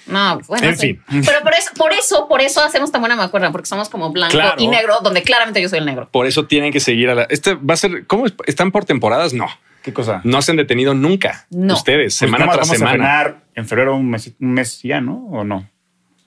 [0.07, 0.99] No, bueno, En sí.
[1.09, 1.23] fin.
[1.25, 4.33] Pero por eso, por eso, por eso hacemos tan buena macuerda, porque somos como blanco
[4.33, 4.55] Claro.
[4.59, 6.09] y negro, donde claramente yo soy el negro.
[6.11, 7.23] Por eso tienen que seguir a la...
[7.25, 8.07] Este va a ser...
[8.07, 8.35] ¿Cómo es?
[8.47, 9.33] ¿Están por temporadas?
[9.33, 9.47] No.
[9.83, 10.21] ¿Qué cosa?
[10.25, 11.47] No se han detenido nunca.
[11.51, 11.75] No.
[11.75, 12.91] Ustedes, Pues semana tras vamos semana.
[12.91, 15.27] a frenar en febrero un mes, un mes ya, ¿no?
[15.27, 15.69] ¿O no?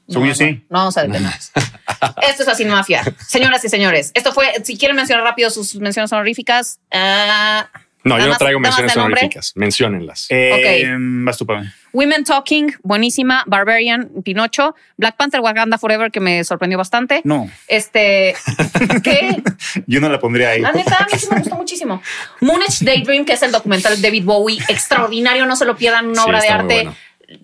[0.07, 0.45] Según No, yo sí.
[0.45, 1.51] No, no vamos a detenernos.
[2.29, 3.03] esto es la cinemafia.
[3.27, 7.67] Señoras y señores, esto fue, si quieren mencionar rápido sus menciones honoríficas, ah,
[8.03, 9.53] No, yo no traigo menciones honoríficas.
[9.55, 10.27] Menciónenlas.
[10.29, 11.71] Eh, Vas tú, Pame.
[11.95, 17.21] Women Talking, buenísima, Barbarian, Pinocho, Black Panther, Wakanda Forever, que me sorprendió bastante.
[17.23, 18.35] No, Este,
[19.03, 19.41] ¿qué?
[19.87, 20.61] yo no la pondría ahí.
[20.61, 22.01] La neta, a mí sí me gustó muchísimo.
[22.41, 26.21] Moonage Daydream, que es el documental de David Bowie, extraordinario, no se lo pierdan, una
[26.23, 26.73] Sí, obra de arte.
[26.83, 26.95] bueno.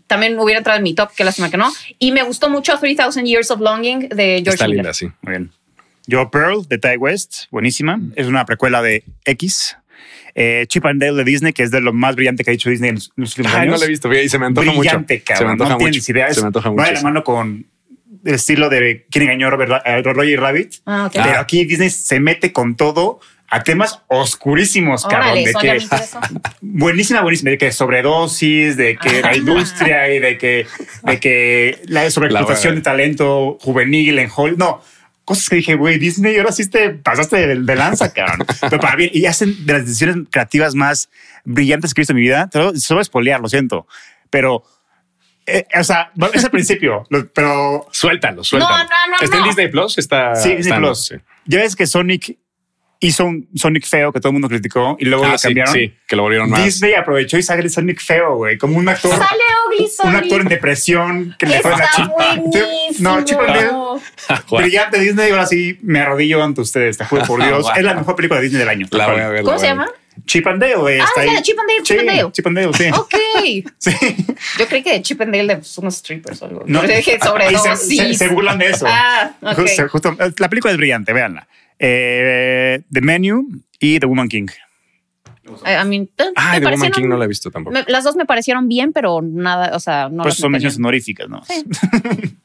[0.06, 1.72] También hubiera entrado en mi top, qué lástima que no.
[1.98, 5.08] Y me gustó mucho 3000 Years of Longing de George Está linda, sí.
[5.22, 5.52] Muy bien.
[6.08, 8.00] Yo, Pearl, de Ty West, buenísima.
[8.16, 9.78] Es una precuela de X.
[10.36, 12.70] Eh, Chip and Dale de Disney, que es de lo más brillante que ha hecho
[12.70, 13.74] Disney en los, últimos Ay, años.
[13.74, 14.14] no la he visto.
[14.14, 15.26] Y se me antoja brillante, mucho.
[15.26, 15.38] cabrón.
[15.40, 15.86] Se me antoja no mucho.
[15.92, 16.28] tienes idea.
[16.28, 16.88] Es- Se me antoja va mucho.
[16.88, 17.66] de la mano con
[18.24, 20.74] el estilo de quién engañó a Robert- a Roger Rabbit.
[20.86, 21.14] Ah, ok.
[21.14, 25.32] Pero aquí Disney se mete con todo a temas oscurísimos, cabrón.
[25.32, 25.86] Órale, de eso ya que,
[26.62, 27.52] buenísima, buenísima.
[27.52, 30.66] De que sobredosis, de que la industria y de que,
[31.04, 34.58] de que la sobreexplotación de talento juvenil en Hollywood.
[34.58, 34.82] No,
[35.32, 38.46] cosas que dije, güey, Disney, ahora sí te pasaste de, de lanza, cabrón.
[38.62, 41.10] Pero para bien, y hacen de las decisiones creativas más
[41.44, 42.50] brillantes que he visto en mi vida.
[42.50, 43.88] Te lo, se lo voy a spoilear, lo siento.
[44.30, 44.64] Pero,
[45.46, 48.78] eh, o sea, es al principio, lo- pero Suéltalo, suéltalo.
[48.78, 49.44] No, no, no, ¿Está en.
[49.44, 49.98] Disney Plus?
[49.98, 51.06] Está, sí, Disney está en- Plus.
[51.08, 51.16] sí.
[51.46, 52.38] Ya ves que Sonic
[53.04, 55.74] hizo un Sonic feo que todo el mundo criticó y luego Ah, lo sí, cambiaron.
[55.74, 56.64] sí, que lo volvieron más.
[56.64, 59.12] Disney aprovechó y sale Sonic feo, güey, como un actor.
[59.12, 59.26] Sale
[59.68, 60.16] Ugly un Sonic.
[60.24, 62.12] actor en depresión que le fue la chica.
[63.00, 63.72] No, Chip and Dale,
[64.48, 65.32] Juan, brillante Disney.
[65.32, 67.66] Ahora sí me arrodillo ante ustedes, te juro por Dios.
[67.76, 68.88] Es la mejor película de Disney del año.
[68.92, 69.44] La voy a ver.
[69.44, 69.88] ¿Cómo se llama?
[70.26, 71.00] Chip and Dale, güey.
[71.00, 71.42] Ah, está ahí.
[71.42, 72.32] Chip and Dale, Chip Sí, and Dale.
[72.32, 72.90] Chip and Dale, sí.
[72.96, 73.16] Ok.
[73.80, 73.92] Sí.
[74.60, 76.64] Yo creí que de Chip and Dale de pues, unos strippers o algo.
[76.68, 76.82] No.
[76.84, 78.86] Dije sobre se- se burlan de eso.
[78.88, 79.56] Ah, ok.
[79.60, 81.48] Justo- justo- la película es brillante, véanla.
[81.84, 83.48] Eh, The Menu
[83.80, 84.48] y The Woman King.
[85.66, 87.74] Eh, I mean, te- Ah, me The Woman parecieron- King no la he visto tampoco.
[87.74, 90.78] me- las dos me parecieron bien, pero nada, o sea, no las eso son menciones
[90.78, 91.42] honoríficas, ¿no?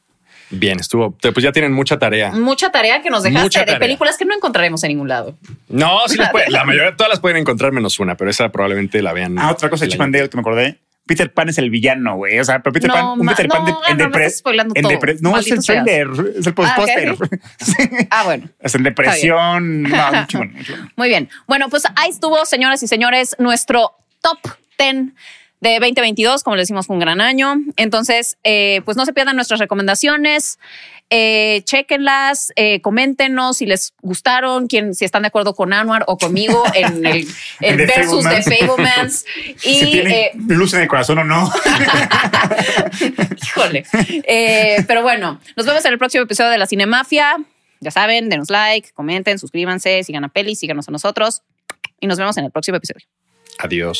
[0.49, 1.11] Bien, estuvo.
[1.11, 2.31] Pues ya tienen mucha tarea.
[2.31, 3.79] Mucha tarea que nos dejaste Mucha de tarea.
[3.79, 5.37] películas que no encontraremos en ningún lado.
[5.67, 6.51] No, sí las pueden.
[6.53, 9.37] La mayoría, todas las pueden encontrar menos una, pero esa probablemente la vean.
[9.37, 10.15] Ah, otra cosa de Chip and.
[10.15, 10.79] Dale que me acordé.
[11.07, 12.39] Peter Pan es el villano, güey.
[12.39, 14.25] O sea, pero Peter No, Pan, un Peter Pan de- no, en no, me depre-
[14.25, 14.91] estás spoilando en todo.
[14.91, 16.07] depre- No, es el trailer,
[16.37, 17.15] es el Ah, póster.
[17.59, 17.89] Sí.
[18.09, 18.49] Ah, bueno.
[18.59, 19.83] Es en depresión.
[19.83, 20.91] No, muy chingón, muy chingón.
[20.95, 21.29] Muy bien.
[21.47, 24.39] Bueno, pues ahí estuvo, señoras y señores, nuestro top
[24.77, 25.13] 10
[25.59, 27.55] de 2022, como le decimos, fue un gran año.
[27.77, 30.59] Entonces, eh, pues no se pierdan nuestras recomendaciones.
[31.09, 36.17] Eh, chequenlas, eh, coméntenos si les gustaron, quién, si están de acuerdo con Anwar o
[36.17, 37.25] conmigo en el,
[37.61, 39.25] versus de Fablemans.
[39.63, 41.49] Y si eh, luz en el corazón o no.
[43.41, 43.85] Híjole.
[44.85, 47.37] pero bueno, nos vemos en el próximo episodio de la Cinemafia.
[47.79, 51.43] Ya saben, denos like, comenten, suscríbanse, sigan a Peli, síganos a nosotros
[51.99, 53.05] y nos vemos en el próximo episodio.
[53.59, 53.99] Adiós.